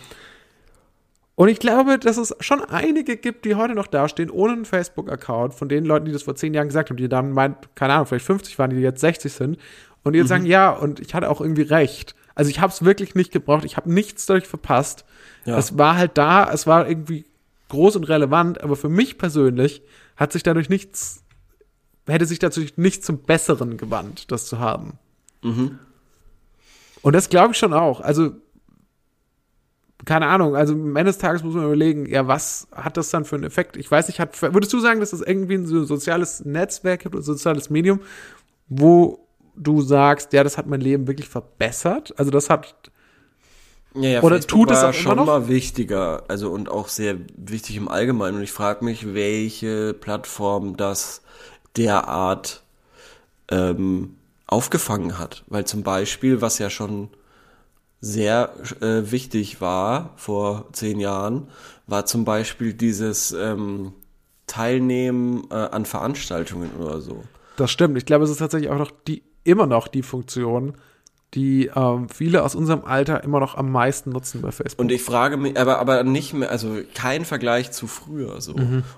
Und 1.35 1.47
ich 1.47 1.59
glaube, 1.59 1.97
dass 1.99 2.17
es 2.17 2.35
schon 2.41 2.61
einige 2.65 3.15
gibt, 3.15 3.45
die 3.45 3.55
heute 3.55 3.73
noch 3.73 3.87
dastehen, 3.87 4.29
ohne 4.29 4.53
einen 4.53 4.65
Facebook-Account, 4.65 5.53
von 5.53 5.69
den 5.69 5.85
Leuten, 5.85 6.05
die 6.05 6.11
das 6.11 6.23
vor 6.23 6.35
zehn 6.35 6.53
Jahren 6.53 6.67
gesagt 6.67 6.89
haben, 6.89 6.97
die 6.97 7.07
dann 7.07 7.31
meint, 7.31 7.55
keine 7.75 7.93
Ahnung, 7.93 8.07
vielleicht 8.07 8.25
50 8.25 8.59
waren, 8.59 8.69
die 8.71 8.77
jetzt 8.77 8.99
60 8.99 9.31
sind, 9.31 9.57
und 10.03 10.13
die 10.13 10.19
jetzt 10.19 10.29
sagen, 10.29 10.45
ja, 10.45 10.69
und 10.69 10.99
ich 10.99 11.13
hatte 11.13 11.29
auch 11.29 11.39
irgendwie 11.41 11.61
recht. 11.61 12.15
Also 12.35 12.49
ich 12.49 12.59
habe 12.59 12.71
es 12.71 12.83
wirklich 12.83 13.15
nicht 13.15 13.31
gebraucht, 13.31 13.65
ich 13.65 13.77
habe 13.77 13.91
nichts 13.91 14.25
dadurch 14.25 14.47
verpasst. 14.47 15.05
Ja. 15.45 15.57
Es 15.57 15.77
war 15.77 15.95
halt 15.95 16.17
da, 16.17 16.51
es 16.51 16.67
war 16.67 16.87
irgendwie 16.87 17.25
groß 17.69 17.95
und 17.95 18.03
relevant, 18.05 18.61
aber 18.61 18.75
für 18.75 18.89
mich 18.89 19.17
persönlich 19.17 19.81
hat 20.15 20.33
sich 20.33 20.43
dadurch 20.43 20.69
nichts, 20.69 21.23
hätte 22.07 22.25
sich 22.25 22.39
dadurch 22.39 22.77
nichts 22.77 23.05
zum 23.05 23.19
Besseren 23.19 23.77
gewandt, 23.77 24.31
das 24.31 24.47
zu 24.47 24.59
haben. 24.59 24.99
Und 27.01 27.13
das 27.13 27.29
glaube 27.29 27.53
ich 27.53 27.57
schon 27.57 27.73
auch. 27.73 28.01
Also, 28.01 28.33
keine 30.05 30.27
Ahnung, 30.27 30.55
also 30.55 30.73
am 30.73 30.95
Ende 30.95 31.11
des 31.11 31.17
Tages 31.17 31.43
muss 31.43 31.53
man 31.53 31.65
überlegen, 31.65 32.05
ja, 32.05 32.27
was 32.27 32.67
hat 32.73 32.97
das 32.97 33.09
dann 33.09 33.25
für 33.25 33.35
einen 33.35 33.43
Effekt? 33.45 33.77
Ich 33.77 33.89
weiß 33.89 34.07
nicht, 34.07 34.19
hat, 34.19 34.41
würdest 34.41 34.73
du 34.73 34.79
sagen, 34.79 34.99
dass 34.99 35.13
es 35.13 35.21
irgendwie 35.21 35.55
ein 35.55 35.67
so 35.67 35.83
soziales 35.83 36.43
Netzwerk 36.45 37.01
gibt, 37.01 37.15
ein 37.15 37.21
soziales 37.21 37.69
Medium, 37.69 37.99
wo 38.67 39.27
du 39.55 39.81
sagst, 39.81 40.33
ja, 40.33 40.43
das 40.43 40.57
hat 40.57 40.67
mein 40.67 40.81
Leben 40.81 41.07
wirklich 41.07 41.27
verbessert? 41.27 42.13
Also 42.17 42.31
das 42.31 42.49
hat, 42.49 42.91
Ja, 43.95 44.09
ja, 44.09 44.21
Oder 44.21 44.35
Facebook 44.35 44.47
tut 44.47 44.71
es 44.71 44.83
war 44.83 44.89
auch 44.89 44.93
immer 44.93 44.93
schon 44.93 45.15
noch? 45.17 45.25
mal 45.25 45.47
wichtiger, 45.47 46.23
also 46.27 46.51
und 46.51 46.69
auch 46.69 46.87
sehr 46.89 47.17
wichtig 47.35 47.75
im 47.77 47.87
Allgemeinen. 47.87 48.37
Und 48.37 48.43
ich 48.43 48.51
frage 48.51 48.85
mich, 48.85 49.13
welche 49.13 49.93
Plattform 49.93 50.77
das 50.77 51.21
derart 51.75 52.63
ähm, 53.49 54.15
aufgefangen 54.47 55.17
hat. 55.17 55.43
Weil 55.47 55.65
zum 55.65 55.83
Beispiel, 55.83 56.41
was 56.41 56.59
ja 56.59 56.69
schon 56.69 57.09
sehr 58.01 58.53
äh, 58.81 59.11
wichtig 59.11 59.59
war 59.61 60.13
vor 60.15 60.67
zehn 60.71 60.99
Jahren, 60.99 61.49
war 61.87 62.05
zum 62.05 62.25
Beispiel 62.25 62.73
dieses 62.73 63.31
ähm, 63.31 63.93
Teilnehmen 64.47 65.47
äh, 65.51 65.55
an 65.55 65.85
Veranstaltungen 65.85 66.71
oder 66.79 67.01
so. 67.01 67.23
das 67.55 67.71
stimmt. 67.71 67.97
Ich 67.97 68.05
glaube, 68.05 68.23
es 68.25 68.31
ist 68.31 68.37
tatsächlich 68.37 68.69
auch 68.71 68.77
noch 68.77 68.91
die, 69.07 69.23
immer 69.43 69.67
noch 69.67 69.87
die 69.87 70.03
Funktion, 70.03 70.75
die 71.35 71.69
ähm, 71.75 72.09
viele 72.09 72.43
aus 72.43 72.55
unserem 72.55 72.83
Alter 72.85 73.23
immer 73.23 73.39
noch 73.39 73.53
am 73.55 73.71
meisten 73.71 74.09
nutzen 74.09 74.41
bei 74.41 74.51
Facebook. 74.51 74.79
Und 74.79 74.91
ich 74.91 75.03
frage 75.03 75.37
mich, 75.37 75.59
aber, 75.59 75.77
aber 75.77 76.03
nicht 76.03 76.33
mehr, 76.33 76.49
also 76.49 76.77
kein 76.95 77.23
Vergleich 77.23 77.71
zu 77.71 77.85
früher 77.85 78.41
so. 78.41 78.55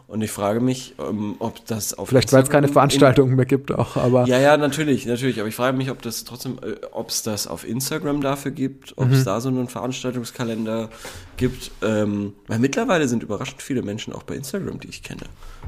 Und 0.08 0.22
ich 0.22 0.32
frage 0.32 0.62
mich, 0.62 0.96
ähm, 0.98 1.36
ob 1.40 1.66
das 1.66 1.94
auf 1.94 2.08
Mhm. 2.08 2.10
Vielleicht, 2.12 2.32
weil 2.32 2.44
es 2.44 2.50
keine 2.50 2.70
Veranstaltungen 2.70 3.36
mehr 3.36 3.46
gibt 3.46 3.74
auch, 3.74 3.98
aber 3.98 4.26
ja, 4.28 4.40
ja, 4.40 4.56
natürlich, 4.56 5.06
natürlich. 5.06 5.40
Aber 5.40 5.50
ich 5.50 5.56
frage 5.56 5.76
mich, 5.76 5.92
ob 5.92 6.02
das 6.02 6.24
trotzdem, 6.24 6.58
äh, 6.64 6.86
ob 6.94 7.10
es 7.10 7.22
das 7.24 7.48
auf 7.48 7.68
Instagram 7.68 8.22
dafür 8.22 8.52
gibt, 8.52 8.98
ob 8.98 9.08
Mhm. 9.08 9.14
es 9.14 9.26
da 9.26 9.42
so 9.42 9.50
einen 9.50 9.68
Veranstaltungskalender 9.68 10.90
gibt. 11.36 11.72
Ähm, 11.82 12.34
weil 12.48 12.60
mittlerweile 12.60 13.08
sind 13.10 13.24
überraschend 13.24 13.62
viele 13.62 13.82
Menschen 13.82 14.14
auch 14.14 14.24
bei 14.24 14.36
Instagram, 14.36 14.80
die 14.80 14.88
ich 14.88 15.04
kenne, 15.04 15.22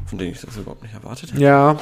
von 0.05 0.17
denen 0.17 0.31
ich 0.31 0.39
das 0.41 0.55
überhaupt 0.55 0.83
nicht 0.83 0.93
erwartet 0.93 1.33
hätte. 1.33 1.41
Ja. 1.41 1.77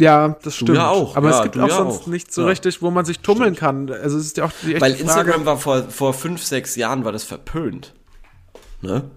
Ja, 0.00 0.28
das 0.42 0.54
Du 0.58 0.64
stimmt. 0.64 0.78
ja 0.78 0.88
auch. 0.88 1.16
Aber 1.16 1.30
Ja, 1.30 1.36
es 1.36 1.42
gibt 1.42 1.56
du 1.56 1.62
auch 1.62 1.68
ja 1.68 1.76
sonst 1.76 2.02
auch. 2.02 2.06
nicht 2.06 2.32
so 2.32 2.42
Ja. 2.42 2.48
richtig, 2.48 2.82
wo 2.82 2.90
man 2.90 3.04
sich 3.04 3.20
tummeln 3.20 3.54
kann. 3.54 3.90
Also 3.90 4.16
es 4.18 4.26
ist 4.26 4.36
ja 4.36 4.44
auch 4.44 4.52
die 4.62 4.68
echte 4.74 4.80
Weil 4.80 4.92
Frage. 4.94 5.02
Instagram 5.02 5.44
war 5.46 5.56
vor, 5.58 5.82
vor 5.84 6.12
fünf, 6.14 6.42
sechs 6.42 6.76
Jahren 6.76 7.04
war 7.04 7.12
das 7.12 7.24
verpönt. 7.24 7.94
Ne? 8.82 9.10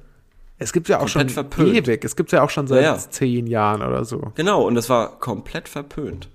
es 0.59 0.71
gibt 0.71 0.87
ja 0.87 0.99
auch 0.99 1.07
schon 1.09 1.21
komplett 1.27 1.31
verpönt. 1.33 1.75
ewig. 1.75 2.05
Es 2.05 2.15
gibt 2.15 2.31
ja 2.31 2.41
auch 2.41 2.49
schon 2.49 2.67
seit 2.67 3.13
zehn 3.13 3.47
Jahren 3.47 3.81
oder 3.81 4.05
so. 4.05 4.31
Genau, 4.35 4.61
und 4.65 4.75
das 4.75 4.87
war 4.89 5.19
komplett 5.19 5.67
verpönt. 5.67 6.29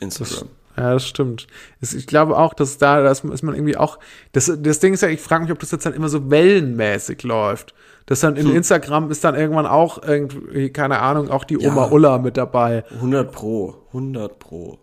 Instagram. 0.00 0.48
Ja, 0.76 0.92
das 0.94 1.06
stimmt. 1.06 1.46
Ich 1.80 2.06
glaube 2.06 2.36
auch, 2.36 2.52
dass 2.52 2.76
da, 2.78 3.00
da 3.00 3.10
ist 3.10 3.22
man 3.24 3.54
irgendwie 3.54 3.76
auch. 3.76 3.98
Das, 4.32 4.52
das 4.58 4.80
Ding 4.80 4.92
ist 4.92 5.02
ja, 5.02 5.08
ich 5.08 5.20
frage 5.20 5.44
mich, 5.44 5.52
ob 5.52 5.60
das 5.60 5.70
jetzt 5.70 5.86
dann 5.86 5.94
immer 5.94 6.08
so 6.08 6.30
wellenmäßig 6.30 7.22
läuft. 7.22 7.74
Dass 8.06 8.20
dann 8.20 8.36
Hm. 8.36 8.48
in 8.50 8.56
Instagram 8.56 9.10
ist 9.10 9.24
dann 9.24 9.34
irgendwann 9.34 9.66
auch 9.66 10.02
irgendwie, 10.02 10.70
keine 10.70 11.00
Ahnung, 11.00 11.30
auch 11.30 11.44
die 11.44 11.54
Ja. 11.58 11.70
Oma 11.70 11.86
Ulla 11.90 12.18
mit 12.18 12.36
dabei. 12.36 12.84
100 12.96 13.32
pro, 13.32 13.74
100 13.92 14.38
pro. 14.38 14.78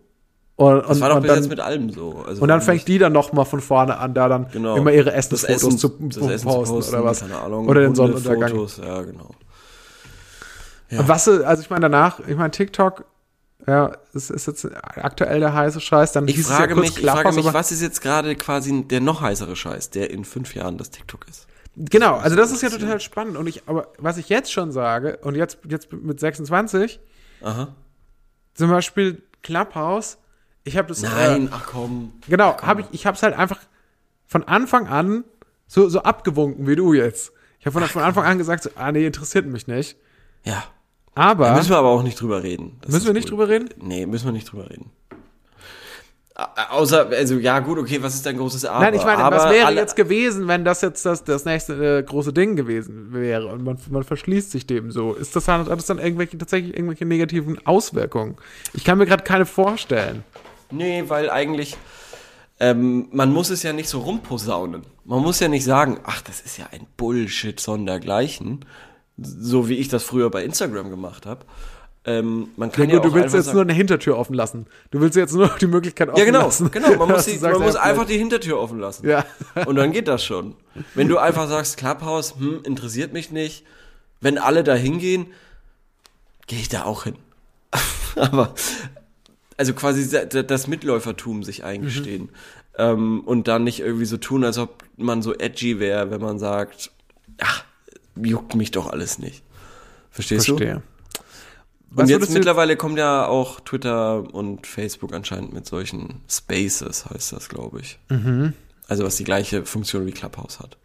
Und, 0.56 0.82
Das 0.82 0.90
und, 0.96 1.00
war 1.00 1.08
doch 1.08 1.16
und 1.16 1.22
bis 1.22 1.30
dann, 1.30 1.38
jetzt 1.40 1.48
mit 1.50 1.60
allem 1.60 1.90
so. 1.90 2.24
Also 2.26 2.42
und 2.42 2.48
dann 2.48 2.60
fängt 2.60 2.86
die 2.88 2.98
dann 2.98 3.12
noch 3.12 3.32
mal 3.32 3.44
von 3.44 3.60
vorne 3.60 3.96
an, 3.98 4.12
da 4.14 4.28
dann 4.28 4.48
genau. 4.52 4.76
immer 4.76 4.92
ihre 4.92 5.06
Das 5.10 5.14
Essensfotos 5.32 5.64
Essen- 5.66 5.78
zu, 5.78 5.88
das 5.88 6.18
zu 6.18 6.30
Essen 6.30 6.46
posten, 6.48 6.94
oder 6.94 7.04
was. 7.04 7.22
Ahnung, 7.22 7.68
oder 7.68 7.80
den 7.80 7.94
Sonnenuntergang. 7.94 8.50
Hundefotos, 8.50 8.76
Ja, 8.84 9.02
genau. 9.02 9.30
Und 10.90 11.08
was, 11.08 11.26
also 11.26 11.62
ich 11.62 11.70
meine 11.70 11.88
danach, 11.88 12.20
ich 12.26 12.36
meine 12.36 12.50
TikTok, 12.50 13.04
ja, 13.66 13.92
es 14.12 14.28
ist 14.28 14.46
jetzt 14.46 14.68
aktuell 14.82 15.40
der 15.40 15.54
heiße 15.54 15.80
Scheiß, 15.80 16.12
dann 16.12 16.28
Ich 16.28 16.42
frage 16.42 16.74
ja 16.74 16.80
mich, 16.80 16.98
ich 16.98 17.06
frage 17.08 17.32
mich, 17.32 17.52
was 17.54 17.72
ist 17.72 17.80
jetzt 17.80 18.02
gerade 18.02 18.34
quasi 18.34 18.82
der 18.84 19.00
noch 19.00 19.20
heißere 19.22 19.56
Scheiß, 19.56 19.90
der 19.90 20.10
in 20.10 20.24
fünf 20.24 20.54
Jahren 20.54 20.76
das 20.76 20.90
TikTok 20.90 21.26
ist? 21.30 21.46
Genau, 21.76 22.16
also 22.16 22.36
das 22.36 22.52
ist 22.52 22.62
ja 22.62 22.68
total 22.70 23.00
spannend. 23.00 23.36
Und 23.36 23.46
ich, 23.46 23.62
aber 23.66 23.88
was 23.98 24.18
ich 24.18 24.28
jetzt 24.28 24.52
schon 24.52 24.72
sage, 24.72 25.18
und 25.22 25.34
jetzt, 25.34 25.58
jetzt 25.68 25.92
mit 25.92 26.20
26, 26.20 27.00
Aha. 27.42 27.74
zum 28.54 28.70
Beispiel 28.70 29.22
Clubhouse, 29.42 30.18
ich 30.64 30.76
habe 30.76 30.88
das. 30.88 31.02
Nein, 31.02 31.46
Äh, 31.46 31.50
ach 31.52 31.66
komm. 31.66 32.12
genau, 32.28 32.56
habe 32.60 32.82
ich, 32.82 32.86
ich 32.92 33.06
habe 33.06 33.16
es 33.16 33.22
halt 33.22 33.36
einfach 33.36 33.58
von 34.26 34.44
Anfang 34.44 34.86
an 34.86 35.24
so, 35.66 35.88
so 35.88 36.02
abgewunken 36.02 36.66
wie 36.66 36.76
du 36.76 36.92
jetzt. 36.92 37.32
Ich 37.58 37.66
habe 37.66 37.78
von, 37.80 37.88
von 37.88 38.02
Anfang 38.02 38.24
an 38.24 38.38
gesagt, 38.38 38.64
so, 38.64 38.70
ah 38.76 38.92
nee, 38.92 39.06
interessiert 39.06 39.46
mich 39.46 39.66
nicht. 39.66 39.96
Ja. 40.44 40.64
Aber 41.14 41.46
Da 41.48 41.56
müssen 41.56 41.70
wir 41.70 41.76
aber 41.78 41.88
auch 41.88 42.02
nicht 42.02 42.20
drüber 42.20 42.42
reden. 42.42 42.78
Das 42.82 42.92
müssen 42.92 43.06
wir 43.06 43.12
nicht 43.12 43.24
cool. 43.26 43.30
drüber 43.38 43.48
reden? 43.48 43.68
Nee, 43.80 44.06
müssen 44.06 44.24
wir 44.26 44.32
nicht 44.32 44.50
drüber 44.50 44.68
reden. 44.70 44.90
Au- 46.34 46.78
Außer, 46.78 47.08
also 47.10 47.34
ja 47.36 47.58
gut, 47.60 47.78
okay, 47.78 48.02
was 48.02 48.14
ist 48.14 48.24
dein 48.24 48.38
großes 48.38 48.64
Aber? 48.64 48.80
Nein, 48.80 48.94
ich 48.94 49.04
meine, 49.04 49.22
aber 49.22 49.36
was 49.36 49.50
wäre 49.50 49.66
alle- 49.66 49.80
jetzt 49.80 49.96
gewesen, 49.96 50.48
wenn 50.48 50.64
das 50.64 50.80
jetzt 50.80 51.04
das, 51.04 51.24
das 51.24 51.44
nächste 51.44 51.98
äh, 51.98 52.02
große 52.02 52.32
Ding 52.32 52.56
gewesen 52.56 53.12
wäre 53.12 53.48
und 53.48 53.62
man, 53.64 53.76
man 53.90 54.02
verschließt 54.02 54.50
sich 54.50 54.66
dem 54.66 54.90
so? 54.90 55.12
Ist 55.12 55.36
das 55.36 55.44
dann, 55.44 55.66
hat 55.66 55.78
das 55.78 55.86
dann 55.86 55.98
irgendwelche, 55.98 56.38
tatsächlich 56.38 56.74
irgendwelche 56.74 57.04
negativen 57.04 57.64
Auswirkungen? 57.66 58.36
Ich 58.72 58.82
kann 58.84 58.96
mir 58.98 59.04
gerade 59.06 59.24
keine 59.24 59.44
vorstellen. 59.44 60.24
Nee, 60.70 61.04
weil 61.08 61.28
eigentlich, 61.28 61.76
ähm, 62.60 63.08
man 63.12 63.30
muss 63.30 63.50
es 63.50 63.62
ja 63.62 63.74
nicht 63.74 63.90
so 63.90 64.00
rumposaunen. 64.00 64.84
Man 65.04 65.20
muss 65.20 65.38
ja 65.40 65.48
nicht 65.48 65.64
sagen, 65.64 66.00
ach, 66.04 66.22
das 66.22 66.40
ist 66.40 66.56
ja 66.56 66.66
ein 66.72 66.86
Bullshit 66.96 67.60
sondergleichen, 67.60 68.64
so 69.18 69.68
wie 69.68 69.74
ich 69.74 69.88
das 69.88 70.02
früher 70.02 70.30
bei 70.30 70.44
Instagram 70.44 70.88
gemacht 70.88 71.26
habe. 71.26 71.44
Ähm, 72.04 72.48
man 72.56 72.70
Ja, 72.70 72.74
kann 72.76 72.90
ja, 72.90 72.96
gut, 72.96 73.04
du 73.04 73.08
auch 73.10 73.14
willst 73.14 73.34
jetzt 73.34 73.44
sagen, 73.46 73.56
nur 73.56 73.62
eine 73.62 73.72
Hintertür 73.74 74.18
offen 74.18 74.34
lassen. 74.34 74.66
Du 74.90 75.00
willst 75.00 75.16
jetzt 75.16 75.34
nur 75.34 75.48
die 75.60 75.68
Möglichkeit 75.68 76.08
offen 76.08 76.18
ja, 76.18 76.24
genau, 76.24 76.40
lassen. 76.46 76.70
genau. 76.70 76.96
Man 76.96 77.08
muss, 77.12 77.26
die, 77.26 77.38
du 77.38 77.48
man 77.48 77.60
muss 77.62 77.74
ja, 77.74 77.82
einfach 77.82 78.06
die 78.06 78.18
Hintertür 78.18 78.58
offen 78.58 78.80
lassen. 78.80 79.08
Ja. 79.08 79.24
Und 79.66 79.76
dann 79.76 79.92
geht 79.92 80.08
das 80.08 80.24
schon. 80.24 80.56
Wenn 80.94 81.08
du 81.08 81.18
einfach 81.18 81.48
sagst, 81.48 81.76
Clubhouse, 81.76 82.34
hm, 82.38 82.60
interessiert 82.64 83.12
mich 83.12 83.30
nicht. 83.30 83.64
Wenn 84.20 84.36
alle 84.38 84.64
da 84.64 84.74
hingehen, 84.74 85.26
gehe 86.48 86.58
ich 86.58 86.68
da 86.68 86.84
auch 86.84 87.04
hin. 87.04 87.14
Aber, 88.16 88.54
also 89.56 89.72
quasi 89.72 90.08
da- 90.10 90.42
das 90.42 90.66
Mitläufertum 90.66 91.44
sich 91.44 91.62
eingestehen. 91.62 92.30
Ähm, 92.78 93.20
und 93.20 93.46
dann 93.48 93.62
nicht 93.64 93.80
irgendwie 93.80 94.06
so 94.06 94.16
tun, 94.16 94.44
als 94.44 94.58
ob 94.58 94.82
man 94.96 95.22
so 95.22 95.34
edgy 95.34 95.78
wäre, 95.78 96.10
wenn 96.10 96.20
man 96.20 96.38
sagt, 96.38 96.90
ach, 97.40 97.64
juckt 98.16 98.54
mich 98.56 98.70
doch 98.72 98.90
alles 98.90 99.18
nicht. 99.18 99.42
Verstehst 100.10 100.48
du? 100.48 100.56
Verstehe. 100.56 100.82
Und 101.94 102.08
jetzt 102.08 102.32
mittlerweile 102.32 102.76
kommt 102.76 102.98
ja 102.98 103.26
auch 103.26 103.60
Twitter 103.60 104.22
und 104.34 104.66
Facebook 104.66 105.12
anscheinend 105.12 105.52
mit 105.52 105.66
solchen 105.66 106.20
Spaces, 106.28 107.06
heißt 107.06 107.32
das, 107.32 107.48
glaube 107.48 107.80
ich. 107.80 107.98
Mhm. 108.08 108.54
Also 108.88 109.04
was 109.04 109.16
die 109.16 109.24
gleiche 109.24 109.64
Funktion 109.64 110.06
wie 110.06 110.12
Clubhouse 110.12 110.60
hat. 110.60 110.76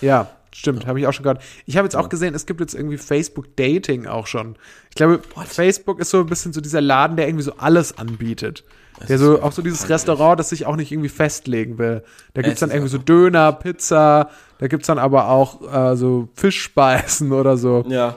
Ja, 0.00 0.30
stimmt, 0.52 0.86
habe 0.86 0.98
ich 1.00 1.06
auch 1.06 1.12
schon 1.12 1.22
gehört. 1.22 1.42
Ich 1.66 1.76
habe 1.76 1.86
jetzt 1.86 1.96
auch 1.96 2.08
gesehen, 2.08 2.34
es 2.34 2.46
gibt 2.46 2.60
jetzt 2.60 2.74
irgendwie 2.74 2.98
Facebook 2.98 3.56
Dating 3.56 4.06
auch 4.06 4.26
schon. 4.26 4.56
Ich 4.90 4.96
glaube, 4.96 5.20
Facebook 5.44 6.00
ist 6.00 6.10
so 6.10 6.20
ein 6.20 6.26
bisschen 6.26 6.52
so 6.52 6.60
dieser 6.60 6.80
Laden, 6.80 7.16
der 7.16 7.28
irgendwie 7.28 7.44
so 7.44 7.54
alles 7.58 7.98
anbietet. 7.98 8.64
Der 9.08 9.16
ist 9.16 9.20
so 9.20 9.42
auch 9.42 9.52
so 9.52 9.62
dieses. 9.62 9.88
Restaurant, 9.88 10.40
das 10.40 10.48
sich 10.48 10.64
auch 10.66 10.76
nicht 10.76 10.90
irgendwie 10.90 11.10
festlegen 11.10 11.78
will. 11.78 12.02
Da 12.34 12.42
gibt's 12.42 12.56
Es 12.56 12.60
dann 12.60 12.70
irgendwie 12.70 12.90
so 12.90 12.98
Döner, 12.98 13.52
Pizza, 13.52 14.30
da 14.58 14.68
gibt's 14.68 14.86
dann 14.86 14.98
aber 14.98 15.28
auch 15.28 15.92
äh, 15.92 15.96
so 15.96 16.28
Fischspeisen 16.34 17.32
oder 17.40 17.56
so. 17.56 17.84
Ja. 17.88 18.16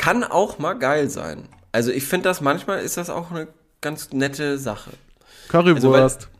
Kann 0.00 0.24
auch 0.24 0.58
mal 0.58 0.72
geil 0.72 1.10
sein. 1.10 1.46
Also 1.72 1.90
ich 1.90 2.04
finde 2.04 2.30
das, 2.30 2.40
manchmal 2.40 2.80
ist 2.80 2.96
das 2.96 3.10
auch 3.10 3.30
eine 3.30 3.48
ganz 3.82 4.14
nette 4.14 4.56
Sache. 4.56 4.92
Currywurst. 5.48 6.30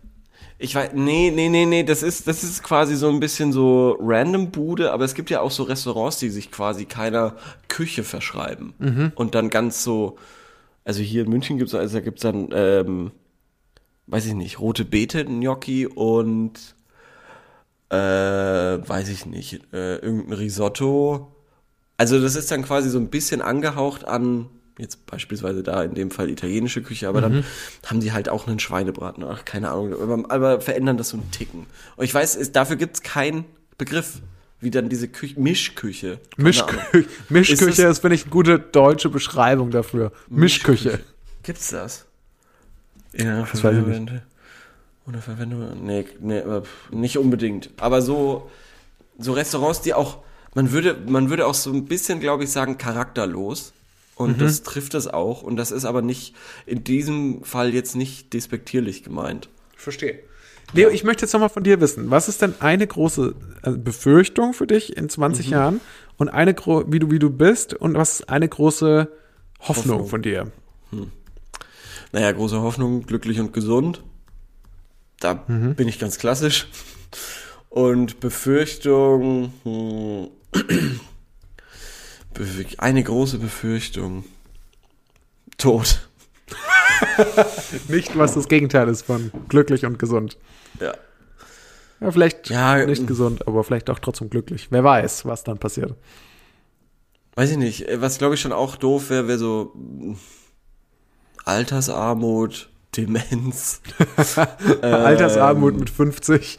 Ich 0.56 0.74
weiß, 0.74 0.92
nee, 0.94 1.30
nee, 1.30 1.50
nee, 1.50 1.66
nee, 1.66 1.82
das 1.82 2.02
ist, 2.02 2.26
das 2.26 2.42
ist 2.42 2.62
quasi 2.62 2.96
so 2.96 3.10
ein 3.10 3.20
bisschen 3.20 3.52
so 3.52 3.98
random 4.00 4.50
Bude, 4.50 4.92
aber 4.92 5.04
es 5.04 5.14
gibt 5.14 5.28
ja 5.28 5.42
auch 5.42 5.50
so 5.50 5.64
Restaurants, 5.64 6.16
die 6.16 6.30
sich 6.30 6.50
quasi 6.50 6.86
keiner 6.86 7.36
Küche 7.68 8.02
verschreiben. 8.02 8.72
Mhm. 8.78 9.12
Und 9.14 9.34
dann 9.34 9.50
ganz 9.50 9.84
so, 9.84 10.16
also 10.86 11.02
hier 11.02 11.24
in 11.24 11.28
München 11.28 11.58
gibt's 11.58 11.74
also 11.74 11.98
da 11.98 12.00
gibt's 12.02 12.22
dann, 12.22 12.48
ähm, 12.54 13.10
weiß 14.06 14.24
ich 14.24 14.32
nicht, 14.32 14.58
rote 14.58 14.86
Beete, 14.86 15.26
Gnocchi 15.26 15.86
und, 15.86 16.74
äh, 17.90 17.96
weiß 17.96 19.10
ich 19.10 19.26
nicht, 19.26 19.60
äh, 19.74 19.96
irgendein 19.96 20.32
Risotto. 20.32 21.30
Also 22.00 22.18
das 22.18 22.34
ist 22.34 22.50
dann 22.50 22.62
quasi 22.62 22.88
so 22.88 22.98
ein 22.98 23.08
bisschen 23.08 23.42
angehaucht 23.42 24.06
an, 24.06 24.46
jetzt 24.78 25.04
beispielsweise 25.04 25.62
da 25.62 25.82
in 25.82 25.92
dem 25.94 26.10
Fall 26.10 26.30
italienische 26.30 26.80
Küche, 26.82 27.06
aber 27.08 27.18
Mhm. 27.20 27.22
dann 27.34 27.44
haben 27.84 28.00
die 28.00 28.12
halt 28.12 28.30
auch 28.30 28.46
einen 28.46 28.58
Schweinebraten, 28.58 29.22
ach, 29.22 29.44
keine 29.44 29.70
Ahnung, 29.70 29.92
aber, 30.00 30.24
aber 30.30 30.60
verändern 30.62 30.96
das 30.96 31.10
so 31.10 31.18
einen 31.18 31.30
Ticken. 31.30 31.66
Und 31.96 32.04
ich 32.06 32.14
weiß, 32.14 32.36
es, 32.36 32.52
dafür 32.52 32.76
gibt's 32.76 33.02
keinen 33.02 33.44
Begriff. 33.76 34.22
Wie 34.62 34.70
dann 34.70 34.88
diese 34.88 35.08
Küche, 35.08 35.38
Mischküche. 35.40 36.20
Ahnung. 36.38 36.44
Mischküche, 36.46 37.08
Mischküche 37.28 37.64
Ist 37.70 37.78
es- 37.78 37.90
ist, 37.92 37.98
finde 38.00 38.14
ich, 38.14 38.22
eine 38.22 38.30
gute 38.30 38.58
deutsche 38.58 39.10
Beschreibung 39.10 39.70
dafür. 39.70 40.12
Mischküche. 40.28 41.00
Gibt's 41.42 41.68
das? 41.68 42.06
Ja, 43.12 43.42
Das 43.50 43.62
weiß 43.62 43.76
ich 43.76 43.86
nicht. 43.86 44.22
Ohne 45.06 45.18
Verwendung? 45.20 45.84
Nee, 45.84 46.06
nee, 46.20 46.42
nicht 46.92 47.18
unbedingt. 47.18 47.70
Aber 47.78 48.00
so, 48.02 48.50
so 49.18 49.32
Restaurants, 49.32 49.80
die 49.82 49.92
auch, 49.94 50.18
man 50.54 50.72
würde, 50.72 50.96
man 51.08 51.30
würde 51.30 51.46
auch 51.46 51.54
so 51.54 51.72
ein 51.72 51.84
bisschen, 51.86 52.20
glaube 52.20 52.44
ich, 52.44 52.50
sagen, 52.50 52.78
charakterlos. 52.78 53.72
Und 54.16 54.36
Mhm. 54.36 54.40
das 54.40 54.62
trifft 54.62 54.94
es 54.94 55.06
auch. 55.06 55.42
Und 55.42 55.56
das 55.56 55.70
ist 55.70 55.84
aber 55.86 56.02
nicht, 56.02 56.34
in 56.66 56.84
diesem 56.84 57.42
Fall 57.42 57.72
jetzt 57.72 57.96
nicht 57.96 58.32
despektierlich 58.34 59.02
gemeint. 59.02 59.48
Ich 59.74 59.80
verstehe. 59.80 60.18
Leo, 60.72 60.88
ich 60.90 61.04
möchte 61.04 61.22
jetzt 61.24 61.32
nochmal 61.32 61.48
von 61.48 61.64
dir 61.64 61.80
wissen, 61.80 62.10
was 62.10 62.28
ist 62.28 62.42
denn 62.42 62.54
eine 62.60 62.86
große 62.86 63.34
äh, 63.62 63.70
Befürchtung 63.72 64.52
für 64.52 64.66
dich 64.66 64.96
in 64.96 65.08
20 65.08 65.46
Mhm. 65.46 65.52
Jahren 65.52 65.80
und 66.18 66.28
eine, 66.28 66.54
wie 66.54 66.98
du, 66.98 67.10
wie 67.10 67.18
du 67.18 67.30
bist 67.30 67.74
und 67.74 67.94
was 67.94 68.20
ist 68.20 68.28
eine 68.28 68.48
große 68.48 69.08
Hoffnung, 69.60 69.94
Hoffnung. 69.94 70.08
von 70.08 70.22
dir? 70.22 70.52
Naja, 72.12 72.32
große 72.32 72.60
Hoffnung, 72.60 73.02
glücklich 73.06 73.40
und 73.40 73.52
gesund. 73.52 74.02
Da 75.20 75.34
bin 75.34 75.86
ich 75.88 75.98
ganz 75.98 76.18
klassisch. 76.18 76.68
Und 77.68 78.20
Befürchtung, 78.20 79.52
hm, 79.64 80.28
eine 82.78 83.02
große 83.02 83.38
Befürchtung. 83.38 84.24
Tod. 85.58 86.08
Nicht, 87.88 88.16
was 88.16 88.34
das 88.34 88.48
Gegenteil 88.48 88.88
ist 88.88 89.02
von 89.02 89.30
glücklich 89.48 89.84
und 89.84 89.98
gesund. 89.98 90.36
Ja. 90.80 90.94
Ja, 92.00 92.10
vielleicht 92.10 92.48
Ja, 92.48 92.86
nicht 92.86 93.00
ähm, 93.00 93.06
gesund, 93.06 93.46
aber 93.46 93.62
vielleicht 93.62 93.90
auch 93.90 93.98
trotzdem 93.98 94.30
glücklich. 94.30 94.68
Wer 94.70 94.82
weiß, 94.82 95.26
was 95.26 95.44
dann 95.44 95.58
passiert. 95.58 95.94
Weiß 97.34 97.50
ich 97.50 97.58
nicht. 97.58 97.86
Was 97.96 98.18
glaube 98.18 98.34
ich 98.34 98.40
schon 98.40 98.52
auch 98.52 98.76
doof 98.76 99.10
wäre, 99.10 99.28
wäre 99.28 99.38
so 99.38 99.72
mm, 99.74 100.14
Altersarmut, 101.44 102.70
Demenz. 102.96 103.82
Altersarmut 104.82 105.78
mit 105.78 105.90
50. 105.90 106.58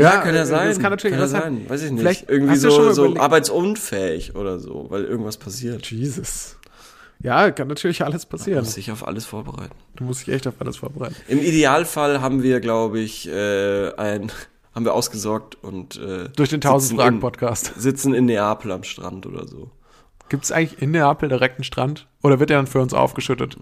Ja, 0.00 0.18
kann 0.18 0.34
ja 0.34 0.46
sein. 0.46 0.68
Das 0.68 0.78
kann 0.78 0.90
natürlich 0.90 1.16
ja 1.16 1.22
was 1.22 1.30
sein. 1.30 1.68
Weiß 1.68 1.82
ich 1.82 1.90
nicht. 1.90 2.00
Vielleicht 2.00 2.28
Irgendwie 2.30 2.54
du 2.54 2.70
so, 2.70 2.92
so 2.92 3.16
arbeitsunfähig 3.16 4.34
oder 4.36 4.58
so, 4.58 4.86
weil 4.90 5.04
irgendwas 5.04 5.36
passiert. 5.36 5.90
Jesus. 5.90 6.56
Ja, 7.22 7.50
kann 7.50 7.68
natürlich 7.68 8.02
alles 8.02 8.24
passieren. 8.24 8.64
Muss 8.64 8.74
sich 8.74 8.90
auf 8.90 9.06
alles 9.06 9.26
vorbereiten. 9.26 9.74
Du 9.96 10.04
musst 10.04 10.26
dich 10.26 10.34
echt 10.34 10.46
auf 10.46 10.54
alles 10.58 10.78
vorbereiten. 10.78 11.16
Im 11.28 11.38
Idealfall 11.38 12.20
haben 12.22 12.42
wir, 12.42 12.60
glaube 12.60 12.98
ich, 13.00 13.28
äh, 13.28 13.92
ein, 13.94 14.32
haben 14.74 14.84
wir 14.86 14.94
ausgesorgt 14.94 15.62
und 15.62 15.96
äh, 15.96 16.28
Durch 16.34 16.48
den 16.48 16.62
sitzen 16.62 16.68
1000 16.68 17.00
Fragen 17.00 17.20
Podcast. 17.20 17.72
in, 17.76 17.82
sitzen 17.82 18.14
in 18.14 18.24
Neapel 18.24 18.72
am 18.72 18.84
Strand 18.84 19.26
oder 19.26 19.46
so. 19.46 19.70
Gibt 20.30 20.44
es 20.44 20.52
eigentlich 20.52 20.80
in 20.80 20.92
Neapel 20.92 21.28
direkt 21.28 21.56
einen 21.56 21.64
Strand? 21.64 22.06
Oder 22.22 22.40
wird 22.40 22.50
der 22.50 22.56
dann 22.58 22.68
für 22.68 22.80
uns 22.80 22.94
aufgeschüttet? 22.94 23.56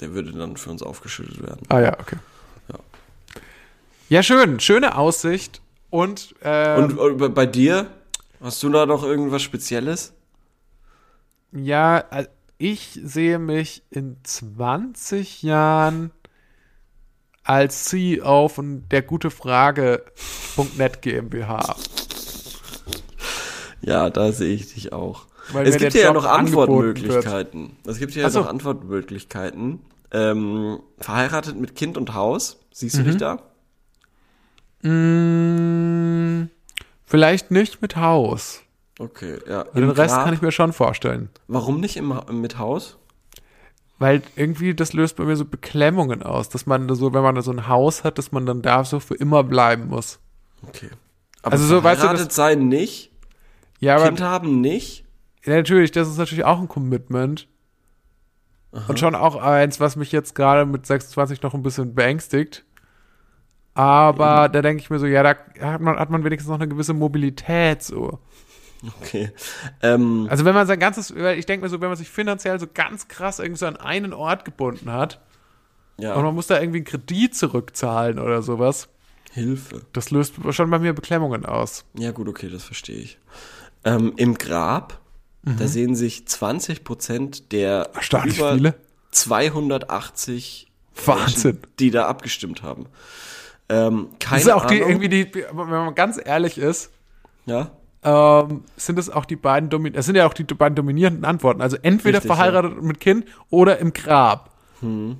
Der 0.00 0.14
würde 0.14 0.30
dann 0.30 0.56
für 0.56 0.70
uns 0.70 0.82
aufgeschüttet 0.82 1.42
werden. 1.42 1.62
Ah 1.70 1.80
ja, 1.80 1.98
okay. 1.98 2.16
Ja. 2.68 2.78
Ja, 4.10 4.22
schön. 4.22 4.60
Schöne 4.60 4.96
Aussicht. 4.96 5.60
Und, 5.92 6.34
ähm, 6.42 6.84
Und, 6.84 6.98
und 6.98 7.18
bei- 7.18 7.28
bei 7.28 7.44
dir? 7.46 7.86
Hast 8.40 8.62
du 8.62 8.70
da 8.70 8.86
noch 8.86 9.02
irgendwas 9.04 9.42
Spezielles? 9.42 10.14
ja, 11.52 12.02
ich 12.56 12.98
sehe 13.04 13.38
mich 13.38 13.82
in 13.90 14.16
20 14.22 15.42
Jahren 15.42 16.10
als 17.44 17.84
CEO 17.86 18.48
von 18.48 18.88
der 18.88 19.02
Gutefrage.net 19.02 21.02
GmbH. 21.02 21.76
Ja, 23.82 24.08
da 24.10 24.32
sehe 24.32 24.54
ich 24.54 24.72
dich 24.72 24.92
auch. 24.94 25.26
Weil 25.52 25.66
es 25.66 25.76
gibt 25.76 25.92
der 25.94 26.02
ja 26.04 26.12
noch 26.14 26.24
Antwortmöglichkeiten. 26.24 27.76
Es 27.86 27.98
gibt 27.98 28.14
ja 28.14 28.28
Ach 28.28 28.30
so. 28.30 28.40
noch 28.40 28.48
Antwortmöglichkeiten. 28.48 29.80
Ähm, 30.12 30.78
verheiratet 30.98 31.58
mit 31.58 31.74
Kind 31.74 31.98
und 31.98 32.14
Haus. 32.14 32.60
Siehst 32.72 32.96
Mhm. 32.96 33.04
du 33.04 33.10
dich 33.10 33.16
da? 33.18 33.42
Mm, 34.82 36.48
vielleicht 37.04 37.50
nicht 37.50 37.82
mit 37.82 37.96
Haus. 37.96 38.62
Okay, 38.98 39.38
ja. 39.48 39.64
Den 39.64 39.90
Rest 39.90 40.14
Grab? 40.14 40.24
kann 40.24 40.34
ich 40.34 40.42
mir 40.42 40.52
schon 40.52 40.72
vorstellen. 40.72 41.30
Warum 41.48 41.80
nicht 41.80 41.96
im, 41.96 42.18
mit 42.32 42.58
Haus? 42.58 42.98
Weil 43.98 44.22
irgendwie 44.36 44.74
das 44.74 44.92
löst 44.92 45.16
bei 45.16 45.24
mir 45.24 45.36
so 45.36 45.44
Beklemmungen 45.44 46.22
aus, 46.22 46.48
dass 46.48 46.66
man 46.66 46.92
so, 46.94 47.12
wenn 47.14 47.22
man 47.22 47.40
so 47.42 47.52
ein 47.52 47.68
Haus 47.68 48.04
hat, 48.04 48.18
dass 48.18 48.32
man 48.32 48.46
dann 48.46 48.60
da 48.62 48.84
so 48.84 48.98
für 49.00 49.14
immer 49.14 49.44
bleiben 49.44 49.88
muss. 49.88 50.18
Okay. 50.66 50.90
Aber 51.42 51.52
Also 51.52 51.66
so, 51.66 51.82
weißt 51.84 52.02
du, 52.02 52.08
das- 52.08 52.34
sein 52.34 52.68
nicht, 52.68 53.10
Ja, 53.80 53.96
aber 53.96 54.06
Kind 54.06 54.20
haben 54.20 54.60
nicht. 54.60 55.04
ja, 55.44 55.54
natürlich, 55.54 55.90
das 55.92 56.08
ist 56.08 56.18
natürlich 56.18 56.44
auch 56.44 56.60
ein 56.60 56.68
Commitment. 56.68 57.48
Und 58.88 58.98
schon 58.98 59.14
auch 59.14 59.36
eins, 59.36 59.80
was 59.80 59.96
mich 59.96 60.12
jetzt 60.12 60.34
gerade 60.34 60.64
mit 60.64 60.86
26 60.86 61.42
noch 61.42 61.52
ein 61.52 61.62
bisschen 61.62 61.94
beängstigt. 61.94 62.64
Aber 63.74 64.48
da 64.48 64.60
denke 64.62 64.82
ich 64.82 64.90
mir 64.90 64.98
so, 64.98 65.06
ja, 65.06 65.22
da 65.22 65.36
hat 65.60 65.80
man, 65.80 65.98
hat 65.98 66.10
man 66.10 66.24
wenigstens 66.24 66.48
noch 66.50 66.56
eine 66.60 66.68
gewisse 66.68 66.92
Mobilität 66.94 67.82
so. 67.82 68.18
Okay. 69.00 69.30
Ähm, 69.80 70.26
Also 70.28 70.44
wenn 70.44 70.54
man 70.54 70.66
sein 70.66 70.78
ganzes, 70.80 71.10
ich 71.10 71.46
denke 71.46 71.64
mir 71.64 71.70
so, 71.70 71.80
wenn 71.80 71.88
man 71.88 71.96
sich 71.96 72.10
finanziell 72.10 72.58
so 72.58 72.66
ganz 72.72 73.08
krass 73.08 73.38
irgendwie 73.38 73.58
so 73.60 73.66
an 73.66 73.76
einen 73.76 74.12
Ort 74.12 74.44
gebunden 74.44 74.90
hat 74.92 75.20
ja, 75.98 76.14
und 76.14 76.24
man 76.24 76.34
muss 76.34 76.48
da 76.48 76.58
irgendwie 76.60 76.78
einen 76.78 76.84
Kredit 76.86 77.34
zurückzahlen 77.36 78.18
oder 78.18 78.42
sowas, 78.42 78.88
Hilfe. 79.30 79.82
das 79.92 80.10
löst 80.10 80.34
schon 80.50 80.68
bei 80.70 80.78
mir 80.80 80.92
Beklemmungen 80.94 81.46
aus. 81.46 81.84
Ja, 81.96 82.10
gut, 82.10 82.28
okay, 82.28 82.48
das 82.50 82.64
verstehe 82.64 82.96
ich. 82.98 83.18
Ähm, 83.84 84.12
Im 84.16 84.34
Grab, 84.34 84.98
Mhm. 85.44 85.56
da 85.58 85.66
sehen 85.66 85.94
sich 85.96 86.26
20 86.28 86.84
Prozent 86.84 87.50
der 87.52 87.90
über 88.12 88.54
viele. 88.54 88.74
280 89.10 90.70
Wahnsinn. 91.06 91.52
Menschen, 91.56 91.66
die 91.78 91.90
da 91.90 92.06
abgestimmt 92.06 92.62
haben. 92.62 92.86
Ähm, 93.72 94.08
keine 94.18 94.38
Das 94.42 94.46
ist 94.46 94.52
auch 94.52 94.66
die, 94.66 94.76
Ahnung. 94.82 94.88
irgendwie 94.90 95.08
die, 95.08 95.34
wenn 95.34 95.68
man 95.68 95.94
ganz 95.94 96.20
ehrlich 96.22 96.58
ist, 96.58 96.90
ja, 97.46 97.70
ähm, 98.04 98.64
sind 98.76 98.98
es 98.98 99.08
auch 99.08 99.24
die 99.24 99.36
beiden 99.36 99.70
Domin 99.70 99.94
es 99.94 100.06
sind 100.06 100.16
ja 100.16 100.26
auch 100.26 100.34
die 100.34 100.44
beiden 100.44 100.74
dominierenden 100.74 101.24
Antworten. 101.24 101.62
Also 101.62 101.76
entweder 101.82 102.18
Richtig, 102.18 102.28
verheiratet 102.34 102.82
mit 102.82 103.00
Kind 103.00 103.24
oder 103.50 103.78
im 103.78 103.92
Grab. 103.92 104.50
Hm. 104.80 105.18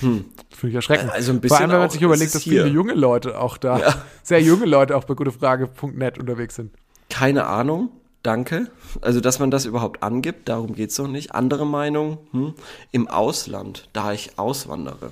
Finde 0.00 0.24
ich 0.62 0.74
erschreckend. 0.74 1.10
Also 1.12 1.32
ein 1.32 1.40
Vor 1.42 1.56
allem, 1.56 1.66
bisschen 1.68 1.70
wenn 1.72 1.78
man 1.78 1.90
sich 1.90 2.02
überlegt, 2.02 2.28
es 2.28 2.32
dass 2.32 2.42
viele 2.44 2.64
hier. 2.64 2.72
junge 2.72 2.94
Leute 2.94 3.38
auch 3.38 3.58
da, 3.58 3.78
Ja. 3.78 3.94
sehr 4.22 4.40
junge 4.40 4.64
Leute 4.64 4.96
auch 4.96 5.04
bei 5.04 5.14
gutefrage.net 5.14 6.18
unterwegs 6.18 6.54
sind. 6.56 6.74
keine 7.10 7.46
Ahnung. 7.46 7.90
Danke. 8.24 8.68
Also, 9.00 9.20
dass 9.20 9.38
man 9.38 9.50
das 9.52 9.64
überhaupt 9.64 10.02
angibt, 10.02 10.48
darum 10.48 10.74
geht's 10.74 10.96
doch 10.96 11.06
nicht. 11.06 11.34
Andere 11.34 11.64
Meinung, 11.64 12.18
hm, 12.32 12.54
im 12.90 13.06
Ausland, 13.08 13.88
da 13.92 14.12
ich 14.12 14.38
auswandere. 14.38 15.10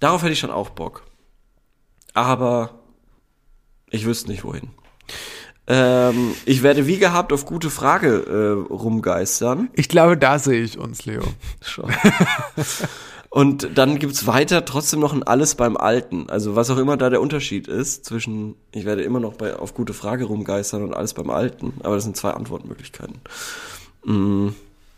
Darauf 0.00 0.22
hätte 0.22 0.32
ich 0.32 0.38
schon 0.38 0.50
auch 0.50 0.70
Bock. 0.70 1.04
Aber 2.14 2.78
ich 3.90 4.04
wüsste 4.06 4.30
nicht 4.30 4.44
wohin. 4.44 4.70
Ähm, 5.66 6.34
ich 6.46 6.62
werde 6.62 6.86
wie 6.86 6.98
gehabt 6.98 7.32
auf 7.32 7.44
gute 7.44 7.70
Frage 7.70 8.08
äh, 8.68 8.72
rumgeistern. 8.72 9.68
Ich 9.74 9.88
glaube, 9.88 10.16
da 10.16 10.38
sehe 10.38 10.62
ich 10.62 10.78
uns, 10.78 11.04
Leo. 11.04 11.22
Schon. 11.62 11.92
Und 13.30 13.76
dann 13.76 13.98
gibt's 13.98 14.26
weiter 14.26 14.64
trotzdem 14.64 15.00
noch 15.00 15.12
ein 15.12 15.22
Alles 15.22 15.54
beim 15.54 15.76
Alten. 15.76 16.30
Also 16.30 16.56
was 16.56 16.70
auch 16.70 16.78
immer 16.78 16.96
da 16.96 17.10
der 17.10 17.20
Unterschied 17.20 17.68
ist 17.68 18.06
zwischen, 18.06 18.54
ich 18.72 18.86
werde 18.86 19.02
immer 19.02 19.20
noch 19.20 19.34
bei 19.34 19.56
auf 19.56 19.74
gute 19.74 19.92
Frage 19.92 20.24
rumgeistern 20.24 20.82
und 20.82 20.94
Alles 20.94 21.12
beim 21.12 21.28
Alten. 21.28 21.74
Aber 21.82 21.94
das 21.96 22.04
sind 22.04 22.16
zwei 22.16 22.30
Antwortmöglichkeiten. 22.30 23.20
Mm, 24.04 24.48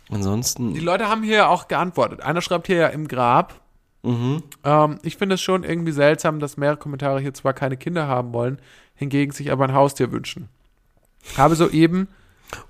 ansonsten, 0.09 0.73
Die 0.73 0.79
Leute 0.79 1.09
haben 1.09 1.23
hier 1.23 1.49
auch 1.49 1.67
geantwortet. 1.67 2.21
Einer 2.21 2.41
schreibt 2.41 2.67
hier 2.67 2.77
ja 2.77 2.87
im 2.87 3.09
Grab. 3.09 3.60
Mhm. 4.03 4.43
Ähm, 4.63 4.99
ich 5.03 5.17
finde 5.17 5.35
es 5.35 5.41
schon 5.41 5.63
irgendwie 5.63 5.91
seltsam, 5.91 6.39
dass 6.39 6.57
mehrere 6.57 6.77
Kommentare 6.77 7.19
hier 7.19 7.33
zwar 7.33 7.53
keine 7.53 7.77
Kinder 7.77 8.07
haben 8.07 8.33
wollen, 8.33 8.59
hingegen 8.95 9.31
sich 9.31 9.51
aber 9.51 9.65
ein 9.65 9.73
Haustier 9.73 10.11
wünschen. 10.11 10.49
Habe 11.37 11.55
soeben 11.55 12.07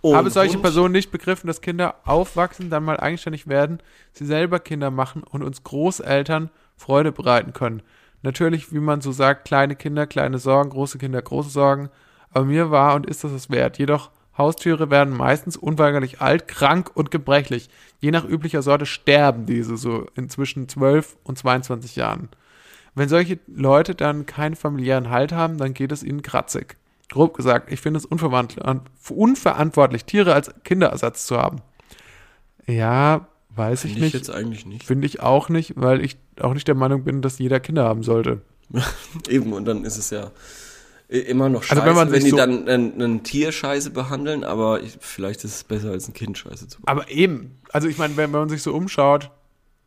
oh, 0.01 0.15
habe 0.15 0.29
solche 0.29 0.55
Hund? 0.55 0.63
Personen 0.63 0.91
nicht 0.91 1.11
begriffen, 1.11 1.47
dass 1.47 1.61
Kinder 1.61 1.95
aufwachsen, 2.05 2.69
dann 2.69 2.83
mal 2.83 2.99
eigenständig 2.99 3.47
werden, 3.47 3.79
sie 4.13 4.25
selber 4.25 4.59
Kinder 4.59 4.91
machen 4.91 5.23
und 5.23 5.43
uns 5.43 5.63
Großeltern 5.63 6.49
Freude 6.75 7.11
bereiten 7.11 7.53
können. 7.53 7.81
Natürlich, 8.23 8.71
wie 8.73 8.79
man 8.79 9.01
so 9.01 9.11
sagt, 9.11 9.45
kleine 9.45 9.75
Kinder, 9.75 10.05
kleine 10.05 10.37
Sorgen, 10.37 10.69
große 10.69 10.97
Kinder, 10.97 11.21
große 11.21 11.49
Sorgen. 11.49 11.89
Aber 12.31 12.45
mir 12.45 12.71
war 12.71 12.95
und 12.95 13.05
ist 13.05 13.23
das 13.23 13.31
es 13.31 13.49
wert. 13.49 13.77
Jedoch 13.77 14.11
Haustiere 14.37 14.89
werden 14.89 15.15
meistens 15.15 15.57
unweigerlich 15.57 16.21
alt, 16.21 16.47
krank 16.47 16.91
und 16.93 17.11
gebrechlich. 17.11 17.69
Je 17.99 18.11
nach 18.11 18.25
üblicher 18.25 18.61
Sorte 18.61 18.85
sterben 18.85 19.45
diese 19.45 19.77
so 19.77 20.05
inzwischen 20.15 20.69
12 20.69 21.17
und 21.23 21.37
22 21.37 21.97
Jahren. 21.97 22.29
Wenn 22.95 23.09
solche 23.09 23.39
Leute 23.47 23.95
dann 23.95 24.25
keinen 24.25 24.55
familiären 24.55 25.09
Halt 25.09 25.31
haben, 25.31 25.57
dann 25.57 25.73
geht 25.73 25.91
es 25.91 26.03
ihnen 26.03 26.21
kratzig. 26.21 26.77
Grob 27.09 27.35
gesagt, 27.35 27.71
ich 27.71 27.81
finde 27.81 27.99
es 27.99 28.05
unverantwortlich, 28.05 30.05
Tiere 30.05 30.33
als 30.33 30.51
Kinderersatz 30.63 31.25
zu 31.25 31.37
haben. 31.37 31.61
Ja, 32.67 33.27
weiß 33.49 33.85
ich 33.85 33.93
Finde 33.93 34.07
ich 34.07 34.13
nicht. 34.13 34.27
jetzt 34.27 34.33
eigentlich 34.33 34.65
nicht. 34.65 34.85
Finde 34.85 35.07
ich 35.07 35.19
auch 35.19 35.49
nicht, 35.49 35.73
weil 35.75 36.03
ich 36.03 36.17
auch 36.39 36.53
nicht 36.53 36.67
der 36.67 36.75
Meinung 36.75 37.03
bin, 37.03 37.21
dass 37.21 37.39
jeder 37.39 37.59
Kinder 37.59 37.83
haben 37.83 38.03
sollte. 38.03 38.41
Eben, 39.29 39.53
und 39.53 39.65
dann 39.65 39.83
ist 39.83 39.97
es 39.97 40.09
ja, 40.09 40.31
Immer 41.11 41.49
noch 41.49 41.63
scheiße, 41.63 41.81
Also 41.81 41.89
wenn 41.89 41.95
man 41.97 42.11
wenn 42.13 42.23
die 42.23 42.29
so- 42.29 42.37
dann 42.37 42.69
ein, 42.69 43.01
ein 43.01 43.23
Tier 43.23 43.51
scheiße 43.51 43.89
behandeln, 43.89 44.45
aber 44.45 44.81
ich, 44.81 44.97
vielleicht 45.01 45.43
ist 45.43 45.55
es 45.55 45.63
besser, 45.65 45.91
als 45.91 46.07
ein 46.07 46.13
Kind 46.13 46.37
scheiße 46.37 46.69
zu 46.69 46.79
behandeln. 46.81 47.05
Aber 47.05 47.11
eben, 47.11 47.57
also 47.73 47.89
ich 47.89 47.97
meine, 47.97 48.15
wenn, 48.15 48.31
wenn 48.31 48.39
man 48.39 48.47
sich 48.49 48.61
so 48.61 48.73
umschaut, 48.73 49.29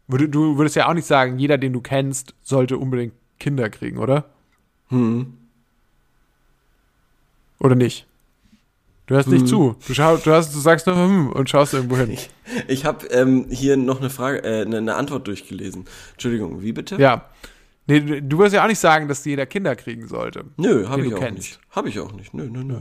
würde, 0.07 0.29
du 0.29 0.59
würdest 0.59 0.77
ja 0.77 0.87
auch 0.87 0.93
nicht 0.93 1.07
sagen, 1.07 1.39
jeder, 1.39 1.57
den 1.57 1.73
du 1.73 1.81
kennst, 1.81 2.35
sollte 2.43 2.77
unbedingt 2.77 3.15
Kinder 3.41 3.71
kriegen, 3.71 3.97
oder? 3.97 4.27
Hm. 4.89 5.33
Oder 7.59 7.75
nicht? 7.75 8.07
Du 9.07 9.15
hörst 9.15 9.29
nicht 9.29 9.49
zu. 9.49 9.77
Du, 9.87 9.95
schau, 9.95 10.17
du, 10.19 10.31
hast, 10.31 10.55
du 10.55 10.59
sagst 10.59 10.87
nur 10.87 10.97
hm 10.97 11.33
und 11.33 11.49
schaust 11.49 11.73
irgendwo 11.75 11.97
hin. 11.97 12.11
Ich, 12.19 12.29
ich 12.69 12.85
habe 12.85 13.07
ähm, 13.07 13.47
hier 13.49 13.79
noch 13.79 14.01
eine 14.01 14.11
Frage, 14.11 14.45
äh, 14.45 14.63
eine, 14.67 14.77
eine 14.77 14.95
Antwort 14.97 15.27
durchgelesen. 15.27 15.87
Entschuldigung, 16.13 16.61
wie 16.61 16.73
bitte? 16.73 16.97
Ja. 16.97 17.31
Nee, 17.87 18.01
du- 18.01 18.23
du 18.23 18.39
wirst 18.39 18.55
ja 18.55 18.63
auch 18.65 18.69
nicht 18.69 18.79
sagen, 18.79 19.09
dass 19.09 19.25
jeder 19.27 19.45
Kinder 19.45 19.77
kriegen 19.77 20.09
sollte. 20.09 20.45
Nö, 20.57 20.89
habe 20.89 21.07
ich 21.07 21.15
auch 21.15 21.19
kennst. 21.19 21.37
nicht. 21.37 21.61
Habe 21.71 21.91
ich 21.91 22.01
auch 22.01 22.13
nicht. 22.13 22.33
Nö, 22.33 22.49
nö, 22.51 22.65
nö. 22.65 22.79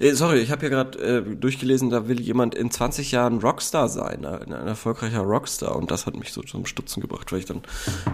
Äh, 0.00 0.12
sorry, 0.14 0.38
ich 0.40 0.50
habe 0.50 0.60
hier 0.62 0.70
gerade 0.70 0.98
äh, 0.98 1.36
durchgelesen, 1.36 1.88
da 1.90 2.08
will 2.08 2.20
jemand 2.20 2.56
in 2.56 2.70
20 2.70 3.12
Jahren 3.12 3.38
Rockstar 3.38 3.88
sein, 3.88 4.24
ein, 4.24 4.52
ein 4.52 4.66
erfolgreicher 4.66 5.20
Rockstar. 5.20 5.76
Und 5.76 5.92
das 5.92 6.06
hat 6.06 6.16
mich 6.16 6.32
so 6.32 6.42
zum 6.42 6.66
Stutzen 6.66 7.00
gebracht, 7.00 7.30
weil 7.30 7.38
ich 7.38 7.44
dann 7.44 7.62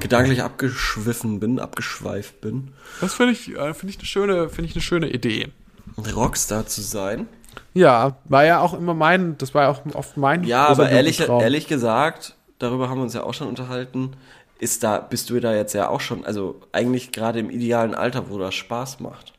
gedanklich 0.01 0.43
abgeschwiffen 0.43 1.41
bin, 1.41 1.59
abgeschweift 1.59 2.41
bin. 2.43 2.73
Das 3.01 3.15
finde 3.15 3.33
ich, 3.33 3.49
äh, 3.57 3.73
finde 3.73 3.93
ich 3.93 3.99
eine 3.99 4.07
schöne, 4.07 4.49
finde 4.51 4.69
ich 4.69 4.75
eine 4.75 4.83
schöne 4.83 5.11
Idee. 5.11 5.49
Rockstar 6.15 6.67
zu 6.67 6.83
sein. 6.83 7.29
Ja, 7.73 8.17
war 8.27 8.45
ja 8.45 8.61
auch 8.61 8.75
immer 8.75 8.93
mein, 8.93 9.39
das 9.39 9.55
war 9.55 9.63
ja 9.63 9.69
auch 9.71 9.81
oft 9.95 10.17
mein 10.19 10.45
Ja, 10.45 10.67
aber 10.67 10.91
ehrlich, 10.91 11.21
ehrlich 11.21 11.67
gesagt, 11.67 12.35
darüber 12.59 12.89
haben 12.91 12.99
wir 12.99 13.03
uns 13.05 13.15
ja 13.15 13.23
auch 13.23 13.33
schon 13.35 13.49
unterhalten, 13.49 14.13
ist 14.59 14.83
da, 14.83 14.99
bist 14.99 15.31
du 15.31 15.41
da 15.41 15.55
jetzt 15.55 15.75
ja 15.75 15.89
auch 15.89 16.01
schon, 16.01 16.25
also 16.25 16.61
eigentlich 16.73 17.13
gerade 17.13 17.39
im 17.41 17.51
idealen 17.51 17.95
Alter, 17.95 18.31
wo 18.31 18.39
das 18.39 18.55
Spaß 18.55 19.01
macht. 19.01 19.33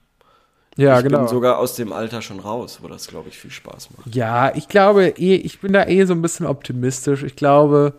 Ja, 0.76 0.98
ich 0.98 1.04
genau. 1.04 1.20
bin 1.20 1.28
sogar 1.28 1.58
aus 1.58 1.76
dem 1.76 1.92
Alter 1.92 2.22
schon 2.22 2.40
raus, 2.40 2.80
wo 2.82 2.88
das, 2.88 3.08
glaube 3.08 3.30
ich, 3.30 3.38
viel 3.40 3.50
Spaß 3.52 3.90
macht. 3.98 4.14
ja, 4.14 4.54
ich 4.56 4.68
glaube, 4.68 5.08
eh, 5.18 5.36
ich 5.36 5.60
bin 5.60 5.74
da 5.74 5.86
eh 5.88 6.06
so 6.06 6.14
ein 6.14 6.22
bisschen 6.22 6.46
optimistisch. 6.46 7.24
Ich 7.24 7.36
glaube 7.36 7.94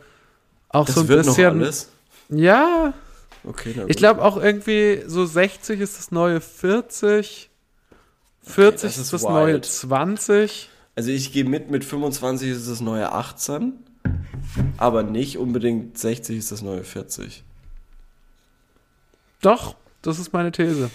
auch 0.68 0.86
Das 0.86 0.94
so 0.94 1.00
ein 1.02 1.08
wird 1.08 1.26
bisschen. 1.26 1.58
noch 1.58 1.64
alles. 1.64 1.90
Ja, 2.28 2.94
Okay, 3.44 3.72
na 3.76 3.84
ich 3.86 3.96
glaube 3.96 4.22
auch 4.22 4.36
irgendwie 4.36 5.02
so 5.06 5.24
60 5.24 5.80
ist 5.80 5.96
das 5.98 6.10
neue 6.10 6.40
40. 6.40 7.48
40 8.42 8.82
das 8.82 8.96
ist 8.96 9.04
ist 9.04 9.12
das 9.12 9.22
wild. 9.22 9.30
neue 9.32 9.60
20. 9.60 10.68
Also 10.96 11.10
ich 11.10 11.32
gehe 11.32 11.44
mit, 11.44 11.70
mit 11.70 11.84
25 11.84 12.50
ist 12.50 12.68
das 12.68 12.80
neue 12.80 13.10
18, 13.12 13.74
aber 14.76 15.02
nicht 15.02 15.38
unbedingt 15.38 15.98
60 15.98 16.36
ist 16.38 16.52
das 16.52 16.62
neue 16.62 16.84
40. 16.84 17.44
Doch, 19.40 19.76
das 20.02 20.18
ist 20.18 20.32
meine 20.32 20.52
These. 20.52 20.90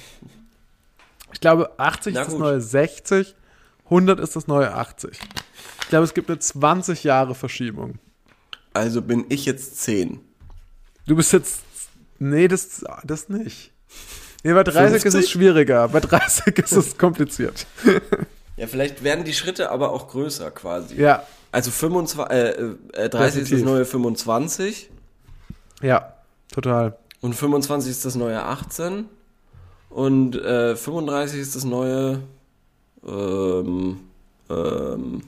Ich 1.33 1.39
glaube, 1.39 1.71
80 1.79 2.13
Na 2.13 2.21
ist 2.21 2.27
das 2.27 2.33
gut. 2.33 2.43
neue 2.43 2.61
60, 2.61 3.35
100 3.85 4.19
ist 4.19 4.35
das 4.35 4.47
neue 4.47 4.73
80. 4.73 5.19
Ich 5.81 5.87
glaube, 5.89 6.03
es 6.05 6.13
gibt 6.13 6.29
eine 6.29 6.39
20 6.39 7.03
Jahre 7.03 7.35
Verschiebung. 7.35 7.99
Also 8.73 9.01
bin 9.01 9.25
ich 9.29 9.45
jetzt 9.45 9.81
10. 9.81 10.19
Du 11.05 11.15
bist 11.15 11.33
jetzt. 11.33 11.61
Nee, 12.19 12.47
das, 12.47 12.83
das 13.03 13.29
nicht. 13.29 13.71
Nee, 14.43 14.53
bei 14.53 14.63
30 14.63 14.97
ist 14.97 15.05
es 15.05 15.13
50? 15.13 15.31
schwieriger. 15.31 15.87
Bei 15.89 15.99
30 15.99 16.57
ist 16.57 16.71
es 16.71 16.97
kompliziert. 16.97 17.65
Ja, 18.57 18.67
vielleicht 18.67 19.03
werden 19.03 19.23
die 19.25 19.33
Schritte 19.33 19.71
aber 19.71 19.91
auch 19.91 20.07
größer 20.09 20.51
quasi. 20.51 20.95
Ja, 20.95 21.23
Also 21.51 21.71
25, 21.71 22.29
äh, 22.31 22.49
äh, 22.49 23.09
30 23.09 23.09
ist 23.09 23.11
das 23.13 23.33
Definitiv. 23.49 23.65
neue 23.65 23.85
25 23.85 24.89
ja, 25.81 26.13
total. 26.51 26.97
und 27.21 27.33
25 27.35 27.89
ist 27.91 28.05
das 28.05 28.15
neue 28.15 28.41
18 28.43 29.05
und 29.89 30.35
äh, 30.35 30.75
35 30.75 31.39
ist 31.39 31.55
das 31.55 31.63
neue 31.65 32.19
ähm, 33.07 33.99
ähm, 34.49 35.21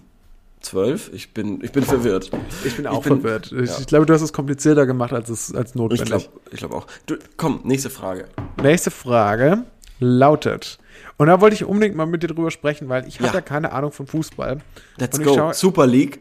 12. 0.61 1.11
Ich 1.13 1.33
bin, 1.33 1.63
ich 1.63 1.71
bin 1.71 1.83
verwirrt. 1.83 2.31
Ich 2.63 2.75
bin 2.75 2.87
auch 2.87 3.03
bin- 3.03 3.21
verwirrt. 3.21 3.51
Ich, 3.51 3.69
ja. 3.69 3.77
ich 3.79 3.85
glaube, 3.87 4.05
du 4.05 4.13
hast 4.13 4.21
es 4.21 4.33
komplizierter 4.33 4.85
gemacht, 4.85 5.13
als 5.13 5.29
es 5.29 5.53
als 5.53 5.71
Ich 5.71 5.75
notwendig. 5.75 6.07
glaube 6.07 6.25
ich 6.51 6.57
glaub 6.59 6.73
auch. 6.73 6.87
Du, 7.05 7.15
komm, 7.37 7.61
nächste 7.63 7.89
Frage. 7.89 8.25
Nächste 8.61 8.89
Frage 8.91 9.63
lautet. 9.99 10.79
Und 11.17 11.27
da 11.27 11.39
wollte 11.41 11.55
ich 11.55 11.63
unbedingt 11.65 11.95
mal 11.95 12.05
mit 12.05 12.23
dir 12.23 12.27
drüber 12.27 12.51
sprechen, 12.51 12.89
weil 12.89 13.07
ich 13.07 13.19
Ja. 13.19 13.27
habe 13.27 13.35
ja 13.37 13.41
keine 13.41 13.71
Ahnung 13.71 13.91
von 13.91 14.05
Fußball. 14.07 14.59
Let's 14.97 15.19
go. 15.21 15.33
schau- 15.33 15.53
Super 15.53 15.87
League. 15.87 16.19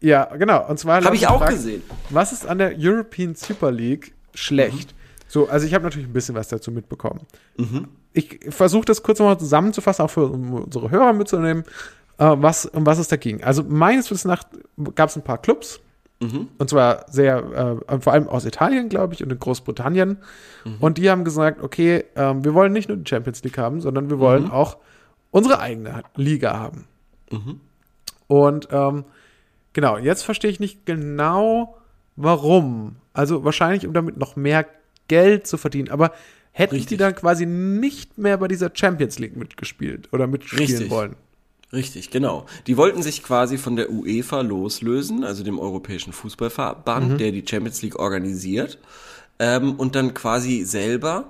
Ja, 0.00 0.24
genau. 0.36 0.68
Und 0.68 0.78
zwar 0.78 1.02
Habe 1.04 1.14
ich 1.16 1.26
auch 1.28 1.38
Frage, 1.38 1.54
gesehen. 1.54 1.82
Was 2.10 2.32
ist 2.32 2.46
an 2.46 2.58
der 2.58 2.74
European 2.76 3.34
Super 3.34 3.70
League 3.70 4.12
schlecht? 4.34 4.94
So, 5.28 5.48
also 5.48 5.66
ich 5.66 5.72
habe 5.74 5.84
natürlich 5.84 6.06
ein 6.08 6.12
bisschen 6.12 6.34
was 6.34 6.48
dazu 6.48 6.70
mitbekommen. 6.70 7.20
Ich 8.12 8.40
versuche 8.50 8.84
das 8.84 9.02
kurz 9.02 9.18
nochmal 9.18 9.38
zusammenzufassen, 9.38 10.04
auch 10.04 10.10
für 10.10 10.26
unsere 10.26 10.90
Hörer 10.90 11.12
mitzunehmen, 11.12 11.64
äh, 12.18 12.24
was, 12.36 12.66
um 12.66 12.84
was 12.86 12.98
es 12.98 13.08
da 13.08 13.16
ging. 13.16 13.42
Also 13.42 13.64
meines 13.64 14.10
Wissens 14.10 14.24
nach 14.26 14.44
gab 14.94 15.08
es 15.08 15.16
ein 15.16 15.22
paar 15.24 15.38
Clubs, 15.38 15.80
und 16.58 16.70
zwar 16.70 17.06
sehr, 17.10 17.82
äh, 17.88 18.00
vor 18.00 18.12
allem 18.12 18.28
aus 18.28 18.44
Italien, 18.44 18.88
glaube 18.88 19.14
ich, 19.14 19.22
und 19.22 19.30
in 19.32 19.38
Großbritannien. 19.38 20.18
Und 20.80 20.98
die 20.98 21.10
haben 21.10 21.24
gesagt, 21.24 21.62
okay, 21.62 22.04
ähm, 22.16 22.44
wir 22.44 22.54
wollen 22.54 22.72
nicht 22.72 22.88
nur 22.88 22.98
die 22.98 23.08
Champions 23.08 23.42
League 23.44 23.58
haben, 23.58 23.80
sondern 23.80 24.10
wir 24.10 24.18
wollen 24.18 24.50
auch 24.50 24.78
unsere 25.30 25.58
eigene 25.60 26.02
Liga 26.16 26.58
haben. 26.58 26.86
Und 28.26 28.68
ähm, 28.70 29.04
genau, 29.72 29.98
jetzt 29.98 30.22
verstehe 30.22 30.50
ich 30.50 30.60
nicht 30.60 30.86
genau, 30.86 31.76
warum. 32.16 32.96
Also 33.12 33.44
wahrscheinlich, 33.44 33.86
um 33.86 33.92
damit 33.92 34.16
noch 34.16 34.36
mehr 34.36 34.66
Geld 35.08 35.46
zu 35.46 35.56
verdienen. 35.56 35.90
Aber 35.90 36.12
hätten 36.52 36.74
die 36.74 36.80
Richtig. 36.80 36.98
dann 36.98 37.14
quasi 37.14 37.46
nicht 37.46 38.16
mehr 38.16 38.38
bei 38.38 38.48
dieser 38.48 38.70
Champions 38.72 39.18
League 39.18 39.36
mitgespielt 39.36 40.12
oder 40.12 40.26
mitspielen 40.26 40.64
Richtig. 40.64 40.90
wollen? 40.90 41.16
Richtig, 41.74 42.10
genau. 42.10 42.46
Die 42.68 42.76
wollten 42.76 43.02
sich 43.02 43.24
quasi 43.24 43.58
von 43.58 43.74
der 43.74 43.90
UEFA 43.90 44.42
loslösen, 44.42 45.24
also 45.24 45.42
dem 45.42 45.58
Europäischen 45.58 46.12
Fußballverband, 46.12 47.20
der 47.20 47.32
die 47.32 47.44
Champions 47.46 47.82
League 47.82 47.98
organisiert, 47.98 48.78
ähm, 49.40 49.74
und 49.74 49.96
dann 49.96 50.14
quasi 50.14 50.64
selber 50.64 51.26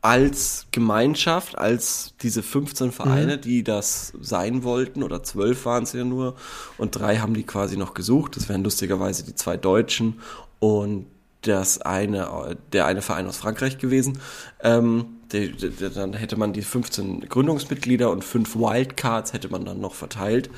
als 0.00 0.66
Gemeinschaft, 0.70 1.58
als 1.58 2.14
diese 2.22 2.42
15 2.42 2.92
Vereine, 2.92 3.38
die 3.38 3.64
das 3.64 4.12
sein 4.20 4.62
wollten, 4.62 5.02
oder 5.02 5.22
12 5.22 5.64
waren 5.64 5.84
es 5.84 5.92
ja 5.92 6.04
nur, 6.04 6.36
und 6.78 6.90
drei 6.90 7.18
haben 7.18 7.34
die 7.34 7.44
quasi 7.44 7.76
noch 7.76 7.94
gesucht. 7.94 8.36
Das 8.36 8.48
wären 8.48 8.64
lustigerweise 8.64 9.24
die 9.24 9.34
zwei 9.34 9.56
Deutschen 9.56 10.20
und 10.58 11.06
das 11.40 11.80
eine, 11.80 12.56
der 12.72 12.86
eine 12.86 13.02
Verein 13.02 13.26
aus 13.26 13.36
Frankreich 13.36 13.78
gewesen. 13.78 14.18
Ähm, 14.62 15.06
der, 15.34 15.90
dann 15.90 16.14
hätte 16.14 16.36
man 16.36 16.52
die 16.52 16.62
15 16.62 17.28
Gründungsmitglieder 17.28 18.10
und 18.10 18.24
fünf 18.24 18.56
Wildcards 18.56 19.32
hätte 19.32 19.48
man 19.48 19.64
dann 19.64 19.80
noch 19.80 19.94
verteilt. 19.94 20.50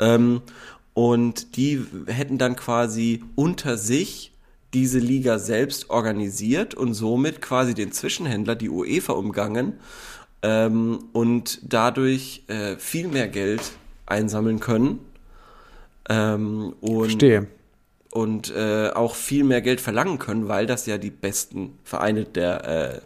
Ähm, 0.00 0.42
und 0.94 1.56
die 1.56 1.84
hätten 2.06 2.38
dann 2.38 2.56
quasi 2.56 3.22
unter 3.34 3.76
sich 3.76 4.32
diese 4.74 4.98
Liga 4.98 5.38
selbst 5.38 5.90
organisiert 5.90 6.74
und 6.74 6.94
somit 6.94 7.40
quasi 7.40 7.74
den 7.74 7.92
Zwischenhändler, 7.92 8.56
die 8.56 8.68
UEFA, 8.68 9.12
umgangen 9.12 9.74
ähm, 10.42 10.98
und 11.12 11.60
dadurch 11.62 12.42
äh, 12.48 12.76
viel 12.76 13.08
mehr 13.08 13.28
Geld 13.28 13.62
einsammeln 14.06 14.60
können. 14.60 14.98
Ähm, 16.08 16.74
und 16.80 17.04
Verstehe. 17.04 17.46
und 18.12 18.54
äh, 18.54 18.90
auch 18.90 19.14
viel 19.14 19.44
mehr 19.44 19.62
Geld 19.62 19.80
verlangen 19.80 20.18
können, 20.18 20.48
weil 20.48 20.66
das 20.66 20.86
ja 20.86 20.98
die 20.98 21.10
besten 21.10 21.78
Vereine 21.82 22.24
der, 22.24 22.68
äh, 22.68 23.00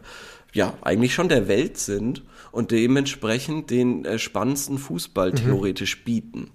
ja, 0.53 0.75
eigentlich 0.83 1.15
schon 1.15 1.29
der 1.29 1.49
Welt 1.49 1.79
sind 1.79 2.23
und 2.53 2.71
dementsprechend 2.71 3.71
den 3.71 4.05
äh, 4.05 4.19
spannendsten 4.19 4.79
Fußball 4.79 5.33
theoretisch 5.33 6.05
bieten. 6.05 6.51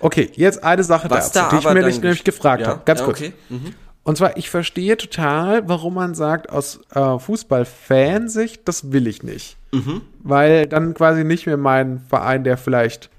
Okay, 0.00 0.30
jetzt 0.34 0.62
eine 0.64 0.84
Sache 0.84 1.08
Was 1.10 1.32
dazu, 1.32 1.56
da 1.56 1.60
die 1.60 1.66
ich 1.66 1.74
mir 1.74 1.86
nicht, 1.86 2.02
nämlich 2.02 2.24
gefragt 2.24 2.62
ja, 2.62 2.68
habe. 2.68 2.82
Ganz 2.84 3.00
ja, 3.00 3.06
kurz. 3.06 3.18
okay. 3.18 3.32
Mhm. 3.48 3.74
Und 4.02 4.16
zwar, 4.16 4.36
ich 4.36 4.48
verstehe 4.48 4.96
total, 4.96 5.68
warum 5.68 5.94
man 5.94 6.14
sagt, 6.14 6.50
aus 6.50 6.80
äh, 6.94 7.18
Fußballfansicht, 7.18 8.66
das 8.66 8.90
will 8.92 9.06
ich 9.06 9.22
nicht. 9.22 9.56
Mhm. 9.72 10.00
Weil 10.22 10.66
dann 10.66 10.94
quasi 10.94 11.24
nicht 11.24 11.46
mehr 11.46 11.58
mein 11.58 12.00
Verein, 12.08 12.42
der 12.42 12.56
vielleicht 12.56 13.10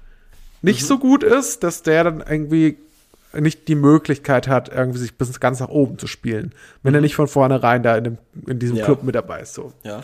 Mhm. 0.62 0.70
nicht 0.70 0.86
so 0.86 0.98
gut 0.98 1.22
ist, 1.22 1.62
dass 1.62 1.82
der 1.82 2.04
dann 2.04 2.24
irgendwie 2.28 2.78
nicht 3.32 3.68
die 3.68 3.74
Möglichkeit 3.74 4.48
hat, 4.48 4.68
irgendwie 4.68 4.98
sich 4.98 5.16
bis 5.16 5.38
ganz 5.40 5.60
nach 5.60 5.68
oben 5.68 5.98
zu 5.98 6.06
spielen. 6.06 6.52
Wenn 6.82 6.94
er 6.94 7.00
nicht 7.00 7.14
von 7.14 7.28
vornherein 7.28 7.82
da 7.82 7.96
in, 7.96 8.04
dem, 8.04 8.18
in 8.46 8.58
diesem 8.58 8.74
Mhm. 8.74 8.80
Ja. 8.80 8.84
Club 8.86 9.02
mit 9.04 9.14
dabei 9.14 9.40
ist. 9.40 9.54
So. 9.54 9.72
Ja. 9.84 10.02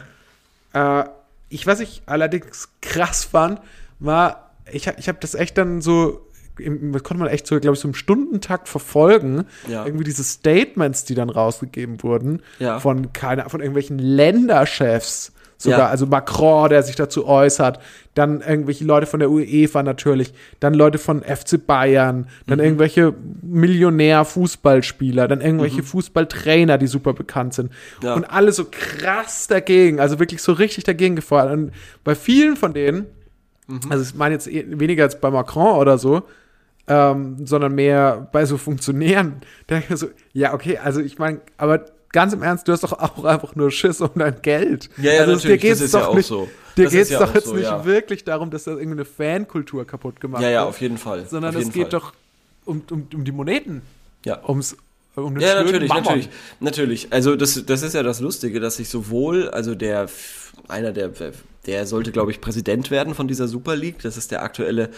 Äh, 1.03 1.09
ich, 1.49 1.67
was 1.67 1.81
ich 1.81 2.03
allerdings 2.07 2.69
krass 2.83 3.25
fand, 3.25 3.61
war, 3.99 4.51
ich, 4.71 4.89
hab- 4.89 4.99
ich 4.99 5.09
habe 5.09 5.19
das 5.21 5.35
echt 5.35 5.57
dann 5.59 5.81
so, 5.81 6.21
das 6.59 7.03
konnte 7.03 7.23
man 7.23 7.29
echt 7.29 7.47
so, 7.47 7.59
glaube 7.61 7.75
ich, 7.75 7.81
so 7.81 7.89
im 7.89 7.95
Stundentakt 7.95 8.69
verfolgen. 8.69 9.45
Ja. 9.69 9.85
Irgendwie 9.85 10.05
diese 10.05 10.25
Statements, 10.25 11.05
die 11.05 11.15
dann 11.15 11.29
rausgegeben 11.31 12.03
wurden, 12.03 12.43
Ja. 12.59 12.81
von, 12.81 13.13
keine, 13.13 13.49
von 13.49 13.61
irgendwelchen 13.61 13.99
Länderchefs. 13.99 15.33
Sogar, 15.59 15.79
Ja. 15.81 15.87
also 15.89 16.07
Macron, 16.07 16.69
der 16.71 16.83
sich 16.83 16.97
dazu 16.97 17.27
äußert, 17.27 17.81
dann 18.15 18.41
irgendwelche 18.41 18.85
Leute 18.85 19.07
von 19.07 19.21
der 19.21 19.31
UEFA 19.31 19.83
natürlich, 19.83 20.33
dann 20.61 20.75
Leute 20.75 20.99
von 20.99 21.23
FC 21.23 21.59
Bayern, 21.67 22.27
dann 22.47 22.59
irgendwelche 22.61 23.15
Millionär-Fußballspieler, 23.43 25.29
dann 25.29 25.41
irgendwelche 25.41 25.83
Fußballtrainer, 25.83 26.79
die 26.79 26.87
super 26.87 27.13
bekannt 27.13 27.55
sind. 27.55 27.73
Ja. 28.03 28.15
Und 28.15 28.25
alle 28.25 28.53
so 28.53 28.67
krass 28.71 29.47
dagegen, 29.49 30.01
also 30.01 30.19
wirklich 30.19 30.43
so 30.43 30.53
richtig 30.53 30.85
dagegen 30.85 31.17
gefordert. 31.17 31.53
Und 31.55 31.73
bei 32.05 32.15
vielen 32.15 32.57
von 32.57 32.73
denen, 32.75 33.07
also 33.91 34.03
ich 34.05 34.15
meine 34.15 34.35
jetzt 34.35 34.49
eh- 34.49 34.65
weniger 34.79 35.05
als 35.05 35.21
bei 35.21 35.31
Macron 35.31 35.77
oder 35.79 35.99
so, 35.99 36.23
ähm, 36.89 37.45
sondern 37.45 37.75
mehr 37.75 38.29
bei 38.33 38.45
so 38.45 38.57
Funktionären, 38.59 39.37
da 39.67 39.75
denke 39.77 39.85
ich 39.85 39.91
mir 39.91 39.97
so, 39.97 40.07
ja, 40.33 40.55
okay, 40.55 40.79
also 40.79 41.01
ich 41.01 41.19
meine, 41.19 41.41
aber 41.57 41.85
ganz 42.17 42.33
im 42.33 42.43
Ernst, 42.43 42.67
du 42.67 42.73
hast 42.73 42.83
doch 42.83 42.95
auch 42.95 43.25
einfach 43.27 43.55
nur 43.57 43.71
Schiss 43.71 44.01
um 44.01 44.09
dein 44.15 44.41
Geld. 44.41 44.89
Ja, 44.97 45.13
ja, 45.13 45.21
also 45.21 45.35
natürlich, 45.35 45.61
dir 45.61 45.69
geht's 45.69 45.81
das 45.81 45.87
ist 45.89 45.95
doch 45.95 46.01
ja 46.01 46.09
auch 46.09 46.15
nicht, 46.15 46.27
so. 46.27 46.49
Dir 46.75 46.89
geht 46.89 47.03
es 47.03 47.11
ja 47.11 47.19
doch 47.19 47.35
jetzt 47.35 47.47
so, 47.47 47.55
nicht 47.55 47.65
ja. 47.65 47.85
wirklich 47.85 48.25
darum, 48.25 48.51
dass 48.51 48.65
da 48.65 48.71
irgendeine 48.71 49.05
Fankultur 49.05 49.87
kaputt 49.87 50.19
gemacht 50.19 50.43
Ja, 50.43 50.49
ja, 50.49 50.61
wird. 50.61 50.69
auf 50.71 50.81
jeden 50.81 50.97
Fall. 50.97 51.27
Sondern 51.27 51.55
auf 51.55 51.61
es 51.61 51.71
geht 51.73 51.91
Fall. 51.91 52.01
doch 52.01 52.15
um, 52.65 52.83
um, 52.91 53.07
um 53.13 53.23
die 53.23 53.33
Moneten. 53.33 53.83
Ja. 54.25 54.41
Ums, 54.49 54.79
um 55.17 55.39
Ja, 55.39 55.63
natürlich, 55.63 55.89
Mammon. 55.89 56.05
natürlich, 56.05 56.29
natürlich. 56.61 57.13
Also 57.13 57.37
das, 57.37 57.65
das 57.67 57.83
ist 57.83 57.95
ja 57.95 58.03
das 58.03 58.21
Lustige, 58.21 58.61
dass 58.61 58.77
sich 58.77 58.89
sowohl, 58.89 59.49
also 59.51 59.75
der 59.75 60.09
einer 60.69 60.93
der, 60.93 61.11
der 61.67 61.87
sollte, 61.87 62.13
glaube 62.13 62.31
ich, 62.31 62.41
Präsident 62.41 62.91
werden 62.91 63.15
von 63.15 63.29
dieser 63.29 63.49
Super 63.49 63.77
League. 63.77 64.01
Das 64.03 64.17
ist 64.17 64.31
der 64.31 64.43
aktuelle 64.43 64.91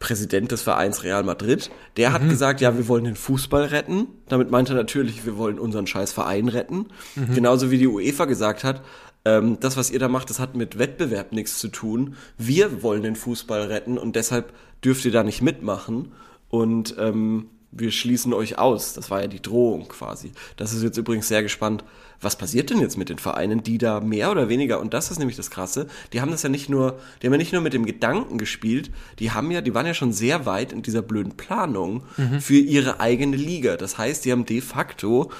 Präsident 0.00 0.52
des 0.52 0.62
Vereins 0.62 1.02
Real 1.02 1.22
Madrid. 1.24 1.70
Der 1.96 2.10
Mhm. 2.10 2.14
hat 2.14 2.28
gesagt, 2.28 2.60
ja, 2.60 2.76
wir 2.76 2.86
wollen 2.88 3.04
den 3.04 3.16
Fußball 3.16 3.64
retten. 3.64 4.06
Damit 4.28 4.50
meinte 4.50 4.72
er 4.72 4.76
natürlich, 4.76 5.26
wir 5.26 5.36
wollen 5.36 5.58
unseren 5.58 5.86
scheiß 5.86 6.12
Verein 6.12 6.48
retten. 6.48 6.86
Mhm. 7.16 7.34
Genauso 7.34 7.70
wie 7.70 7.78
die 7.78 7.86
UEFA 7.88 8.26
gesagt 8.26 8.62
hat, 8.64 8.82
ähm, 9.24 9.58
das, 9.60 9.76
was 9.76 9.90
ihr 9.90 9.98
da 9.98 10.08
macht, 10.08 10.30
das 10.30 10.38
hat 10.38 10.54
mit 10.56 10.78
Wettbewerb 10.78 11.32
nichts 11.32 11.58
zu 11.58 11.68
tun. 11.68 12.14
Wir 12.36 12.82
wollen 12.82 13.02
den 13.02 13.16
Fußball 13.16 13.62
retten 13.62 13.98
und 13.98 14.14
deshalb 14.14 14.52
dürft 14.84 15.04
ihr 15.04 15.10
da 15.12 15.24
nicht 15.24 15.42
mitmachen. 15.42 16.12
Und 16.48 16.94
ähm, 16.98 17.46
wir 17.70 17.90
schließen 17.90 18.32
euch 18.32 18.58
aus. 18.58 18.94
Das 18.94 19.10
war 19.10 19.20
ja 19.20 19.26
die 19.26 19.42
Drohung 19.42 19.88
quasi. 19.88 20.32
Das 20.56 20.72
ist 20.72 20.82
jetzt 20.82 20.96
übrigens 20.96 21.28
sehr 21.28 21.42
gespannt. 21.42 21.84
Was 22.20 22.36
passiert 22.36 22.70
denn 22.70 22.80
jetzt 22.80 22.98
mit 22.98 23.10
den 23.10 23.18
Vereinen, 23.18 23.62
die 23.62 23.78
da 23.78 24.00
mehr 24.00 24.30
oder 24.30 24.48
weniger, 24.48 24.80
und 24.80 24.92
das 24.92 25.10
ist 25.10 25.18
nämlich 25.18 25.36
das 25.36 25.50
Krasse, 25.50 25.86
die 26.12 26.20
haben 26.20 26.32
das 26.32 26.42
ja 26.42 26.48
nicht 26.48 26.68
nur, 26.68 26.98
die 27.22 27.26
haben 27.26 27.34
ja 27.34 27.38
nicht 27.38 27.52
nur 27.52 27.62
mit 27.62 27.74
dem 27.74 27.86
Gedanken 27.86 28.38
gespielt, 28.38 28.90
die 29.20 29.30
haben 29.30 29.50
ja, 29.52 29.60
die 29.60 29.74
waren 29.74 29.86
ja 29.86 29.94
schon 29.94 30.12
sehr 30.12 30.44
weit 30.44 30.72
in 30.72 30.82
dieser 30.82 31.02
blöden 31.02 31.36
Planung 31.36 32.02
für 32.40 32.56
ihre 32.58 32.98
eigene 32.98 33.36
Liga. 33.36 33.76
Das 33.76 33.98
heißt, 33.98 34.24
die 34.24 34.32
haben 34.32 34.46
de 34.46 34.60
facto 34.60 35.30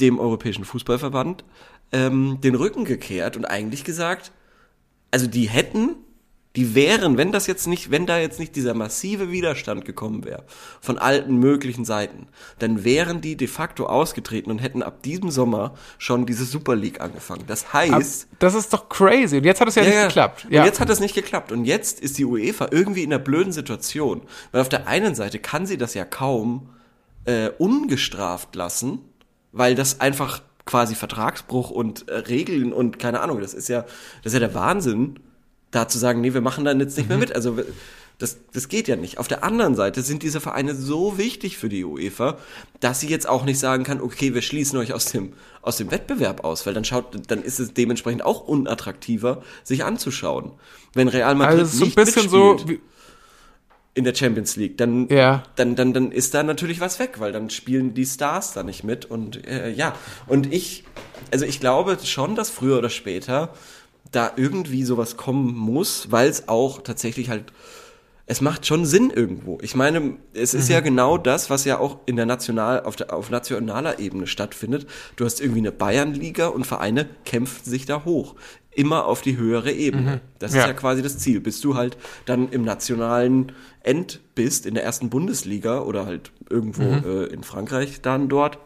dem 0.00 0.18
Europäischen 0.18 0.64
Fußballverband 0.64 1.44
ähm, 1.92 2.38
den 2.42 2.54
Rücken 2.54 2.84
gekehrt 2.84 3.36
und 3.36 3.46
eigentlich 3.46 3.84
gesagt, 3.84 4.32
also 5.10 5.26
die 5.26 5.48
hätten, 5.48 5.96
die 6.56 6.76
wären, 6.76 7.16
wenn 7.18 7.32
das 7.32 7.48
jetzt 7.48 7.66
nicht, 7.66 7.90
wenn 7.90 8.06
da 8.06 8.18
jetzt 8.18 8.38
nicht 8.38 8.54
dieser 8.54 8.74
massive 8.74 9.32
Widerstand 9.32 9.84
gekommen 9.84 10.24
wäre 10.24 10.44
von 10.80 10.98
alten 10.98 11.36
möglichen 11.38 11.84
Seiten, 11.84 12.28
dann 12.60 12.84
wären 12.84 13.20
die 13.20 13.36
de 13.36 13.48
facto 13.48 13.86
ausgetreten 13.86 14.50
und 14.52 14.60
hätten 14.60 14.82
ab 14.82 15.02
diesem 15.02 15.30
Sommer 15.30 15.74
schon 15.98 16.26
diese 16.26 16.44
Super 16.44 16.76
League 16.76 17.00
angefangen. 17.00 17.44
Das 17.48 17.72
heißt, 17.72 18.28
Das 18.38 18.54
ist 18.54 18.72
doch 18.72 18.88
crazy. 18.88 19.38
Und 19.38 19.44
jetzt 19.44 19.60
hat 19.60 19.68
es 19.68 19.74
ja, 19.74 19.82
nicht 19.82 20.00
geklappt. 20.08 20.44
und 20.44 20.52
Ja. 20.52 20.64
jetzt 20.64 20.78
hat 20.78 20.88
es 20.90 21.00
nicht 21.00 21.14
geklappt. 21.14 21.50
Und 21.50 21.64
jetzt 21.64 21.98
ist 22.00 22.18
die 22.18 22.24
UEFA 22.24 22.68
irgendwie 22.70 23.02
in 23.02 23.12
einer 23.12 23.22
blöden 23.22 23.52
Situation. 23.52 24.22
Weil 24.52 24.60
auf 24.60 24.68
der 24.68 24.86
einen 24.86 25.14
Seite 25.16 25.40
kann 25.40 25.66
sie 25.66 25.76
das 25.76 25.94
ja 25.94 26.04
kaum 26.04 26.68
äh, 27.24 27.48
ungestraft 27.58 28.54
lassen, 28.54 29.00
weil 29.50 29.74
das 29.74 30.00
einfach 30.00 30.42
quasi 30.66 30.94
Vertragsbruch 30.94 31.70
und 31.70 32.08
äh, 32.08 32.14
Regeln 32.18 32.72
und 32.72 32.98
keine 32.98 33.20
Ahnung, 33.20 33.40
das 33.40 33.54
ist 33.54 33.68
ja, 33.68 33.82
das 34.22 34.32
ist 34.32 34.34
ja 34.34 34.40
der 34.40 34.54
Wahnsinn, 34.54 35.18
da 35.74 35.88
zu 35.88 35.98
sagen, 35.98 36.20
nee, 36.20 36.34
wir 36.34 36.40
machen 36.40 36.64
dann 36.64 36.80
jetzt 36.80 36.96
nicht 36.96 37.08
mehr 37.08 37.18
mit. 37.18 37.34
Also 37.34 37.58
das, 38.18 38.38
das 38.52 38.68
geht 38.68 38.86
ja 38.86 38.96
nicht. 38.96 39.18
Auf 39.18 39.26
der 39.26 39.42
anderen 39.42 39.74
Seite 39.74 40.02
sind 40.02 40.22
diese 40.22 40.40
Vereine 40.40 40.74
so 40.74 41.18
wichtig 41.18 41.58
für 41.58 41.68
die 41.68 41.84
UEFA, 41.84 42.38
dass 42.80 43.00
sie 43.00 43.08
jetzt 43.08 43.28
auch 43.28 43.44
nicht 43.44 43.58
sagen 43.58 43.82
kann, 43.82 44.00
okay, 44.00 44.34
wir 44.34 44.42
schließen 44.42 44.78
euch 44.78 44.92
aus 44.92 45.06
dem, 45.06 45.32
aus 45.62 45.78
dem 45.78 45.90
Wettbewerb 45.90 46.44
aus, 46.44 46.64
weil 46.64 46.74
dann 46.74 46.84
schaut, 46.84 47.06
dann 47.28 47.42
ist 47.42 47.58
es 47.58 47.74
dementsprechend 47.74 48.24
auch 48.24 48.46
unattraktiver, 48.46 49.42
sich 49.64 49.84
anzuschauen. 49.84 50.52
Wenn 50.94 51.08
Real 51.08 51.34
Madrid 51.34 51.60
also 51.60 51.78
so 51.78 51.84
ein 51.84 51.88
nicht 51.88 51.96
bisschen 51.96 52.28
so, 52.28 52.56
in 53.94 54.04
der 54.04 54.14
Champions 54.14 54.56
League, 54.56 54.76
dann, 54.76 55.08
Ja. 55.08 55.44
dann, 55.56 55.76
dann, 55.76 55.92
dann 55.92 56.12
ist 56.12 56.34
da 56.34 56.42
natürlich 56.42 56.80
was 56.80 56.98
weg, 56.98 57.20
weil 57.20 57.32
dann 57.32 57.48
spielen 57.50 57.94
die 57.94 58.06
Stars 58.06 58.52
da 58.52 58.62
nicht 58.62 58.84
mit 58.84 59.04
und 59.06 59.46
äh, 59.46 59.70
ja. 59.70 59.94
Und 60.26 60.52
ich, 60.52 60.84
also 61.32 61.44
ich 61.44 61.60
glaube 61.60 61.96
schon, 62.04 62.34
dass 62.34 62.50
früher 62.50 62.78
oder 62.78 62.90
später 62.90 63.54
da 64.14 64.32
irgendwie 64.36 64.84
sowas 64.84 65.16
kommen 65.16 65.54
muss, 65.56 66.10
weil 66.10 66.28
es 66.28 66.48
auch 66.48 66.82
tatsächlich 66.82 67.28
halt, 67.30 67.44
es 68.26 68.40
macht 68.40 68.66
schon 68.66 68.86
Sinn 68.86 69.10
irgendwo. 69.10 69.58
Ich 69.60 69.74
meine, 69.74 70.16
es 70.32 70.54
ist 70.54 70.70
ja 70.70 70.80
genau 70.80 71.18
das, 71.18 71.50
was 71.50 71.66
ja 71.66 71.78
auch 71.78 71.98
in 72.06 72.16
der 72.16 72.24
National, 72.24 72.82
auf, 72.84 72.96
der, 72.96 73.12
auf 73.12 73.28
nationaler 73.30 73.98
Ebene 73.98 74.26
stattfindet. 74.26 74.86
Du 75.16 75.26
hast 75.26 75.40
irgendwie 75.42 75.60
eine 75.60 75.72
Bayernliga 75.72 76.46
und 76.46 76.66
Vereine 76.66 77.06
kämpfen 77.26 77.68
sich 77.70 77.84
da 77.84 78.04
hoch. 78.06 78.34
Immer 78.70 79.04
auf 79.04 79.20
die 79.20 79.36
höhere 79.36 79.70
Ebene. 79.72 80.20
Das 80.38 80.52
ist 80.52 80.56
Ja. 80.56 80.66
ja 80.68 80.72
quasi 80.72 81.02
das 81.02 81.18
Ziel. 81.18 81.40
Bis 81.40 81.60
du 81.60 81.76
halt 81.76 81.98
dann 82.24 82.48
im 82.48 82.64
nationalen 82.64 83.52
End 83.82 84.20
bist, 84.34 84.64
in 84.64 84.74
der 84.74 84.84
ersten 84.84 85.10
Bundesliga 85.10 85.80
oder 85.82 86.06
halt 86.06 86.32
irgendwo 86.48 86.82
äh, 86.82 87.26
in 87.26 87.42
Frankreich 87.44 88.00
dann 88.00 88.28
dort 88.30 88.58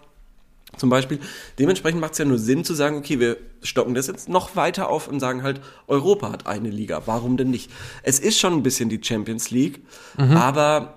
zum 0.77 0.91
Beispiel. 0.91 1.19
Dementsprechend 1.59 2.01
macht 2.01 2.13
es 2.13 2.19
ja 2.19 2.25
nur 2.25 2.39
Sinn 2.39 2.65
zu 2.65 2.75
sagen, 2.75 2.97
okay, 2.99 3.19
wir 3.21 3.37
stocken 3.63 3.95
das 3.95 4.07
jetzt 4.07 4.29
noch 4.29 4.55
weiter 4.57 4.89
auf 4.89 5.09
und 5.09 5.21
sagen 5.21 5.43
halt, 5.43 5.61
Europa 5.87 6.31
hat 6.31 6.47
eine 6.47 6.71
Liga, 6.71 7.03
warum 7.07 7.37
denn 7.37 7.51
nicht? 7.51 7.71
Es 8.03 8.19
ist 8.19 8.39
schon 8.39 8.53
ein 8.53 8.63
bisschen 8.63 8.89
die 8.89 9.01
Champions 9.03 9.51
League, 9.51 9.81
aber 10.17 10.95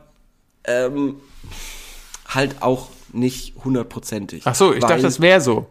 ähm, 0.65 1.15
halt 2.27 2.61
auch 2.61 2.89
nicht 3.13 3.55
hundertprozentig. 3.63 4.43
ach 4.45 4.55
so, 4.55 4.73
ich 4.73 4.81
Weil- 4.81 4.89
dachte, 4.89 5.03
das 5.03 5.19
wäre 5.19 5.41
so. 5.41 5.67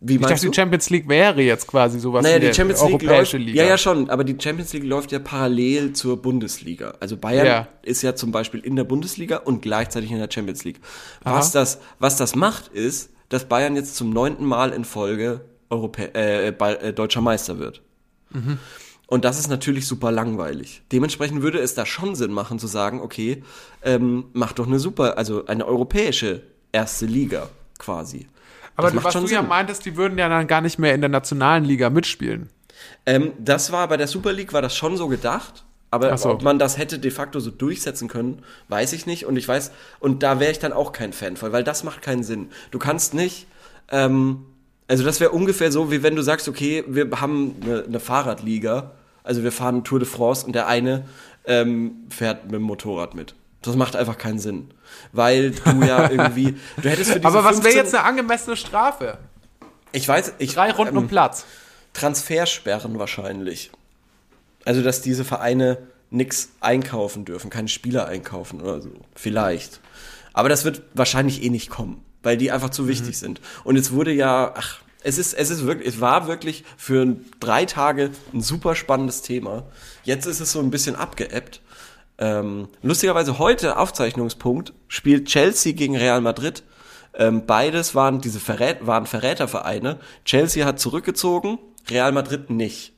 Wie 0.00 0.14
Ich 0.14 0.20
dachte, 0.20 0.44
du? 0.44 0.50
die 0.50 0.54
Champions 0.56 0.90
League 0.90 1.08
wäre 1.08 1.40
jetzt 1.42 1.66
quasi 1.66 1.98
sowas 1.98 2.22
Naja, 2.22 2.36
wie 2.40 2.46
die 2.46 2.54
Champions 2.54 2.80
League 2.82 3.02
europäische 3.02 3.36
läuft, 3.38 3.48
Liga. 3.48 3.62
Ja, 3.62 3.68
ja, 3.70 3.78
schon, 3.78 4.10
aber 4.10 4.22
die 4.24 4.36
Champions 4.38 4.72
League 4.72 4.84
läuft 4.84 5.10
ja 5.12 5.18
parallel 5.18 5.92
zur 5.92 6.22
Bundesliga. 6.22 6.94
Also 7.00 7.16
Bayern 7.16 7.46
Ja. 7.46 7.68
ist 7.82 8.02
ja 8.02 8.14
zum 8.14 8.30
Beispiel 8.30 8.60
in 8.60 8.76
der 8.76 8.84
Bundesliga 8.84 9.38
und 9.38 9.60
gleichzeitig 9.62 10.10
in 10.12 10.18
der 10.18 10.28
Champions 10.30 10.64
League. 10.64 10.80
Was 11.22 11.50
das, 11.50 11.80
was 11.98 12.16
das 12.16 12.36
macht, 12.36 12.68
ist, 12.68 13.10
dass 13.28 13.46
Bayern 13.46 13.74
jetzt 13.76 13.96
zum 13.96 14.10
neunten 14.10 14.44
Mal 14.44 14.72
in 14.72 14.84
Folge 14.84 15.40
Europä 15.68 16.10
äh, 16.14 16.48
äh, 16.48 16.92
deutscher 16.92 17.20
Meister 17.20 17.58
wird. 17.58 17.82
Und 19.06 19.24
das 19.24 19.38
ist 19.38 19.48
natürlich 19.48 19.86
super 19.86 20.12
langweilig. 20.12 20.82
Dementsprechend 20.92 21.42
würde 21.42 21.58
es 21.58 21.74
da 21.74 21.86
schon 21.86 22.14
Sinn 22.14 22.30
machen 22.32 22.58
zu 22.58 22.66
sagen, 22.66 23.00
okay, 23.00 23.42
ähm, 23.82 24.26
mach 24.32 24.52
doch 24.52 24.66
eine 24.66 24.78
super, 24.78 25.16
also 25.18 25.46
eine 25.46 25.66
europäische 25.66 26.42
erste 26.72 27.06
Liga 27.06 27.48
quasi. 27.78 28.26
Aber 28.78 28.92
du, 28.92 29.02
was 29.02 29.12
du 29.12 29.20
ja 29.22 29.40
Sinn. 29.40 29.48
meintest, 29.48 29.84
die 29.84 29.96
würden 29.96 30.16
ja 30.18 30.28
dann 30.28 30.46
gar 30.46 30.60
nicht 30.60 30.78
mehr 30.78 30.94
in 30.94 31.00
der 31.00 31.10
nationalen 31.10 31.64
Liga 31.64 31.90
mitspielen. 31.90 32.48
Ähm, 33.06 33.32
das 33.38 33.72
war 33.72 33.88
bei 33.88 33.96
der 33.96 34.06
Super 34.06 34.32
League 34.32 34.52
war 34.52 34.62
das 34.62 34.76
schon 34.76 34.96
so 34.96 35.08
gedacht, 35.08 35.64
aber 35.90 36.16
so. 36.16 36.30
ob 36.30 36.42
man 36.42 36.60
das 36.60 36.78
hätte 36.78 37.00
de 37.00 37.10
facto 37.10 37.40
so 37.40 37.50
durchsetzen 37.50 38.06
können, 38.06 38.44
weiß 38.68 38.92
ich 38.92 39.04
nicht. 39.04 39.26
Und 39.26 39.36
ich 39.36 39.48
weiß, 39.48 39.72
und 39.98 40.22
da 40.22 40.38
wäre 40.38 40.52
ich 40.52 40.60
dann 40.60 40.72
auch 40.72 40.92
kein 40.92 41.12
Fan 41.12 41.36
von, 41.36 41.50
weil 41.50 41.64
das 41.64 41.82
macht 41.82 42.02
keinen 42.02 42.22
Sinn. 42.22 42.50
Du 42.70 42.78
kannst 42.78 43.14
nicht, 43.14 43.48
ähm, 43.90 44.46
also 44.86 45.02
das 45.02 45.18
wäre 45.18 45.30
ungefähr 45.30 45.72
so, 45.72 45.90
wie 45.90 46.04
wenn 46.04 46.14
du 46.14 46.22
sagst, 46.22 46.48
okay, 46.48 46.84
wir 46.86 47.10
haben 47.20 47.56
eine, 47.62 47.82
eine 47.82 48.00
Fahrradliga, 48.00 48.92
also 49.24 49.42
wir 49.42 49.50
fahren 49.50 49.82
Tour 49.82 49.98
de 49.98 50.08
France 50.08 50.46
und 50.46 50.52
der 50.52 50.68
eine 50.68 51.04
ähm, 51.46 52.06
fährt 52.10 52.44
mit 52.44 52.54
dem 52.54 52.62
Motorrad 52.62 53.16
mit. 53.16 53.34
Das 53.62 53.76
macht 53.76 53.96
einfach 53.96 54.18
keinen 54.18 54.38
Sinn. 54.38 54.70
Weil 55.12 55.50
du 55.50 55.82
ja 55.84 56.10
irgendwie, 56.10 56.56
du 56.80 56.88
hättest 56.88 57.10
für 57.10 57.20
diese 57.20 57.26
Aber 57.28 57.44
was 57.44 57.56
wäre 57.56 57.72
15 57.72 57.76
jetzt 57.76 57.94
eine 57.94 58.04
angemessene 58.04 58.56
Strafe? 58.56 59.18
ich 59.92 60.06
weiß, 60.06 60.34
ich, 60.38 60.54
Drei 60.54 60.70
Runden 60.70 60.96
ähm, 60.96 61.02
um 61.04 61.08
Platz. 61.08 61.44
Transfersperren 61.92 62.98
wahrscheinlich. 62.98 63.70
Also, 64.64 64.82
dass 64.82 65.00
diese 65.00 65.24
Vereine 65.24 65.78
nix 66.10 66.50
einkaufen 66.60 67.24
dürfen, 67.24 67.50
keine 67.50 67.68
Spieler 67.68 68.06
einkaufen 68.06 68.60
oder 68.60 68.80
so. 68.80 68.90
Vielleicht. 69.14 69.80
Aber 70.32 70.48
das 70.48 70.64
wird 70.64 70.82
wahrscheinlich 70.94 71.42
eh 71.42 71.50
nicht 71.50 71.70
kommen, 71.70 72.04
weil 72.22 72.36
die 72.36 72.50
einfach 72.50 72.70
zu 72.70 72.88
wichtig 72.88 73.18
sind. 73.18 73.40
Und 73.64 73.76
es 73.76 73.92
wurde 73.92 74.12
ja, 74.12 74.52
ach, 74.56 74.80
es 75.02 75.18
ist, 75.18 75.34
es 75.34 75.50
ist 75.50 75.64
wirklich, 75.64 75.88
es 75.88 76.00
war 76.00 76.26
wirklich 76.28 76.64
für 76.76 77.16
drei 77.40 77.64
Tage 77.64 78.10
ein 78.32 78.40
super 78.40 78.74
spannendes 78.74 79.22
Thema. 79.22 79.66
Jetzt 80.04 80.26
ist 80.26 80.40
es 80.40 80.52
so 80.52 80.60
ein 80.60 80.70
bisschen 80.70 80.96
abgeebbt. 80.96 81.60
Ähm, 82.18 82.68
lustigerweise 82.82 83.38
heute, 83.38 83.78
Aufzeichnungspunkt, 83.78 84.72
spielt 84.88 85.26
Chelsea 85.26 85.72
gegen 85.72 85.96
Real 85.96 86.20
Madrid. 86.20 86.62
Ähm, 87.14 87.46
beides 87.46 87.94
waren 87.94 88.20
diese 88.20 88.40
Verrät 88.40 88.86
waren 88.86 89.06
Verrätervereine. 89.06 89.98
Chelsea 90.24 90.66
hat 90.66 90.80
zurückgezogen, 90.80 91.58
Real 91.88 92.12
Madrid 92.12 92.50
nicht. 92.50 92.92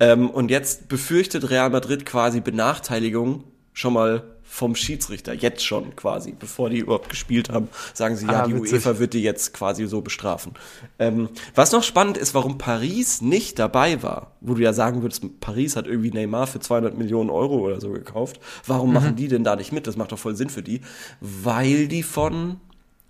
Ähm, 0.00 0.30
und 0.30 0.50
jetzt 0.50 0.88
befürchtet 0.88 1.50
Real 1.50 1.70
Madrid 1.70 2.04
quasi 2.06 2.40
Benachteiligung 2.40 3.44
schon 3.72 3.94
mal 3.94 4.35
vom 4.48 4.74
Schiedsrichter, 4.74 5.34
jetzt 5.34 5.64
schon 5.64 5.94
quasi, 5.96 6.32
bevor 6.32 6.70
die 6.70 6.78
überhaupt 6.78 7.08
gespielt 7.10 7.50
haben, 7.50 7.68
sagen 7.92 8.16
sie, 8.16 8.26
ja, 8.26 8.44
Ah, 8.44 8.46
die 8.46 8.54
witzig. 8.54 8.72
UEFA 8.74 8.98
wird 8.98 9.12
die 9.12 9.22
jetzt 9.22 9.52
quasi 9.52 9.86
so 9.86 10.00
bestrafen. 10.00 10.52
Ähm, 10.98 11.28
was 11.54 11.72
noch 11.72 11.82
spannend 11.82 12.16
ist, 12.16 12.32
warum 12.32 12.56
Paris 12.56 13.20
nicht 13.20 13.58
dabei 13.58 14.02
war, 14.02 14.32
wo 14.40 14.54
du 14.54 14.62
ja 14.62 14.72
sagen 14.72 15.02
würdest, 15.02 15.40
Paris 15.40 15.76
hat 15.76 15.86
irgendwie 15.86 16.10
Neymar 16.10 16.46
für 16.46 16.60
200 16.60 16.96
Millionen 16.96 17.28
Euro 17.28 17.58
oder 17.58 17.80
so 17.80 17.90
gekauft, 17.90 18.40
warum 18.66 18.92
machen 18.92 19.16
die 19.16 19.28
denn 19.28 19.44
da 19.44 19.56
nicht 19.56 19.72
mit? 19.72 19.86
Das 19.86 19.96
macht 19.96 20.12
doch 20.12 20.18
voll 20.18 20.36
Sinn 20.36 20.48
für 20.48 20.62
die, 20.62 20.80
weil 21.20 21.88
die 21.88 22.02
von 22.02 22.60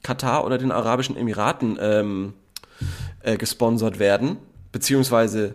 Katar 0.03 0.45
oder 0.45 0.59
den 0.59 0.72
Arabischen 0.72 1.16
Emiraten 1.16 1.78
ähm, 1.80 2.34
äh, 3.22 3.37
gesponsert 3.37 3.99
werden, 3.99 4.39
beziehungsweise 4.72 5.55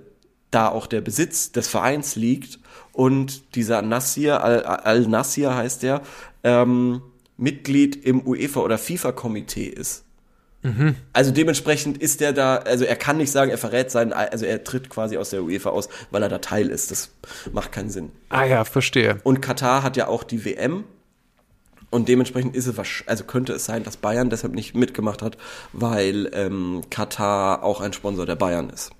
da 0.52 0.68
auch 0.70 0.88
der 0.88 1.02
Besitz 1.02 1.52
des 1.52 1.68
Vereins 1.68 2.16
liegt 2.16 2.60
und 3.02 3.56
dieser 3.56 3.82
Nassir, 3.82 4.44
Al- 4.44 4.64
Al-Nassir 4.64 5.56
heißt 5.56 5.82
der, 5.82 6.02
ähm, 6.44 7.02
Mitglied 7.36 7.96
im 8.06 8.28
UEFA 8.28 8.60
oder 8.60 8.78
FIFA-Komitee 8.78 9.66
ist. 9.66 10.04
Also 11.12 11.32
dementsprechend 11.32 11.98
ist 11.98 12.22
der 12.22 12.32
da, 12.32 12.58
also 12.58 12.86
er 12.86 12.96
kann 12.96 13.18
nicht 13.18 13.32
sagen, 13.32 13.50
er 13.50 13.58
verrät 13.58 13.90
seinen, 13.90 14.14
also 14.14 14.46
er 14.46 14.64
tritt 14.64 14.92
quasi 14.92 15.18
aus 15.18 15.32
der 15.32 15.42
UEFA 15.42 15.72
aus, 15.72 15.90
weil 16.12 16.22
er 16.22 16.30
da 16.30 16.38
Teil 16.38 16.70
ist. 16.70 16.92
Das 16.92 17.10
macht 17.52 17.72
keinen 17.72 17.90
Sinn. 17.90 18.12
Ah 18.30 18.46
ja, 18.46 18.64
verstehe. 18.66 19.18
Und 19.24 19.42
Katar 19.42 19.82
hat 19.82 19.98
ja 19.98 20.08
auch 20.08 20.24
die 20.24 20.46
WM. 20.46 20.84
Und 21.90 22.08
dementsprechend 22.08 22.56
ist 22.56 22.68
es 22.68 22.76
also 23.08 23.24
könnte 23.24 23.54
es 23.54 23.66
sein, 23.66 23.84
dass 23.84 23.98
Bayern 23.98 24.30
deshalb 24.30 24.54
nicht 24.54 24.76
mitgemacht 24.76 25.24
hat, 25.24 25.40
weil 25.74 26.30
ähm, 26.34 26.82
Katar 26.92 27.64
auch 27.64 27.82
ein 27.82 27.94
Sponsor 27.94 28.28
der 28.28 28.36
Bayern 28.36 28.70
ist. 28.70 28.92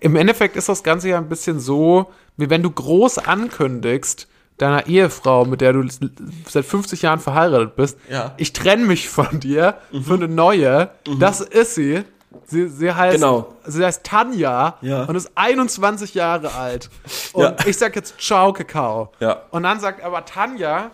Im 0.00 0.16
Endeffekt 0.16 0.56
ist 0.56 0.68
das 0.68 0.82
Ganze 0.82 1.08
ja 1.08 1.18
ein 1.18 1.28
bisschen 1.28 1.60
so, 1.60 2.10
wie 2.36 2.50
wenn 2.50 2.62
du 2.62 2.70
groß 2.70 3.18
ankündigst, 3.18 4.28
deiner 4.58 4.86
Ehefrau, 4.86 5.44
mit 5.44 5.60
der 5.60 5.72
du 5.72 5.82
seit 6.48 6.64
50 6.64 7.02
Jahren 7.02 7.20
verheiratet 7.20 7.74
bist, 7.76 7.98
Ja. 8.08 8.26
Mhm. 8.26 8.30
ich 8.36 8.52
trenne 8.52 8.84
mich 8.84 9.08
von 9.08 9.40
dir 9.40 9.76
für 10.04 10.14
eine 10.14 10.28
neue. 10.28 10.90
Das 11.18 11.40
ist 11.40 11.74
sie. 11.74 12.04
Sie, 12.46 12.68
sie 12.68 12.92
heißt, 12.94 13.16
Genau. 13.16 13.54
sie 13.66 13.84
heißt 13.84 14.04
Tanja 14.04 14.76
Ja. 14.80 15.04
und 15.04 15.16
ist 15.16 15.30
21 15.34 16.14
Jahre 16.14 16.52
alt. 16.54 16.88
Und 17.34 17.42
Ja. 17.42 17.56
ich 17.66 17.76
sag 17.76 17.94
jetzt 17.96 18.20
Ciao 18.20 18.52
Kakao. 18.52 19.12
Ja. 19.20 19.42
Und 19.50 19.64
dann 19.64 19.80
sagt 19.80 20.02
aber 20.02 20.24
Tanja, 20.24 20.90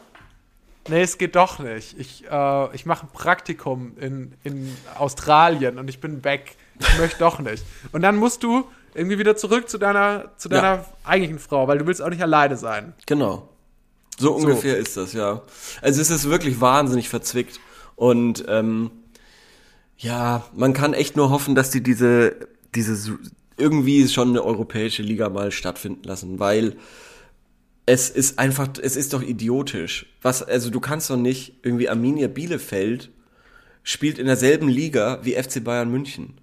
nee, 0.89 1.03
es 1.03 1.17
geht 1.19 1.37
doch 1.37 1.59
nicht. 1.61 1.97
Ich, 1.99 2.25
äh, 2.31 2.75
ich 2.75 2.87
mache 2.87 3.07
ein 3.07 3.11
Praktikum 3.13 3.93
in, 4.01 4.35
in 4.43 4.77
Australien 4.99 5.79
und 5.79 5.89
ich 5.89 6.01
bin 6.01 6.25
weg. 6.25 6.57
Ich 6.81 6.99
möchte 6.99 7.19
doch 7.19 7.39
nicht. 7.41 7.65
Und 7.93 8.03
dann 8.03 8.17
musst 8.17 8.43
du 8.43 8.65
irgendwie 8.99 9.19
wieder 9.19 9.37
zurück 9.37 9.69
zu 9.69 9.79
deiner, 9.79 10.33
zu 10.37 10.49
deiner 10.49 10.77
Ja. 10.77 10.85
eigentlichen 11.05 11.39
Frau, 11.39 11.67
weil 11.69 11.79
du 11.79 11.87
willst 11.87 12.03
auch 12.03 12.11
nicht 12.11 12.23
alleine 12.23 12.57
sein. 12.57 12.93
Genau. 13.07 13.49
So 14.19 14.35
ungefähr 14.35 14.77
ist 14.77 14.97
das, 14.97 15.13
ja. 15.13 15.43
Also 15.81 16.01
es 16.01 16.11
ist 16.11 16.29
wirklich 16.29 16.61
wahnsinnig 16.61 17.09
verzwickt. 17.09 17.61
Und 17.97 18.45
ähm, 18.49 18.91
ja, 19.97 20.45
man 20.55 20.73
kann 20.73 20.93
echt 20.95 21.17
nur 21.17 21.31
hoffen, 21.31 21.55
dass 21.55 21.71
die 21.71 21.83
diese, 21.83 22.37
diese 22.75 23.19
irgendwie 23.57 24.09
schon 24.09 24.31
eine 24.31 24.43
europäische 24.45 25.03
Liga 25.03 25.29
mal 25.29 25.51
stattfinden 25.53 26.05
lassen, 26.05 26.39
weil 26.39 26.77
es 27.87 28.11
ist 28.11 28.39
einfach, 28.39 28.69
es 28.83 28.97
ist 28.97 29.13
doch 29.15 29.23
idiotisch. 29.23 30.07
Was, 30.21 30.43
also 30.43 30.71
du 30.71 30.79
kannst 30.81 31.11
doch 31.11 31.17
nicht 31.17 31.55
irgendwie 31.63 31.89
Arminia 31.89 32.29
Bielefeld 32.29 33.11
spielt 33.83 34.19
in 34.19 34.27
derselben 34.27 34.69
Liga 34.69 35.21
wie 35.23 35.33
FC 35.35 35.65
Bayern 35.65 35.91
München. 35.91 36.35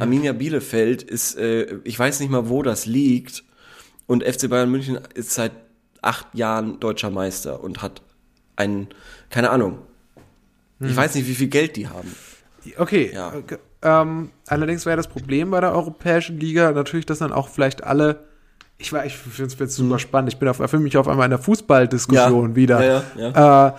Arminia 0.00 0.32
Bielefeld 0.32 1.02
ist, 1.02 1.36
äh, 1.38 1.78
ich 1.84 1.98
weiß 1.98 2.20
nicht 2.20 2.30
mal, 2.30 2.48
wo 2.48 2.62
das 2.62 2.86
liegt. 2.86 3.44
Und 4.06 4.22
FC 4.24 4.48
Bayern 4.48 4.70
München 4.70 4.98
ist 5.14 5.30
seit 5.32 5.52
acht 6.02 6.26
Jahren 6.34 6.78
deutscher 6.80 7.10
Meister 7.10 7.62
und 7.62 7.82
hat 7.82 8.02
einen, 8.56 8.88
keine 9.30 9.50
Ahnung. 9.50 9.78
Ich 10.80 10.94
weiß 10.94 11.14
nicht, 11.14 11.26
wie 11.26 11.34
viel 11.34 11.48
Geld 11.48 11.76
die 11.76 11.88
haben. 11.88 12.14
Okay. 12.76 13.10
Ja. 13.14 13.32
okay. 13.34 13.56
Ähm, 13.82 14.30
allerdings 14.46 14.84
wäre 14.86 14.96
das 14.96 15.08
Problem 15.08 15.50
bei 15.50 15.60
der 15.60 15.72
Europäischen 15.72 16.38
Liga 16.38 16.72
natürlich, 16.72 17.06
dass 17.06 17.18
dann 17.18 17.32
auch 17.32 17.48
vielleicht 17.48 17.84
alle. 17.84 18.24
Ich, 18.78 18.92
war- 18.92 19.06
ich 19.06 19.16
finde 19.16 19.52
es 19.52 19.58
jetzt 19.58 19.74
super 19.76 19.98
spannend. 19.98 20.32
Ich 20.32 20.38
bin 20.38 20.48
auf, 20.48 20.56
fühle 20.56 20.82
mich 20.82 20.96
auf 20.98 21.08
einmal 21.08 21.24
in 21.26 21.30
der 21.30 21.38
Fußballdiskussion. 21.38 22.50
Ja. 22.50 22.56
wieder. 22.56 22.84
Ja, 22.84 23.02
ja, 23.32 23.68
Äh, 23.68 23.72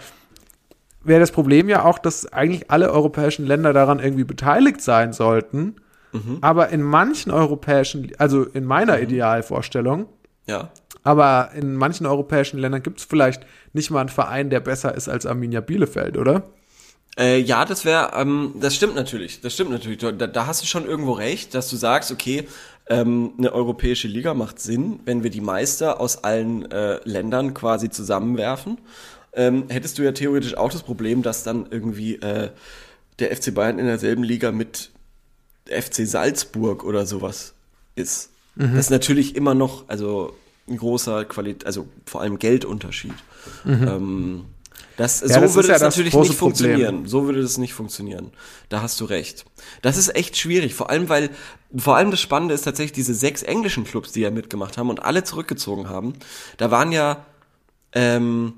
wäre 1.03 1.20
das 1.20 1.32
Problem 1.32 1.70
ja 1.70 1.84
auch, 1.86 1.99
dass 1.99 2.32
eigentlich 2.34 2.72
alle 2.72 2.91
europäischen 2.91 3.45
Länder 3.45 3.74
daran 3.74 3.99
irgendwie 3.99 4.24
beteiligt 4.24 4.82
sein 4.82 5.14
sollten. 5.14 5.76
Mhm. 6.12 6.38
Aber 6.41 6.70
in 6.70 6.82
manchen 6.82 7.32
europäischen, 7.32 8.12
also 8.18 8.43
in 8.43 8.66
meiner 8.66 8.99
Idealvorstellung, 8.99 10.08
Ja. 10.45 10.72
aber 11.03 11.51
in 11.55 11.76
manchen 11.76 12.05
europäischen 12.05 12.60
Ländern 12.60 12.84
gibt 12.84 12.99
es 12.99 13.05
vielleicht 13.05 13.45
nicht 13.74 13.91
mal 13.91 13.99
einen 14.01 14.10
Verein, 14.10 14.49
der 14.49 14.60
besser 14.60 14.95
ist 14.95 15.10
als 15.10 15.26
Arminia 15.26 15.62
Bielefeld, 15.62 16.18
oder? 16.18 16.43
Äh, 17.20 17.39
ja, 17.39 17.66
das 17.66 17.84
wäre, 17.84 18.12
ähm, 18.16 18.53
das 18.60 18.76
stimmt 18.76 18.95
natürlich, 18.95 19.41
das 19.41 19.53
stimmt 19.53 19.72
natürlich. 19.72 19.97
Da, 19.97 20.12
da 20.12 20.45
hast 20.45 20.62
du 20.62 20.68
schon 20.68 20.86
irgendwo 20.86 21.14
recht, 21.14 21.55
dass 21.55 21.70
du 21.70 21.76
sagst, 21.76 22.12
okay, 22.12 22.47
ähm, 22.89 23.34
eine 23.38 23.51
europäische 23.53 24.08
Liga 24.08 24.34
macht 24.34 24.60
Sinn, 24.60 24.99
wenn 25.05 25.24
wir 25.24 25.32
die 25.32 25.41
Meister 25.41 25.99
aus 25.99 26.24
allen 26.24 26.72
äh, 26.72 26.99
Ländern 27.05 27.53
quasi 27.53 27.89
zusammenwerfen. 27.89 28.78
Ähm, 29.34 29.66
hättest 29.70 29.97
du 29.97 30.03
ja 30.03 30.12
theoretisch 30.12 30.55
auch 30.55 30.72
das 30.72 30.84
Problem, 30.84 31.22
dass 31.24 31.43
dann 31.43 31.66
irgendwie 31.70 32.16
äh, 32.16 32.49
der 33.20 33.36
FC 33.36 33.53
Bayern 33.53 33.80
in 33.80 33.88
derselben 33.88 34.24
Liga 34.24 34.51
mit 34.51 34.91
FC 35.70 36.07
Salzburg 36.07 36.84
oder 36.84 37.05
sowas 37.05 37.53
ist. 37.95 38.30
Das 38.55 38.72
ist 38.74 38.89
natürlich 38.89 39.36
immer 39.36 39.53
noch, 39.53 39.88
also 39.88 40.36
ein 40.68 40.78
großer 40.78 41.26
Qualität, 41.26 41.65
also 41.65 41.88
vor 42.05 42.22
allem 42.22 42.39
Geldunterschied. 42.39 43.13
Ähm, 43.65 44.45
das, 44.97 45.20
so 45.20 45.28
das 45.28 45.53
würde 45.53 45.68
ja 45.68 45.76
das 45.76 45.82
das 45.82 45.95
natürlich 45.95 46.13
nicht 46.13 46.38
Problem. 46.38 46.38
funktionieren. 46.38 47.07
So 47.07 47.26
würde 47.26 47.41
das 47.41 47.57
nicht 47.59 47.74
funktionieren. 47.74 48.32
Da 48.70 48.82
hast 48.82 48.99
du 48.99 49.05
recht. 49.05 49.45
Das 49.84 49.95
ist 49.95 50.15
echt 50.15 50.38
schwierig, 50.38 50.74
vor 50.74 50.89
allem 50.89 51.07
weil, 51.07 51.30
vor 51.78 51.95
allem 51.95 52.09
das 52.09 52.20
Spannende 52.20 52.55
ist 52.55 52.63
tatsächlich 52.63 52.93
diese 52.93 53.13
sechs 53.13 53.43
englischen 53.43 53.84
Clubs, 53.84 54.11
die 54.11 54.22
ja 54.22 54.32
mitgemacht 54.32 54.78
haben 54.78 54.89
und 54.89 55.03
alle 55.03 55.24
zurückgezogen 55.24 55.88
haben. 55.88 56.13
Da 56.57 56.72
waren 56.72 56.91
ja, 56.91 57.26
ähm, 57.93 58.53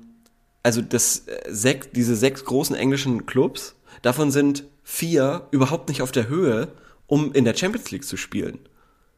also 0.62 0.80
das 0.80 1.24
äh, 1.26 1.42
sech, 1.50 1.92
diese 1.92 2.16
sechs 2.16 2.44
großen 2.46 2.74
englischen 2.74 3.26
Clubs, 3.26 3.74
davon 4.00 4.30
sind 4.30 4.64
vier 4.82 5.46
überhaupt 5.50 5.90
nicht 5.90 6.00
auf 6.00 6.10
der 6.10 6.28
Höhe, 6.28 6.68
um 7.10 7.32
in 7.32 7.44
der 7.44 7.54
Champions 7.54 7.90
League 7.90 8.04
zu 8.04 8.16
spielen. 8.16 8.58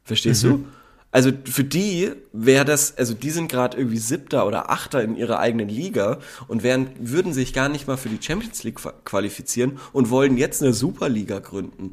Verstehst 0.03 0.43
du? 0.43 0.65
Also 1.13 1.31
für 1.45 1.63
die 1.63 2.11
wäre 2.33 2.65
das, 2.65 2.97
also 2.97 3.13
die 3.13 3.31
sind 3.31 3.53
gerade 3.53 3.77
irgendwie 3.77 3.99
Siebter 3.99 4.47
oder 4.47 4.71
Achter 4.71 5.03
in 5.05 5.15
ihrer 5.15 5.39
eigenen 5.39 5.69
Liga 5.69 6.19
und 6.49 6.63
wären, 6.63 6.89
würden 6.99 7.35
sich 7.35 7.53
gar 7.53 7.69
nicht 7.69 7.87
mal 7.87 7.99
für 7.99 8.09
die 8.09 8.19
Champions 8.21 8.65
League 8.65 8.79
qua- 8.79 8.95
qualifizieren 9.05 9.79
und 9.93 10.09
wollen 10.09 10.39
jetzt 10.39 10.63
eine 10.63 10.73
Superliga 10.73 11.39
gründen. 11.39 11.93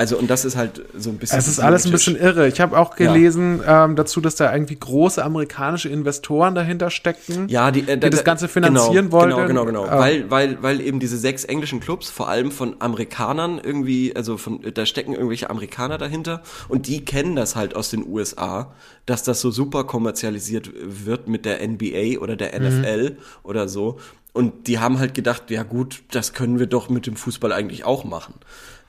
Also 0.00 0.16
und 0.16 0.30
das 0.30 0.46
ist 0.46 0.56
halt 0.56 0.80
so 0.96 1.10
ein 1.10 1.18
bisschen. 1.18 1.38
Es 1.38 1.46
ist 1.46 1.60
alles 1.60 1.84
ein 1.84 1.92
bisschen 1.92 2.16
irre. 2.16 2.48
Ich 2.48 2.58
habe 2.62 2.78
auch 2.78 2.98
Ja. 2.98 3.12
gelesen 3.12 3.60
ähm, 3.66 3.96
dazu, 3.96 4.22
dass 4.22 4.34
da 4.34 4.50
irgendwie 4.50 4.76
große 4.76 5.22
amerikanische 5.22 5.90
Investoren 5.90 6.54
dahinter 6.54 6.88
steckten. 6.88 7.50
Ja, 7.50 7.70
die, 7.70 7.80
äh, 7.86 7.98
die 7.98 8.08
das 8.08 8.24
Ganze 8.24 8.48
finanzieren 8.48 9.12
wollten. 9.12 9.36
Genau, 9.36 9.46
genau, 9.46 9.66
genau. 9.66 9.84
Ähm, 9.84 9.98
weil, 9.98 10.30
weil, 10.30 10.62
weil 10.62 10.80
eben 10.80 11.00
diese 11.00 11.18
sechs 11.18 11.44
englischen 11.44 11.80
Clubs, 11.80 12.08
vor 12.08 12.30
allem 12.30 12.50
von 12.50 12.76
Amerikanern 12.78 13.60
irgendwie, 13.62 14.16
also 14.16 14.38
von, 14.38 14.60
da 14.72 14.86
stecken 14.86 15.12
irgendwelche 15.12 15.50
Amerikaner 15.50 15.98
dahinter 15.98 16.40
und 16.68 16.86
die 16.86 17.04
kennen 17.04 17.36
das 17.36 17.54
halt 17.54 17.76
aus 17.76 17.90
den 17.90 18.06
USA, 18.08 18.72
dass 19.04 19.22
das 19.22 19.42
so 19.42 19.50
super 19.50 19.84
kommerzialisiert 19.84 20.70
wird 20.82 21.28
mit 21.28 21.44
der 21.44 21.58
NBA 21.68 22.20
oder 22.20 22.36
der 22.36 22.58
NFL 22.58 23.18
oder 23.42 23.68
so. 23.68 23.98
Und 24.32 24.66
die 24.66 24.78
haben 24.78 24.98
halt 24.98 25.12
gedacht, 25.12 25.50
ja 25.50 25.62
gut, 25.62 26.04
das 26.10 26.32
können 26.32 26.58
wir 26.58 26.68
doch 26.68 26.88
mit 26.88 27.06
dem 27.06 27.16
Fußball 27.16 27.52
eigentlich 27.52 27.84
auch 27.84 28.04
machen. 28.04 28.32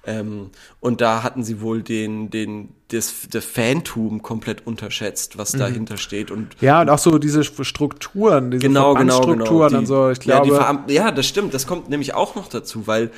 Ähm, 0.03 0.49
und 0.79 0.99
da 0.99 1.21
hatten 1.21 1.43
sie 1.43 1.61
wohl 1.61 1.83
den, 1.83 2.31
den, 2.31 2.69
das, 2.87 3.13
das 3.29 3.45
Fantum 3.45 4.23
komplett 4.23 4.65
unterschätzt, 4.65 5.37
was 5.37 5.51
dahinter 5.51 5.97
steht 5.97 6.31
und 6.31 6.55
Ja, 6.59 6.81
und 6.81 6.89
auch 6.89 6.97
so 6.97 7.19
diese 7.19 7.43
Strukturen, 7.43 8.49
diese 8.49 8.61
genau, 8.61 8.95
genau, 8.95 9.03
genau. 9.03 9.17
Verbandsstrukturen 9.17 9.75
und 9.75 9.85
so. 9.85 10.09
Ich 10.09 10.19
glaube, 10.19 10.47
ja, 10.47 10.85
die 10.87 10.93
ja, 10.93 11.11
das 11.11 11.27
stimmt. 11.27 11.53
Das 11.53 11.67
kommt 11.67 11.89
nämlich 11.89 12.15
auch 12.15 12.35
noch 12.35 12.47
dazu, 12.47 12.87
weil 12.87 13.11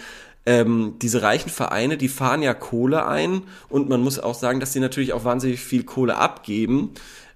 ähm, 0.46 0.96
diese 1.02 1.22
reichen 1.22 1.50
Vereine, 1.50 1.96
die 1.96 2.10
fahren 2.10 2.42
ja 2.42 2.54
Kohle 2.54 3.06
ein 3.06 3.44
und 3.70 3.88
man 3.88 4.02
muss 4.02 4.20
auch 4.20 4.36
sagen, 4.36 4.60
dass 4.60 4.74
sie 4.74 4.82
natürlich 4.82 5.14
auch 5.14 5.24
wahnsinnig 5.24 5.62
viel 5.62 5.84
Kohle 5.84 6.18
abgeben. 6.18 6.92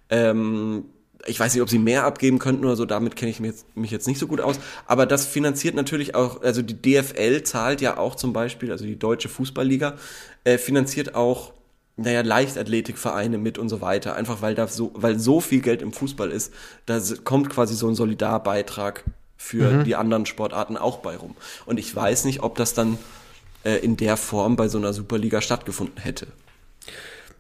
Ähm, 0.10 0.86
ich 1.28 1.40
weiß 1.40 1.54
nicht, 1.54 1.62
ob 1.62 1.70
sie 1.70 1.78
mehr 1.80 2.06
abgeben 2.06 2.40
könnten 2.40 2.66
oder 2.66 2.76
so, 2.76 2.86
damit 2.86 3.16
kenne 3.16 3.30
ich 3.32 3.40
mich 3.40 3.52
jetzt, 3.52 3.78
mich 3.78 3.92
jetzt 3.92 4.08
nicht 4.08 4.18
so 4.20 4.28
gut 4.28 4.42
aus. 4.42 4.60
Aber 4.86 5.06
das 5.06 5.26
finanziert 5.26 5.76
natürlich 5.76 6.16
auch, 6.16 6.42
also 6.42 6.62
die 6.62 6.82
DFL 6.82 7.44
zahlt 7.44 7.82
ja 7.82 7.98
auch 7.98 8.16
zum 8.16 8.34
Beispiel, 8.34 8.72
also 8.72 8.86
die 8.86 8.98
Deutsche 8.98 9.30
Fußballliga, 9.30 9.96
äh, 10.44 10.58
finanziert 10.58 11.16
auch, 11.16 11.54
naja, 11.98 12.22
Leichtathletikvereine 12.22 13.38
mit 13.38 13.58
und 13.58 13.70
so 13.70 13.82
weiter. 13.82 14.16
Einfach 14.16 14.42
weil 14.42 14.56
da 14.56 14.68
so, 14.68 14.92
weil 14.94 15.20
so 15.20 15.40
viel 15.42 15.62
Geld 15.62 15.82
im 15.82 15.94
Fußball 15.94 16.32
ist, 16.32 16.54
da 16.86 17.00
kommt 17.24 17.50
quasi 17.50 17.74
so 17.76 17.88
ein 17.88 17.96
Solidarbeitrag 17.96 19.04
für 19.36 19.84
die 19.84 19.96
anderen 19.96 20.26
Sportarten 20.26 20.78
auch 20.78 20.98
bei 21.00 21.16
rum. 21.16 21.36
Und 21.66 21.80
ich 21.80 21.96
weiß 21.96 22.26
nicht, 22.26 22.42
ob 22.42 22.56
das 22.56 22.74
dann 22.74 22.98
äh, 23.64 23.78
in 23.78 23.98
der 23.98 24.18
Form 24.18 24.56
bei 24.56 24.68
so 24.68 24.78
einer 24.78 24.94
Superliga 24.94 25.42
stattgefunden 25.42 25.98
hätte. 26.02 26.28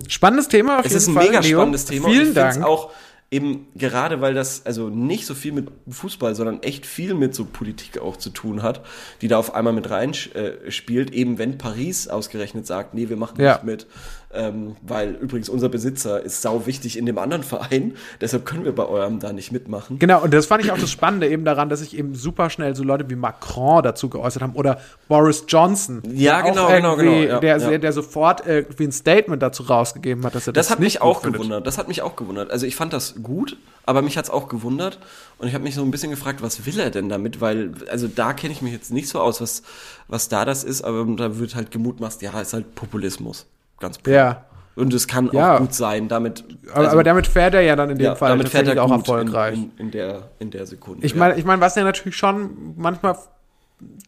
spannendes 0.07 0.47
Thema 0.47 0.79
auf 0.79 0.85
Es 0.85 0.91
jeden 0.91 0.97
ist 1.01 1.07
ein 1.07 1.13
Fall. 1.15 1.25
mega 1.27 1.39
Leo. 1.39 1.57
spannendes 1.59 1.85
Thema. 1.85 2.07
und 2.07 2.13
Vielen 2.13 2.33
Dank. 2.33 2.63
auch 2.63 2.91
eben 3.30 3.67
gerade 3.75 4.21
weil 4.21 4.34
das 4.34 4.65
also 4.65 4.88
nicht 4.89 5.25
so 5.25 5.34
viel 5.36 5.51
mit 5.51 5.67
Fußball, 5.89 6.34
sondern 6.34 6.63
echt 6.63 6.86
viel 6.86 7.13
mit 7.13 7.36
so 7.36 7.43
Politik 7.45 7.99
auch 7.99 8.15
zu 8.15 8.30
tun 8.30 8.63
hat, 8.63 8.86
die 9.21 9.28
da 9.28 9.38
auf 9.38 9.53
einmal 9.53 9.73
mit 9.73 9.89
rein 9.89 10.13
äh, 10.34 10.71
spielt, 10.71 11.11
eben 11.13 11.38
wenn 11.38 11.57
Paris 11.57 12.07
ausgerechnet 12.07 12.65
sagt, 12.65 12.93
nee, 12.93 13.09
wir 13.09 13.17
machen 13.17 13.41
Ja. 13.41 13.53
nicht 13.53 13.63
mit, 13.65 13.88
ähm, 14.34 14.75
weil 14.82 15.11
übrigens 15.15 15.47
unser 15.49 15.69
Besitzer 15.69 16.21
ist 16.21 16.41
sau 16.41 16.65
wichtig 16.65 16.97
in 16.97 17.05
dem 17.05 17.17
anderen 17.17 17.43
Verein, 17.43 17.95
deshalb 18.21 18.45
können 18.45 18.65
wir 18.65 18.75
bei 18.75 18.86
eurem 18.86 19.19
da 19.19 19.32
nicht 19.32 19.51
mitmachen. 19.51 19.99
Genau, 19.99 20.21
und 20.23 20.34
das 20.34 20.45
fand 20.47 20.63
ich 20.63 20.71
auch 20.71 20.78
das 20.78 20.91
Spannende 20.91 21.28
eben 21.30 21.45
daran, 21.45 21.69
dass 21.69 21.80
sich 21.80 21.97
eben 21.97 22.13
super 22.15 22.49
schnell 22.49 22.75
so 22.75 22.84
Leute 22.84 23.09
wie 23.09 23.15
Macron 23.15 23.84
dazu 23.84 24.09
geäußert 24.09 24.41
haben 24.43 24.53
oder 24.53 24.80
Boris 25.07 25.45
Johnson. 25.47 26.01
Ja, 26.13 26.41
der 26.41 26.51
genau, 26.51 26.67
genau, 26.67 26.95
genau, 26.97 27.11
ja, 27.11 27.39
der, 27.39 27.57
ja. 27.57 27.78
der 27.78 27.93
sofort 27.93 28.45
irgendwie 28.45 28.86
ein 28.86 28.91
Statement 28.91 29.41
dazu 29.41 29.63
rausgegeben 29.63 30.25
hat, 30.25 30.36
dass 30.36 30.47
er 30.47 30.53
das, 30.53 30.67
Das 30.67 30.71
hat 30.71 30.80
nicht 30.80 30.95
mich 30.95 31.01
auch 31.01 31.21
findet. 31.21 31.41
gewundert. 31.41 31.67
Das 31.67 31.78
hat 31.78 31.88
mich 31.88 32.01
auch 32.01 32.15
gewundert. 32.15 32.51
Also 32.51 32.65
ich 32.65 32.75
fand 32.75 32.93
das 32.93 33.15
gut, 33.23 33.57
aber 33.86 34.01
mich 34.01 34.17
hat's 34.17 34.30
auch 34.30 34.49
gewundert. 34.49 34.99
Und 35.38 35.47
ich 35.47 35.53
habe 35.53 35.63
mich 35.63 35.75
so 35.75 35.84
ein 35.84 35.91
bisschen 35.91 36.11
gefragt, 36.11 36.41
was 36.41 36.65
will 36.65 36.80
er 36.80 36.89
denn 36.89 37.09
damit? 37.09 37.39
Weil, 37.39 37.71
also 37.89 38.07
da 38.07 38.34
kenne 38.34 38.53
ich 38.53 38.61
mich 38.61 38.73
jetzt 38.73 38.91
nicht 38.91 39.07
so 39.07 39.21
aus, 39.21 39.39
was, 39.39 39.63
was 40.07 40.30
da 40.30 40.43
das 40.45 40.63
ist, 40.63 40.82
aber 40.84 41.05
da 41.15 41.39
wird 41.39 41.55
halt 41.55 41.71
gemutmaßt, 41.71 42.21
ja, 42.21 42.39
ist 42.41 42.53
halt 42.53 42.75
Populismus. 42.75 43.45
Ganz 43.80 43.97
pur. 43.97 44.13
Ja, 44.13 44.45
Und 44.75 44.93
es 44.93 45.07
kann 45.07 45.30
Ja. 45.34 45.55
auch 45.55 45.59
gut 45.59 45.73
sein, 45.73 46.07
damit. 46.07 46.43
aber, 46.69 46.78
also, 46.78 46.91
aber 46.91 47.03
damit 47.03 47.28
fährt 47.28 47.53
er 47.53 47.61
ja 47.61 47.75
dann 47.75 47.89
in 47.89 47.97
dem 47.97 48.05
ja, 48.05 48.15
Fall 48.15 48.30
damit 48.30 48.49
fährt 48.49 48.67
er 48.67 48.84
auch 48.84 48.91
erfolgreich. 48.91 49.55
In, 49.55 49.63
in, 49.63 49.71
in, 49.78 49.91
der, 49.91 50.30
in 50.39 50.51
der 50.51 50.65
Sekunde. 50.65 51.05
Ich 51.05 51.13
ja. 51.13 51.19
meine, 51.19 51.36
ich 51.38 51.45
meine, 51.45 51.61
was 51.61 51.78
er 51.78 51.84
natürlich 51.84 52.15
schon 52.17 52.73
manchmal 52.78 53.17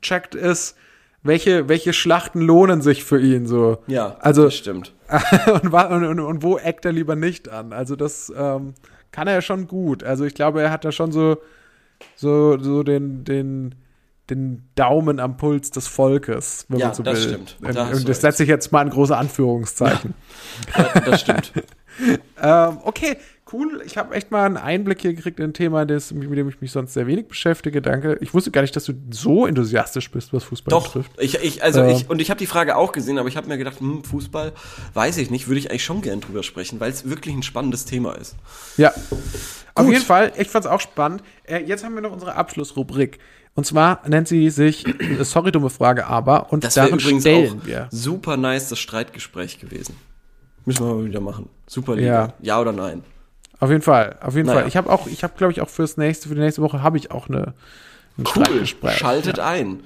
checkt 0.01 0.35
ist, 0.35 0.75
welche, 1.21 1.67
welche 1.67 1.93
Schlachten 1.93 2.41
lohnen 2.41 2.81
sich 2.81 3.03
für 3.03 3.19
ihn 3.19 3.45
so. 3.45 3.79
ja, 3.87 4.15
also 4.19 4.45
das 4.45 4.55
stimmt. 4.55 4.93
und, 5.63 5.73
und, 5.73 6.19
und 6.19 6.43
wo 6.43 6.57
eckt 6.57 6.85
er 6.85 6.91
lieber 6.91 7.15
nicht 7.15 7.49
an? 7.49 7.73
Also 7.73 7.95
das 7.95 8.31
ähm, 8.35 8.73
kann 9.11 9.27
er 9.27 9.35
ja 9.35 9.41
schon 9.41 9.67
gut. 9.67 10.03
Also 10.03 10.23
ich 10.25 10.33
glaube, 10.33 10.61
er 10.61 10.71
hat 10.71 10.85
da 10.85 10.91
schon 10.91 11.11
so, 11.11 11.37
so, 12.15 12.57
so 12.59 12.83
den, 12.83 13.23
den, 13.25 13.75
den 14.29 14.69
Daumen 14.75 15.19
am 15.19 15.37
Puls 15.37 15.71
des 15.71 15.87
Volkes, 15.87 16.65
wenn 16.69 16.79
Ja, 16.79 16.87
man 16.87 16.95
so 16.95 17.03
das 17.03 17.19
will. 17.19 17.27
stimmt. 17.29 17.57
Und, 17.61 17.75
Da 17.75 17.89
du 17.89 17.97
und 17.97 18.07
das 18.09 18.21
setze 18.21 18.43
ich 18.43 18.49
jetzt 18.49 18.71
mal 18.71 18.81
in 18.83 18.89
große 18.89 19.15
Anführungszeichen. 19.15 20.13
Ja, 20.77 20.99
das 21.01 21.21
stimmt. 21.21 21.51
Ähm, 22.41 22.77
okay, 22.83 23.17
cool. 23.51 23.81
Ich 23.85 23.97
habe 23.97 24.15
echt 24.15 24.31
mal 24.31 24.45
einen 24.45 24.55
Einblick 24.55 25.01
hier 25.01 25.13
gekriegt 25.13 25.37
in 25.39 25.47
ein 25.49 25.53
Thema, 25.53 25.85
das, 25.85 26.13
mit 26.13 26.31
dem 26.37 26.47
ich 26.47 26.61
mich 26.61 26.71
sonst 26.71 26.93
sehr 26.93 27.07
wenig 27.07 27.27
beschäftige. 27.27 27.81
Danke. 27.81 28.17
Ich 28.21 28.33
wusste 28.33 28.51
gar 28.51 28.61
nicht, 28.61 28.73
dass 28.73 28.85
du 28.85 28.93
so 29.11 29.45
enthusiastisch 29.45 30.09
bist, 30.09 30.31
was 30.31 30.45
Fußball 30.45 30.69
Doch, 30.69 30.85
betrifft. 30.93 31.11
ich, 31.19 31.35
ich, 31.43 31.61
also 31.61 31.81
Ähm. 31.81 31.89
ich, 31.89 32.09
und 32.09 32.21
ich 32.21 32.29
habe 32.29 32.37
die 32.37 32.45
Frage 32.45 32.77
auch 32.77 32.93
gesehen, 32.93 33.17
aber 33.17 33.27
ich 33.27 33.35
habe 33.35 33.49
mir 33.49 33.57
gedacht, 33.57 33.81
hm, 33.81 34.05
Fußball, 34.05 34.53
weiß 34.93 35.17
ich 35.17 35.29
nicht, 35.29 35.49
würde 35.49 35.59
ich 35.59 35.71
eigentlich 35.71 35.83
schon 35.83 36.01
gern 36.01 36.21
drüber 36.21 36.43
sprechen, 36.43 36.79
weil 36.79 36.89
es 36.91 37.09
wirklich 37.09 37.35
ein 37.35 37.43
spannendes 37.43 37.83
Thema 37.83 38.13
ist. 38.13 38.37
Ja. 38.77 38.93
Auf 39.75 39.83
Gut. 39.85 39.93
jeden 39.93 40.05
Fall, 40.05 40.31
ich 40.37 40.47
fand's 40.47 40.67
auch 40.67 40.79
spannend. 40.79 41.21
Äh, 41.43 41.63
jetzt 41.65 41.83
haben 41.83 41.95
wir 41.95 42.01
noch 42.01 42.13
unsere 42.13 42.35
Abschlussrubrik. 42.35 43.19
Und 43.55 43.65
zwar 43.65 44.07
nennt 44.07 44.27
sie 44.27 44.49
sich, 44.49 44.85
äh, 44.87 45.23
sorry, 45.23 45.51
dumme 45.51 45.69
Frage, 45.69 46.07
aber, 46.07 46.51
und 46.53 46.63
Das 46.63 46.75
darin 46.75 46.93
übrigens 46.95 47.23
stellen 47.23 47.59
auch 47.61 47.65
wir. 47.65 47.87
super 47.91 48.37
nice, 48.37 48.69
das 48.69 48.79
Streitgespräch 48.79 49.59
gewesen. 49.59 49.95
Müssen 50.65 50.85
wir 50.87 50.93
mal 50.95 51.05
wieder 51.05 51.19
machen. 51.19 51.49
Super 51.67 51.95
Liga. 51.95 52.07
Ja. 52.07 52.33
Ja, 52.41 52.61
oder 52.61 52.71
nein? 52.71 53.03
Auf 53.59 53.69
jeden 53.69 53.81
Fall, 53.81 54.17
auf 54.21 54.35
jeden 54.35 54.47
Naja. 54.47 54.59
Fall. 54.59 54.67
Ich 54.69 54.77
habe 54.77 54.89
auch, 54.89 55.07
ich 55.07 55.23
habe, 55.23 55.33
glaube 55.35 55.51
ich, 55.51 55.59
auch 55.61 55.67
fürs 55.69 55.97
nächste, 55.97 56.29
für 56.29 56.35
die 56.35 56.41
nächste 56.41 56.61
Woche 56.61 56.81
habe 56.81 56.97
ich 56.97 57.11
auch 57.11 57.27
eine, 57.27 57.53
ein 58.17 58.23
Cool. 58.25 58.45
Streitgespräch. 58.45 58.97
Schaltet 58.97 59.39
ein. 59.39 59.81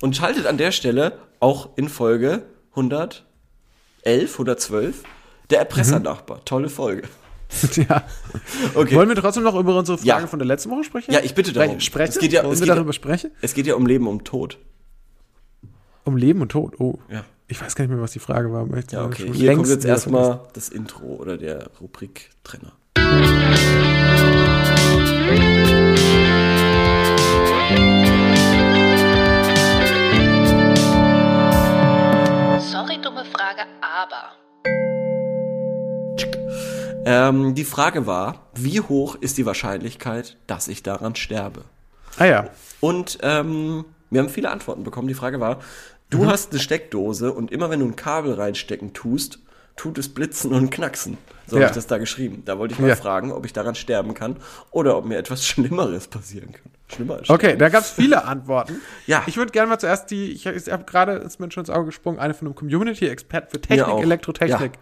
Und 0.00 0.16
schaltet 0.16 0.46
an 0.46 0.58
der 0.58 0.72
Stelle 0.72 1.18
auch 1.38 1.70
in 1.76 1.88
Folge 1.88 2.42
111, 2.70 3.22
112 4.04 5.02
der 5.50 5.60
Erpressernachbar. 5.60 6.44
Tolle 6.44 6.68
Folge. 6.68 7.02
ja. 7.88 8.04
Okay. 8.74 8.94
Wollen 8.94 9.08
wir 9.08 9.16
trotzdem 9.16 9.42
noch 9.44 9.54
über 9.54 9.76
unsere 9.76 9.98
Frage 9.98 10.08
Ja. 10.22 10.26
von 10.26 10.38
der 10.38 10.46
letzten 10.46 10.70
Woche 10.70 10.84
sprechen? 10.84 11.12
Ja, 11.12 11.20
ich 11.22 11.34
bitte 11.34 11.52
darum. 11.52 11.80
Sprechen? 11.80 12.12
Es 12.12 12.18
geht 12.18 12.32
ja- 12.32 12.42
Wollen 12.42 12.52
es 12.52 12.60
wir 12.60 12.64
geht 12.64 12.68
ja- 12.68 12.74
darüber 12.76 12.92
sprechen? 12.92 13.30
Es 13.40 13.54
geht 13.54 13.66
ja 13.66 13.74
um 13.74 13.86
Leben 13.86 14.06
und 14.06 14.24
Tod. 14.24 14.58
Um 16.04 16.16
Leben 16.16 16.40
und 16.42 16.50
Tod. 16.50 16.74
Oh. 16.80 16.98
Ja. 17.10 17.24
Ich 17.48 17.60
weiß 17.60 17.74
gar 17.74 17.84
nicht 17.84 17.92
mehr, 17.92 18.02
was 18.02 18.12
die 18.12 18.18
Frage 18.18 18.50
war. 18.52 18.66
ich 18.76 18.90
Ja, 18.92 19.04
okay. 19.04 19.24
Hier 19.24 19.32
kommt 19.32 19.38
längst 19.40 19.70
jetzt 19.70 19.82
wieder 19.84 19.92
erstmal 19.94 20.40
das 20.54 20.68
Intro 20.70 21.04
oder 21.16 21.36
der 21.36 21.68
Rubrik-Trenner. 21.80 22.72
Sorry, 32.58 32.98
dumme 33.00 33.24
Frage, 33.24 33.62
aber. 33.80 34.32
Ähm, 37.04 37.54
die 37.54 37.64
Frage 37.64 38.06
war, 38.06 38.46
wie 38.54 38.80
hoch 38.80 39.16
ist 39.20 39.38
die 39.38 39.46
Wahrscheinlichkeit, 39.46 40.36
dass 40.46 40.68
ich 40.68 40.82
daran 40.82 41.16
sterbe? 41.16 41.64
Ah 42.18 42.26
ja. 42.26 42.48
Und 42.80 43.18
ähm, 43.22 43.84
wir 44.10 44.20
haben 44.20 44.28
viele 44.28 44.50
Antworten 44.50 44.84
bekommen. 44.84 45.08
Die 45.08 45.14
Frage 45.14 45.40
war, 45.40 45.60
du 46.10 46.26
hast 46.26 46.52
eine 46.52 46.60
Steckdose 46.60 47.32
und 47.32 47.50
immer 47.50 47.70
wenn 47.70 47.80
du 47.80 47.86
ein 47.86 47.96
Kabel 47.96 48.34
reinstecken 48.34 48.92
tust, 48.92 49.40
tut 49.74 49.98
es 49.98 50.10
blitzen 50.12 50.52
und 50.52 50.70
knacksen. 50.70 51.16
So 51.46 51.56
Ja. 51.56 51.62
habe 51.62 51.70
ich 51.70 51.74
das 51.74 51.86
da 51.86 51.98
geschrieben. 51.98 52.42
Da 52.44 52.58
wollte 52.58 52.74
ich 52.74 52.80
mal 52.80 52.88
Ja. 52.88 52.96
fragen, 52.96 53.32
ob 53.32 53.46
ich 53.46 53.52
daran 53.52 53.74
sterben 53.74 54.14
kann 54.14 54.36
oder 54.70 54.96
ob 54.96 55.06
mir 55.06 55.16
etwas 55.18 55.44
Schlimmeres 55.46 56.06
passieren 56.08 56.52
kann. 56.52 56.70
Schlimmer 56.94 57.14
als 57.16 57.30
Okay, 57.30 57.56
da 57.56 57.70
gab 57.70 57.82
es 57.82 57.90
viele 57.90 58.24
Antworten. 58.24 58.80
Ja. 59.06 59.22
Ich 59.26 59.38
würde 59.38 59.50
gerne 59.50 59.68
mal 59.70 59.78
zuerst 59.78 60.10
die, 60.10 60.30
ich, 60.32 60.44
ich 60.46 60.70
habe 60.70 60.84
gerade, 60.84 61.12
ist 61.14 61.40
mir 61.40 61.50
schon 61.50 61.62
ins 61.62 61.70
Auge 61.70 61.86
gesprungen, 61.86 62.18
eine 62.18 62.34
von 62.34 62.46
einem 62.48 62.54
Community-Expert 62.54 63.50
für 63.50 63.60
Technik. 63.60 63.98
Elektrotechnik. 64.02 64.72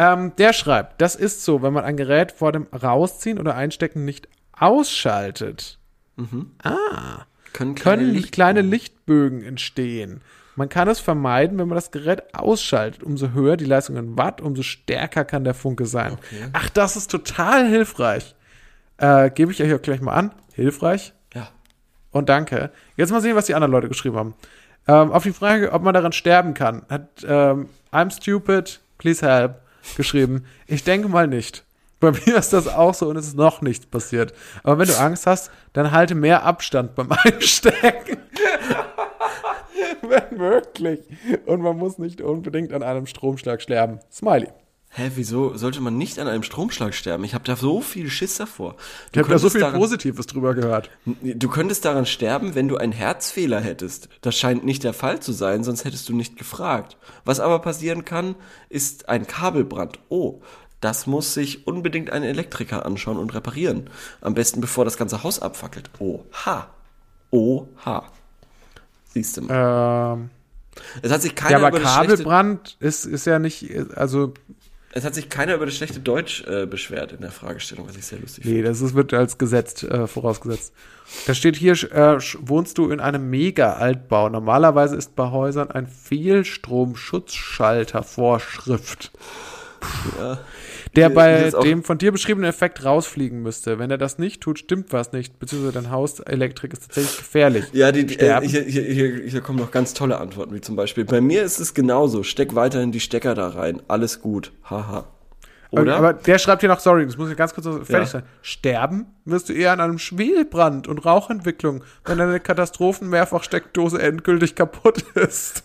Ähm, 0.00 0.32
der 0.36 0.52
schreibt, 0.52 1.00
das 1.00 1.16
ist 1.16 1.44
so, 1.44 1.60
wenn 1.60 1.72
man 1.72 1.84
ein 1.84 1.96
Gerät 1.96 2.30
vor 2.30 2.52
dem 2.52 2.68
Rausziehen 2.72 3.38
oder 3.38 3.56
Einstecken 3.56 4.04
nicht 4.04 4.28
ausschaltet, 4.52 5.78
können 7.52 7.74
können 7.74 8.12
Licht- 8.12 8.30
kleine 8.30 8.62
Lichtbögen 8.62 9.42
entstehen. 9.42 10.20
Man 10.54 10.68
kann 10.68 10.88
es 10.88 11.00
vermeiden, 11.00 11.58
wenn 11.58 11.66
man 11.68 11.74
das 11.74 11.90
Gerät 11.90 12.34
ausschaltet. 12.34 13.02
Umso 13.02 13.30
höher 13.32 13.56
die 13.56 13.64
Leistung 13.64 13.96
in 13.96 14.16
Watt, 14.16 14.40
umso 14.40 14.62
stärker 14.62 15.24
kann 15.24 15.42
der 15.44 15.54
Funke 15.54 15.84
sein. 15.86 16.12
Okay. 16.12 16.48
Ach, 16.52 16.68
das 16.70 16.94
ist 16.96 17.10
total 17.10 17.66
hilfreich. 17.68 18.36
Äh, 18.98 19.30
Gebe 19.30 19.50
ich 19.50 19.58
ja 19.58 19.66
hier 19.66 19.78
gleich 19.78 20.00
mal 20.00 20.14
an. 20.14 20.32
Hilfreich. 20.54 21.12
Ja. 21.34 21.48
Und 22.12 22.28
danke. 22.28 22.70
Jetzt 22.96 23.10
mal 23.10 23.20
sehen, 23.20 23.36
was 23.36 23.46
die 23.46 23.54
anderen 23.54 23.72
Leute 23.72 23.88
geschrieben 23.88 24.16
haben. 24.16 24.34
Ähm, 24.86 25.12
auf 25.12 25.24
die 25.24 25.32
Frage, 25.32 25.72
ob 25.72 25.82
man 25.82 25.94
daran 25.94 26.12
sterben 26.12 26.54
kann, 26.54 26.82
hat 26.88 27.08
ähm, 27.26 27.68
I'm 27.92 28.10
stupid, 28.10 28.80
please 28.98 29.24
help 29.24 29.56
geschrieben. 29.96 30.44
Ich 30.66 30.84
denke 30.84 31.08
mal 31.08 31.26
nicht. 31.26 31.64
Bei 32.00 32.12
mir 32.12 32.36
ist 32.36 32.52
das 32.52 32.68
auch 32.68 32.94
so 32.94 33.08
und 33.08 33.16
es 33.16 33.26
ist 33.26 33.36
noch 33.36 33.60
nichts 33.60 33.86
passiert. 33.86 34.32
Aber 34.62 34.78
wenn 34.78 34.88
du 34.88 34.98
Angst 34.98 35.26
hast, 35.26 35.50
dann 35.72 35.90
halte 35.90 36.14
mehr 36.14 36.44
Abstand 36.44 36.94
beim 36.94 37.10
Einstecken. 37.24 38.18
wenn 40.02 40.38
möglich. 40.38 41.00
Und 41.46 41.60
man 41.62 41.76
muss 41.76 41.98
nicht 41.98 42.20
unbedingt 42.20 42.72
an 42.72 42.82
einem 42.82 43.06
Stromschlag 43.06 43.62
sterben. 43.62 44.00
Smiley. 44.12 44.48
Hä, 44.90 45.12
wieso 45.14 45.56
sollte 45.56 45.80
man 45.80 45.96
nicht 45.98 46.18
an 46.18 46.26
einem 46.28 46.42
Stromschlag 46.42 46.94
sterben? 46.94 47.22
Ich 47.22 47.34
habe 47.34 47.44
da 47.44 47.56
so 47.56 47.80
viel 47.80 48.08
Schiss 48.10 48.36
davor. 48.36 48.76
Ich 49.06 49.12
Du 49.12 49.20
habe 49.20 49.28
da 49.30 49.38
so 49.38 49.50
viel 49.50 49.60
daran- 49.60 49.78
Positives 49.78 50.26
drüber 50.26 50.54
gehört. 50.54 50.90
Du 51.04 51.48
könntest 51.48 51.84
daran 51.84 52.06
sterben, 52.06 52.54
wenn 52.54 52.68
du 52.68 52.78
einen 52.78 52.92
Herzfehler 52.92 53.60
hättest. 53.60 54.08
Das 54.22 54.36
scheint 54.36 54.64
nicht 54.64 54.82
der 54.84 54.94
Fall 54.94 55.20
zu 55.20 55.32
sein, 55.32 55.62
sonst 55.62 55.84
hättest 55.84 56.08
du 56.08 56.14
nicht 56.16 56.36
gefragt. 56.36 56.96
Was 57.24 57.38
aber 57.38 57.58
passieren 57.60 58.04
kann, 58.04 58.34
ist 58.70 59.08
ein 59.08 59.26
Kabelbrand. 59.26 59.98
Oh, 60.08 60.40
das 60.80 61.06
muss 61.06 61.34
sich 61.34 61.66
unbedingt 61.66 62.10
ein 62.10 62.22
Elektriker 62.22 62.86
anschauen 62.86 63.18
und 63.18 63.34
reparieren. 63.34 63.90
Am 64.20 64.34
besten 64.34 64.60
bevor 64.60 64.84
das 64.84 64.96
ganze 64.96 65.22
Haus 65.22 65.38
abfackelt. 65.40 65.90
Oha. 65.98 66.68
Oha. 67.30 68.04
Siehst 69.12 69.36
du 69.36 69.42
mal. 69.42 70.14
Ähm, 70.16 70.30
Es 71.02 71.10
hat 71.12 71.22
sich 71.22 71.32
ja, 71.32 71.36
keiner 71.36 71.66
aber 71.66 71.78
das 71.80 71.92
schlechte, 71.92 72.08
Kabelbrand 72.14 72.76
ist, 72.80 73.04
ist 73.04 73.26
ja 73.26 73.38
nicht, 73.38 73.66
also 73.96 74.32
es 74.92 75.04
hat 75.04 75.14
sich 75.14 75.28
keiner 75.28 75.54
über 75.54 75.66
das 75.66 75.76
schlechte 75.76 76.00
Deutsch 76.00 76.42
äh, 76.46 76.64
beschwert 76.66 77.12
in 77.12 77.20
der 77.20 77.30
Fragestellung, 77.30 77.86
was 77.86 77.96
ich 77.96 78.06
sehr 78.06 78.18
lustig 78.18 78.46
Nee, 78.46 78.62
das 78.62 78.80
ist, 78.80 78.94
wird 78.94 79.12
als 79.12 79.36
Gesetz 79.36 79.82
äh, 79.82 80.06
vorausgesetzt. 80.06 80.72
Da 81.26 81.34
steht 81.34 81.56
hier, 81.56 81.74
äh, 81.92 82.16
wohnst 82.40 82.78
du 82.78 82.90
in 82.90 83.00
einem 83.00 83.28
Mega-Altbau. 83.28 84.30
Normalerweise 84.30 84.96
ist 84.96 85.14
bei 85.14 85.30
Häusern 85.30 85.70
ein 85.70 85.86
Fehlstrom-Schutzschalter 85.86 88.02
Vorschrift. 88.02 89.12
Ja. 90.18 90.40
Der 90.96 91.10
bei 91.10 91.50
dem 91.50 91.82
von 91.84 91.98
dir 91.98 92.12
beschriebenen 92.12 92.48
Effekt 92.48 92.84
rausfliegen 92.84 93.42
müsste. 93.42 93.78
Wenn 93.78 93.90
er 93.90 93.98
das 93.98 94.18
nicht 94.18 94.40
tut, 94.40 94.58
stimmt 94.58 94.92
was 94.92 95.12
nicht. 95.12 95.38
Beziehungsweise 95.38 95.72
dein 95.74 95.90
Hauselektrik 95.90 96.72
ist 96.72 96.82
tatsächlich 96.86 97.18
gefährlich. 97.18 97.64
Ja, 97.72 97.92
die, 97.92 98.06
die, 98.06 98.14
äh, 98.18 98.24
Sterben. 98.24 98.48
hier, 98.48 98.62
hier, 98.62 98.82
hier, 98.82 99.22
hier 99.26 99.40
kommen 99.40 99.58
noch 99.58 99.70
ganz 99.70 99.94
tolle 99.94 100.18
Antworten, 100.18 100.54
wie 100.54 100.60
zum 100.60 100.76
Beispiel, 100.76 101.04
bei 101.04 101.20
mir 101.20 101.42
ist 101.42 101.58
es 101.60 101.74
genauso, 101.74 102.22
steck 102.22 102.54
weiterhin 102.54 102.92
die 102.92 103.00
Stecker 103.00 103.34
da 103.34 103.48
rein, 103.48 103.82
alles 103.88 104.20
gut, 104.20 104.52
haha. 104.68 105.06
Oder? 105.70 105.96
Aber 105.96 106.14
der 106.14 106.38
schreibt 106.38 106.62
hier 106.62 106.70
noch, 106.70 106.80
sorry, 106.80 107.04
das 107.04 107.18
muss 107.18 107.30
ich 107.30 107.36
ganz 107.36 107.52
kurz 107.52 107.66
fertig 107.66 107.90
Ja. 107.90 108.06
sein. 108.06 108.22
Sterben 108.40 109.06
wirst 109.26 109.50
du 109.50 109.52
eher 109.52 109.72
an 109.72 109.80
einem 109.80 109.98
Schwelbrand 109.98 110.88
und 110.88 111.04
Rauchentwicklung, 111.04 111.84
wenn 112.06 112.16
deine 112.16 112.40
Katastrophen-Mehrfachsteckdose 112.40 114.00
endgültig 114.00 114.54
kaputt 114.54 115.02
ist. 115.14 115.64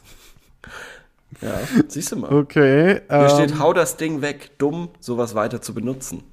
Ja, 1.41 1.59
siehst 1.87 2.11
du 2.11 2.17
mal. 2.17 2.33
Okay. 2.33 3.01
Hier 3.07 3.19
ähm, 3.19 3.29
steht, 3.29 3.59
hau 3.59 3.73
das 3.73 3.97
Ding 3.97 4.21
weg, 4.21 4.51
dumm, 4.57 4.89
sowas 4.99 5.35
weiter 5.35 5.61
zu 5.61 5.73
benutzen. 5.73 6.23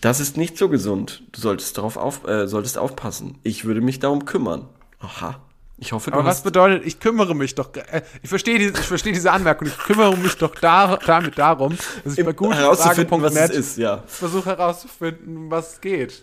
Das 0.00 0.18
ist 0.20 0.36
nicht 0.36 0.56
so 0.56 0.68
gesund. 0.68 1.22
Du 1.32 1.40
solltest 1.40 1.76
darauf 1.76 1.96
auf, 1.96 2.26
äh, 2.26 2.46
solltest 2.46 2.78
aufpassen. 2.78 3.38
Ich 3.42 3.64
würde 3.64 3.80
mich 3.80 3.98
darum 3.98 4.24
kümmern. 4.24 4.68
Aha. 4.98 5.40
Ich 5.82 5.92
hoffe, 5.92 6.10
du 6.10 6.18
Aber 6.18 6.26
was 6.26 6.42
bedeutet, 6.42 6.86
ich 6.86 7.00
kümmere 7.00 7.34
mich 7.34 7.54
doch, 7.54 7.74
äh, 7.74 8.02
ich 8.22 8.28
verstehe 8.28 8.58
diese, 8.58 8.72
ich 8.72 8.86
verstehe 8.86 9.14
diese 9.14 9.32
Anmerkung, 9.32 9.66
ich 9.66 9.78
kümmere 9.78 10.14
mich 10.16 10.36
doch 10.36 10.54
da, 10.54 10.98
damit 10.98 11.38
darum, 11.38 11.76
dass 12.04 12.18
ich 12.18 12.24
bei 12.24 12.32
herauszufinden, 12.32 13.22
was 13.22 13.34
es 13.34 13.50
ist, 13.50 13.78
ja. 13.78 14.02
versuche 14.06 14.50
herauszufinden, 14.50 15.50
was 15.50 15.80
geht. 15.80 16.22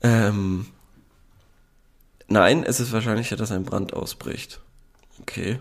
Ähm, 0.00 0.66
nein, 2.28 2.62
es 2.62 2.78
ist 2.78 2.92
wahrscheinlicher, 2.92 3.34
dass 3.34 3.50
ein 3.50 3.64
Brand 3.64 3.94
ausbricht. 3.94 4.60
Okay. 5.26 5.58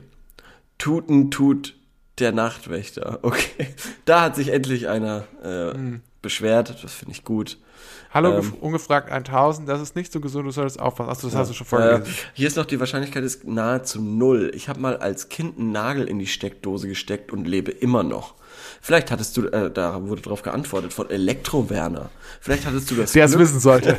Tuten 0.78 1.32
tut 1.32 1.76
der 2.20 2.32
Nachtwächter. 2.32 3.20
Okay. 3.24 3.68
Da 4.06 4.22
hat 4.22 4.36
sich 4.36 4.50
endlich 4.50 4.88
einer 4.88 5.24
äh, 5.44 5.74
beschwert. 6.22 6.84
Das 6.84 6.94
finde 6.94 7.14
ich 7.14 7.24
gut. 7.24 7.58
Hallo, 8.14 8.34
Ähm. 8.38 8.42
gef- 8.42 8.60
ungefragt 8.60 9.12
1000, 9.12 9.68
das 9.68 9.82
ist 9.82 9.96
nicht 9.96 10.12
so 10.12 10.20
gesund, 10.20 10.46
du 10.46 10.52
solltest 10.52 10.80
aufpassen. 10.80 11.10
Achso, 11.10 11.28
das 11.28 11.36
hast 11.36 11.50
du 11.50 11.54
schon 11.56 11.66
Äh, 11.68 11.70
vorgelesen. 11.70 12.14
hier 12.34 12.48
ist 12.48 12.58
noch 12.58 12.66
die 12.66 12.80
Wahrscheinlichkeit 12.80 13.24
ist 13.24 13.46
nahezu 13.48 14.02
null. 14.02 14.52
Ich 14.54 14.70
habe 14.70 14.80
mal 14.80 14.98
als 14.98 15.30
Kind 15.30 15.58
einen 15.58 15.72
Nagel 15.72 16.08
in 16.08 16.20
die 16.20 16.28
Steckdose 16.28 16.88
gesteckt 16.88 17.32
und 17.34 17.48
lebe 17.48 17.72
immer 17.72 18.04
noch. 18.04 18.36
Vielleicht 18.86 19.12
hattest 19.12 19.38
du, 19.38 19.48
äh, 19.48 19.72
da 19.72 20.06
wurde 20.10 20.22
drauf 20.22 20.42
geantwortet 20.42 20.92
von 20.92 21.10
Elektro-Werner. 21.10 22.10
Vielleicht 22.42 22.66
hattest 22.66 22.92
du 22.92 22.96
das 22.96 23.14
Der 23.14 23.24
es 23.24 23.40
wissen 23.40 23.62
sollte. 23.62 23.98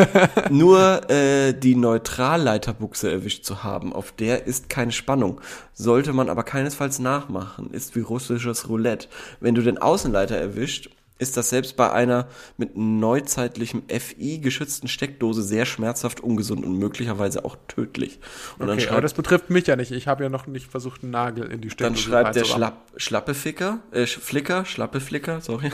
nur 0.50 1.10
äh, 1.10 1.54
die 1.54 1.74
Neutralleiterbuchse 1.74 3.10
erwischt 3.10 3.46
zu 3.46 3.64
haben. 3.64 3.94
Auf 3.94 4.12
der 4.12 4.46
ist 4.46 4.68
keine 4.68 4.92
Spannung. 4.92 5.40
Sollte 5.72 6.12
man 6.12 6.28
aber 6.28 6.42
keinesfalls 6.42 6.98
nachmachen. 6.98 7.70
Ist 7.70 7.96
wie 7.96 8.00
russisches 8.00 8.68
Roulette. 8.68 9.08
Wenn 9.40 9.54
du 9.54 9.62
den 9.62 9.78
Außenleiter 9.78 10.36
erwischt, 10.36 10.90
ist 11.18 11.36
das 11.36 11.50
selbst 11.50 11.76
bei 11.76 11.90
einer 11.92 12.28
mit 12.56 12.76
neuzeitlichem 12.76 13.82
FI 13.88 14.38
geschützten 14.38 14.88
Steckdose 14.88 15.42
sehr 15.42 15.66
schmerzhaft, 15.66 16.20
ungesund 16.20 16.64
und 16.64 16.78
möglicherweise 16.78 17.44
auch 17.44 17.56
tödlich. 17.68 18.20
Und 18.58 18.68
dann 18.68 18.78
Okay, 18.78 18.86
aber 18.86 18.94
schreibt, 18.94 19.04
das 19.04 19.14
betrifft 19.14 19.50
mich 19.50 19.66
ja 19.66 19.76
nicht. 19.76 19.90
Ich 19.90 20.06
habe 20.06 20.24
ja 20.24 20.30
noch 20.30 20.46
nicht 20.46 20.70
versucht, 20.70 21.02
einen 21.02 21.12
Nagel 21.12 21.50
in 21.50 21.60
die 21.60 21.70
Steckdose 21.70 22.10
dann 22.10 22.12
schreibt 22.12 22.36
der. 22.36 22.44
Schlapp, 22.44 22.92
Schlappeficker, 22.96 23.80
äh, 23.90 24.06
Flicker, 24.06 24.64
Schlappeflicker, 24.64 25.40
sorry, 25.40 25.70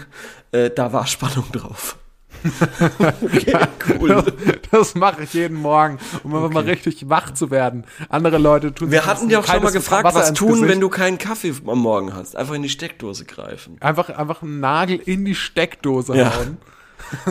äh, 0.52 0.70
da 0.70 0.92
war 0.92 1.06
Spannung 1.06 1.50
drauf. 1.52 1.98
Okay, 3.22 3.56
cool. 4.00 4.24
Das, 4.70 4.94
mache 4.94 5.22
ich 5.22 5.32
jeden 5.34 5.56
Morgen, 5.56 5.98
um 6.22 6.34
einfach 6.34 6.50
mal 6.50 6.64
richtig 6.64 7.08
wach 7.08 7.32
zu 7.32 7.50
werden. 7.50 7.84
Andere 8.08 8.38
Leute 8.38 8.74
tun 8.74 8.90
Wir 8.90 9.06
hatten 9.06 9.28
dir 9.28 9.40
auch 9.40 9.46
schon 9.46 9.62
mal 9.62 9.72
gefragt, 9.72 10.04
Wasser 10.04 10.18
was 10.20 10.32
tun, 10.32 10.48
Gesicht. 10.52 10.68
wenn 10.68 10.80
du 10.80 10.88
keinen 10.88 11.18
Kaffee 11.18 11.54
am 11.66 11.78
Morgen 11.78 12.14
hast. 12.14 12.36
Einfach 12.36 12.54
in 12.54 12.62
die 12.62 12.68
Steckdose 12.68 13.24
greifen. 13.24 13.76
einfach 13.80 14.10
einfach 14.10 14.42
einen 14.42 14.60
Nagel 14.60 14.96
in 15.04 15.24
die 15.24 15.34
Steckdose 15.34 16.16
Ja. 16.16 16.34
hauen. 16.36 16.58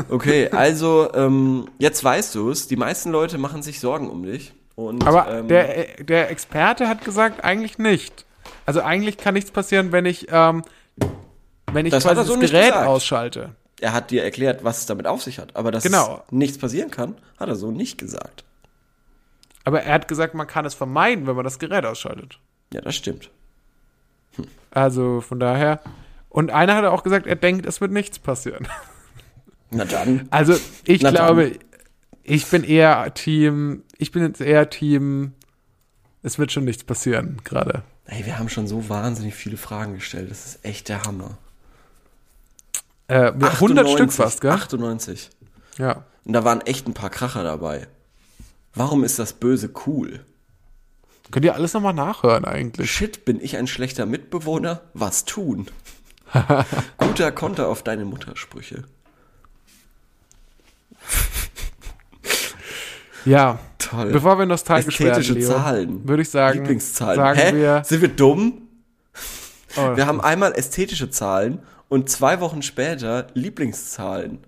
Okay, 0.10 0.50
also 0.50 1.10
ähm, 1.14 1.66
jetzt 1.80 2.04
weißt 2.04 2.36
du 2.36 2.50
es. 2.52 2.68
Die 2.68 2.76
meisten 2.76 3.12
Leute 3.12 3.38
machen 3.38 3.64
sich 3.64 3.80
Sorgen 3.80 4.10
um 4.10 4.24
dich. 4.24 4.54
Und, 4.76 5.06
Aber 5.06 5.32
ähm, 5.32 5.48
der 5.48 6.04
der 6.04 6.32
Experte 6.32 6.88
hat 6.88 7.04
gesagt, 7.04 7.44
eigentlich 7.44 7.78
nicht. 7.78 8.26
Also 8.66 8.82
eigentlich 8.82 9.18
kann 9.18 9.34
nichts 9.34 9.52
passieren, 9.52 9.92
wenn 9.92 10.06
ich 10.06 10.28
ähm, 10.32 10.64
wenn 11.72 11.86
ich 11.86 11.92
Das 11.92 12.04
quasi 12.04 12.24
so 12.26 12.36
das 12.40 12.52
Gerät 12.52 12.66
gesagt. 12.68 12.88
ausschalte. 12.88 13.56
Er 13.84 13.94
hat 13.94 14.12
dir 14.12 14.24
erklärt, 14.24 14.64
was 14.64 14.80
es 14.80 14.86
damit 14.86 15.06
auf 15.08 15.22
sich 15.22 15.40
hat. 15.40 15.56
Aber 15.56 15.72
dass 15.72 15.84
Genau. 15.84 16.24
nichts 16.32 16.58
passieren 16.58 16.90
kann, 16.90 17.16
hat 17.38 17.50
er 17.50 17.56
so 17.56 17.70
nicht 17.72 17.98
gesagt. 17.98 18.44
Aber 19.66 19.84
er 19.84 19.94
hat 19.94 20.08
gesagt, 20.08 20.34
man 20.34 20.48
kann 20.48 20.66
es 20.66 20.74
vermeiden, 20.74 21.28
wenn 21.28 21.36
man 21.36 21.44
das 21.46 21.60
Gerät 21.60 21.86
ausschaltet. 21.86 22.40
Ja, 22.74 22.82
das 22.82 22.96
stimmt. 22.96 23.30
Also 24.72 25.22
von 25.22 25.40
daher. 25.40 25.82
Und 26.30 26.50
einer 26.52 26.76
hat 26.76 26.86
auch 26.86 27.04
gesagt, 27.04 27.28
er 27.28 27.36
denkt, 27.36 27.66
es 27.66 27.80
wird 27.82 27.92
nichts 27.92 28.18
passieren. 28.20 28.68
Na 29.72 29.86
dann. 29.86 30.28
Also 30.32 30.56
ich 30.86 31.02
Na 31.02 31.12
dann. 31.12 31.26
glaube, 31.26 31.52
ich 32.24 32.48
bin 32.48 32.64
eher 32.64 33.14
Team, 33.14 33.84
ich 33.98 34.12
bin 34.12 34.24
jetzt 34.24 34.42
eher 34.42 34.70
Team, 34.70 35.34
es 36.24 36.40
wird 36.40 36.52
schon 36.52 36.64
nichts 36.66 36.84
passieren 36.84 37.42
gerade. 37.44 37.84
Ey, 38.06 38.26
wir 38.26 38.40
haben 38.40 38.50
schon 38.50 38.68
so 38.68 38.90
wahnsinnig 38.90 39.36
viele 39.36 39.58
Fragen 39.58 39.96
gestellt. 39.96 40.32
Das 40.32 40.46
ist 40.46 40.66
echt 40.66 40.90
der 40.90 41.04
Hammer. 41.04 41.38
Äh, 43.14 43.32
100 43.32 43.88
Stück 43.90 44.10
98, 44.10 44.16
fast, 44.16 44.42
gell? 44.42 44.52
98. 44.52 45.30
Ja. 45.78 46.04
Und 46.26 46.34
da 46.34 46.44
waren 46.44 46.62
echt 46.62 46.88
ein 46.88 46.94
paar 46.94 47.10
Kracher 47.10 47.44
dabei. 47.44 47.88
Warum 48.74 49.04
ist 49.04 49.20
das 49.20 49.34
Böse 49.34 49.72
cool? 49.86 50.22
Könnt 51.32 51.46
ihr 51.46 51.54
alles 51.56 51.74
nochmal 51.74 51.94
nachhören 51.94 52.46
eigentlich? 52.46 52.92
Shit, 52.92 53.24
bin 53.26 53.40
ich 53.42 53.58
ein 53.58 53.68
schlechter 53.68 54.06
Mitbewohner? 54.06 54.82
Was 54.94 55.26
tun? 55.26 55.68
Guter 56.98 57.32
Konter 57.32 57.68
auf 57.68 57.84
deine 57.84 58.06
Muttersprüche. 58.06 58.84
Ja. 63.26 63.60
Toll. 63.78 64.12
Bevor 64.12 64.40
wir 64.40 64.46
nostalgisch 64.46 65.00
Ästhetische 65.00 65.36
werden, 65.36 65.42
Leo, 65.42 65.52
Zahlen. 65.52 66.08
würde 66.08 66.22
ich 66.24 66.30
sagen, 66.30 66.60
Lieblingszahlen. 66.60 67.16
sagen 67.18 67.40
Hä? 67.40 67.54
wir, 67.56 67.84
Sind 67.86 68.02
wir 68.02 68.10
dumm? 68.10 68.62
oh, 69.76 69.96
Wir 69.96 70.08
haben 70.08 70.22
einmal 70.22 70.54
ästhetische 70.54 71.10
Zahlen 71.10 71.60
und 71.94 72.10
zwei 72.10 72.40
Wochen 72.40 72.64
später 72.64 73.28
Lieblingszahlen. 73.36 74.40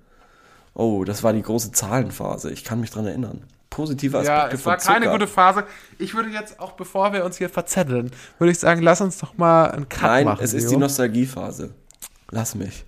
Oh, 0.73 1.03
das 1.03 1.21
war 1.21 1.31
die 1.31 1.43
große 1.43 1.71
Zahlenphase. 1.71 2.51
Ich 2.51 2.63
kann 2.63 2.79
mich 2.79 2.89
dran 2.89 3.05
erinnern. 3.05 3.43
Positive 3.69 4.17
Aspekte 4.17 4.47
ja, 4.47 4.47
es 4.47 4.65
war 4.65 4.79
von 4.79 4.93
keine 4.93 5.11
gute 5.11 5.27
Phase. 5.27 5.63
Ich 5.99 6.15
würde 6.15 6.29
jetzt 6.29 6.59
auch, 6.59 6.71
bevor 6.71 7.13
wir 7.13 7.23
uns 7.23 7.37
hier 7.37 7.49
verzetteln, 7.49 8.09
würde 8.39 8.51
ich 8.51 8.57
sagen, 8.57 8.81
lass 8.81 8.99
uns 8.99 9.19
doch 9.19 9.37
mal 9.37 9.69
einen 9.69 9.87
Cut 9.87 10.01
Nein, 10.01 10.25
machen. 10.25 10.43
es 10.43 10.55
ist 10.55 10.71
die 10.71 10.77
Nostalgiephase. 10.77 11.75
Lass 12.31 12.55
mich. 12.55 12.83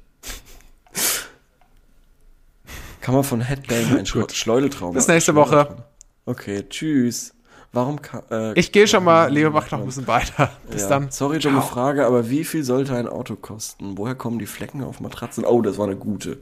Kann 3.01 3.13
man 3.13 3.23
von 3.23 3.41
Headbang 3.41 3.95
ein 3.95 4.07
Schlo 4.07 4.25
Schleudeltrauma? 4.27 4.93
Bis 4.93 5.07
nächste 5.07 5.35
Woche. 5.35 5.83
Okay, 6.25 6.65
tschüss. 6.67 7.31
Warum 7.77 8.01
kann, 8.01 8.23
äh, 8.31 8.59
Ich 8.59 8.71
gehe 8.71 8.87
schon 8.87 9.03
mal, 9.03 9.31
Leo 9.31 9.51
macht 9.51 9.71
noch 9.71 9.77
ein 9.77 9.85
bisschen 9.85 10.07
weiter. 10.07 10.49
Bis 10.71 10.81
ja. 10.81 10.89
dann. 10.89 11.11
Sorry, 11.11 11.37
dumme 11.37 11.59
Ciao. 11.59 11.67
Frage, 11.69 12.07
aber 12.07 12.27
wie 12.27 12.43
viel 12.43 12.63
sollte 12.63 12.95
ein 12.95 13.07
Auto 13.07 13.35
kosten? 13.35 13.99
Woher 13.99 14.15
kommen 14.15 14.39
die 14.39 14.47
Flecken 14.47 14.83
auf 14.83 14.99
Matratzen? 14.99 15.45
Oh, 15.45 15.61
das 15.61 15.77
war 15.77 15.85
eine 15.85 15.95
gute. 15.95 16.39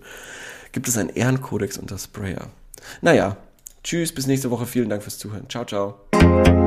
Gibt 0.71 0.88
es 0.88 0.97
einen 0.97 1.09
Ehrenkodex 1.09 1.77
unter 1.77 1.97
Sprayer? 1.97 2.47
Naja, 3.01 3.36
tschüss, 3.83 4.15
bis 4.15 4.27
nächste 4.27 4.49
Woche. 4.49 4.65
Vielen 4.65 4.88
Dank 4.88 5.03
fürs 5.03 5.17
Zuhören. 5.17 5.49
Ciao, 5.49 5.65
ciao. 5.65 6.63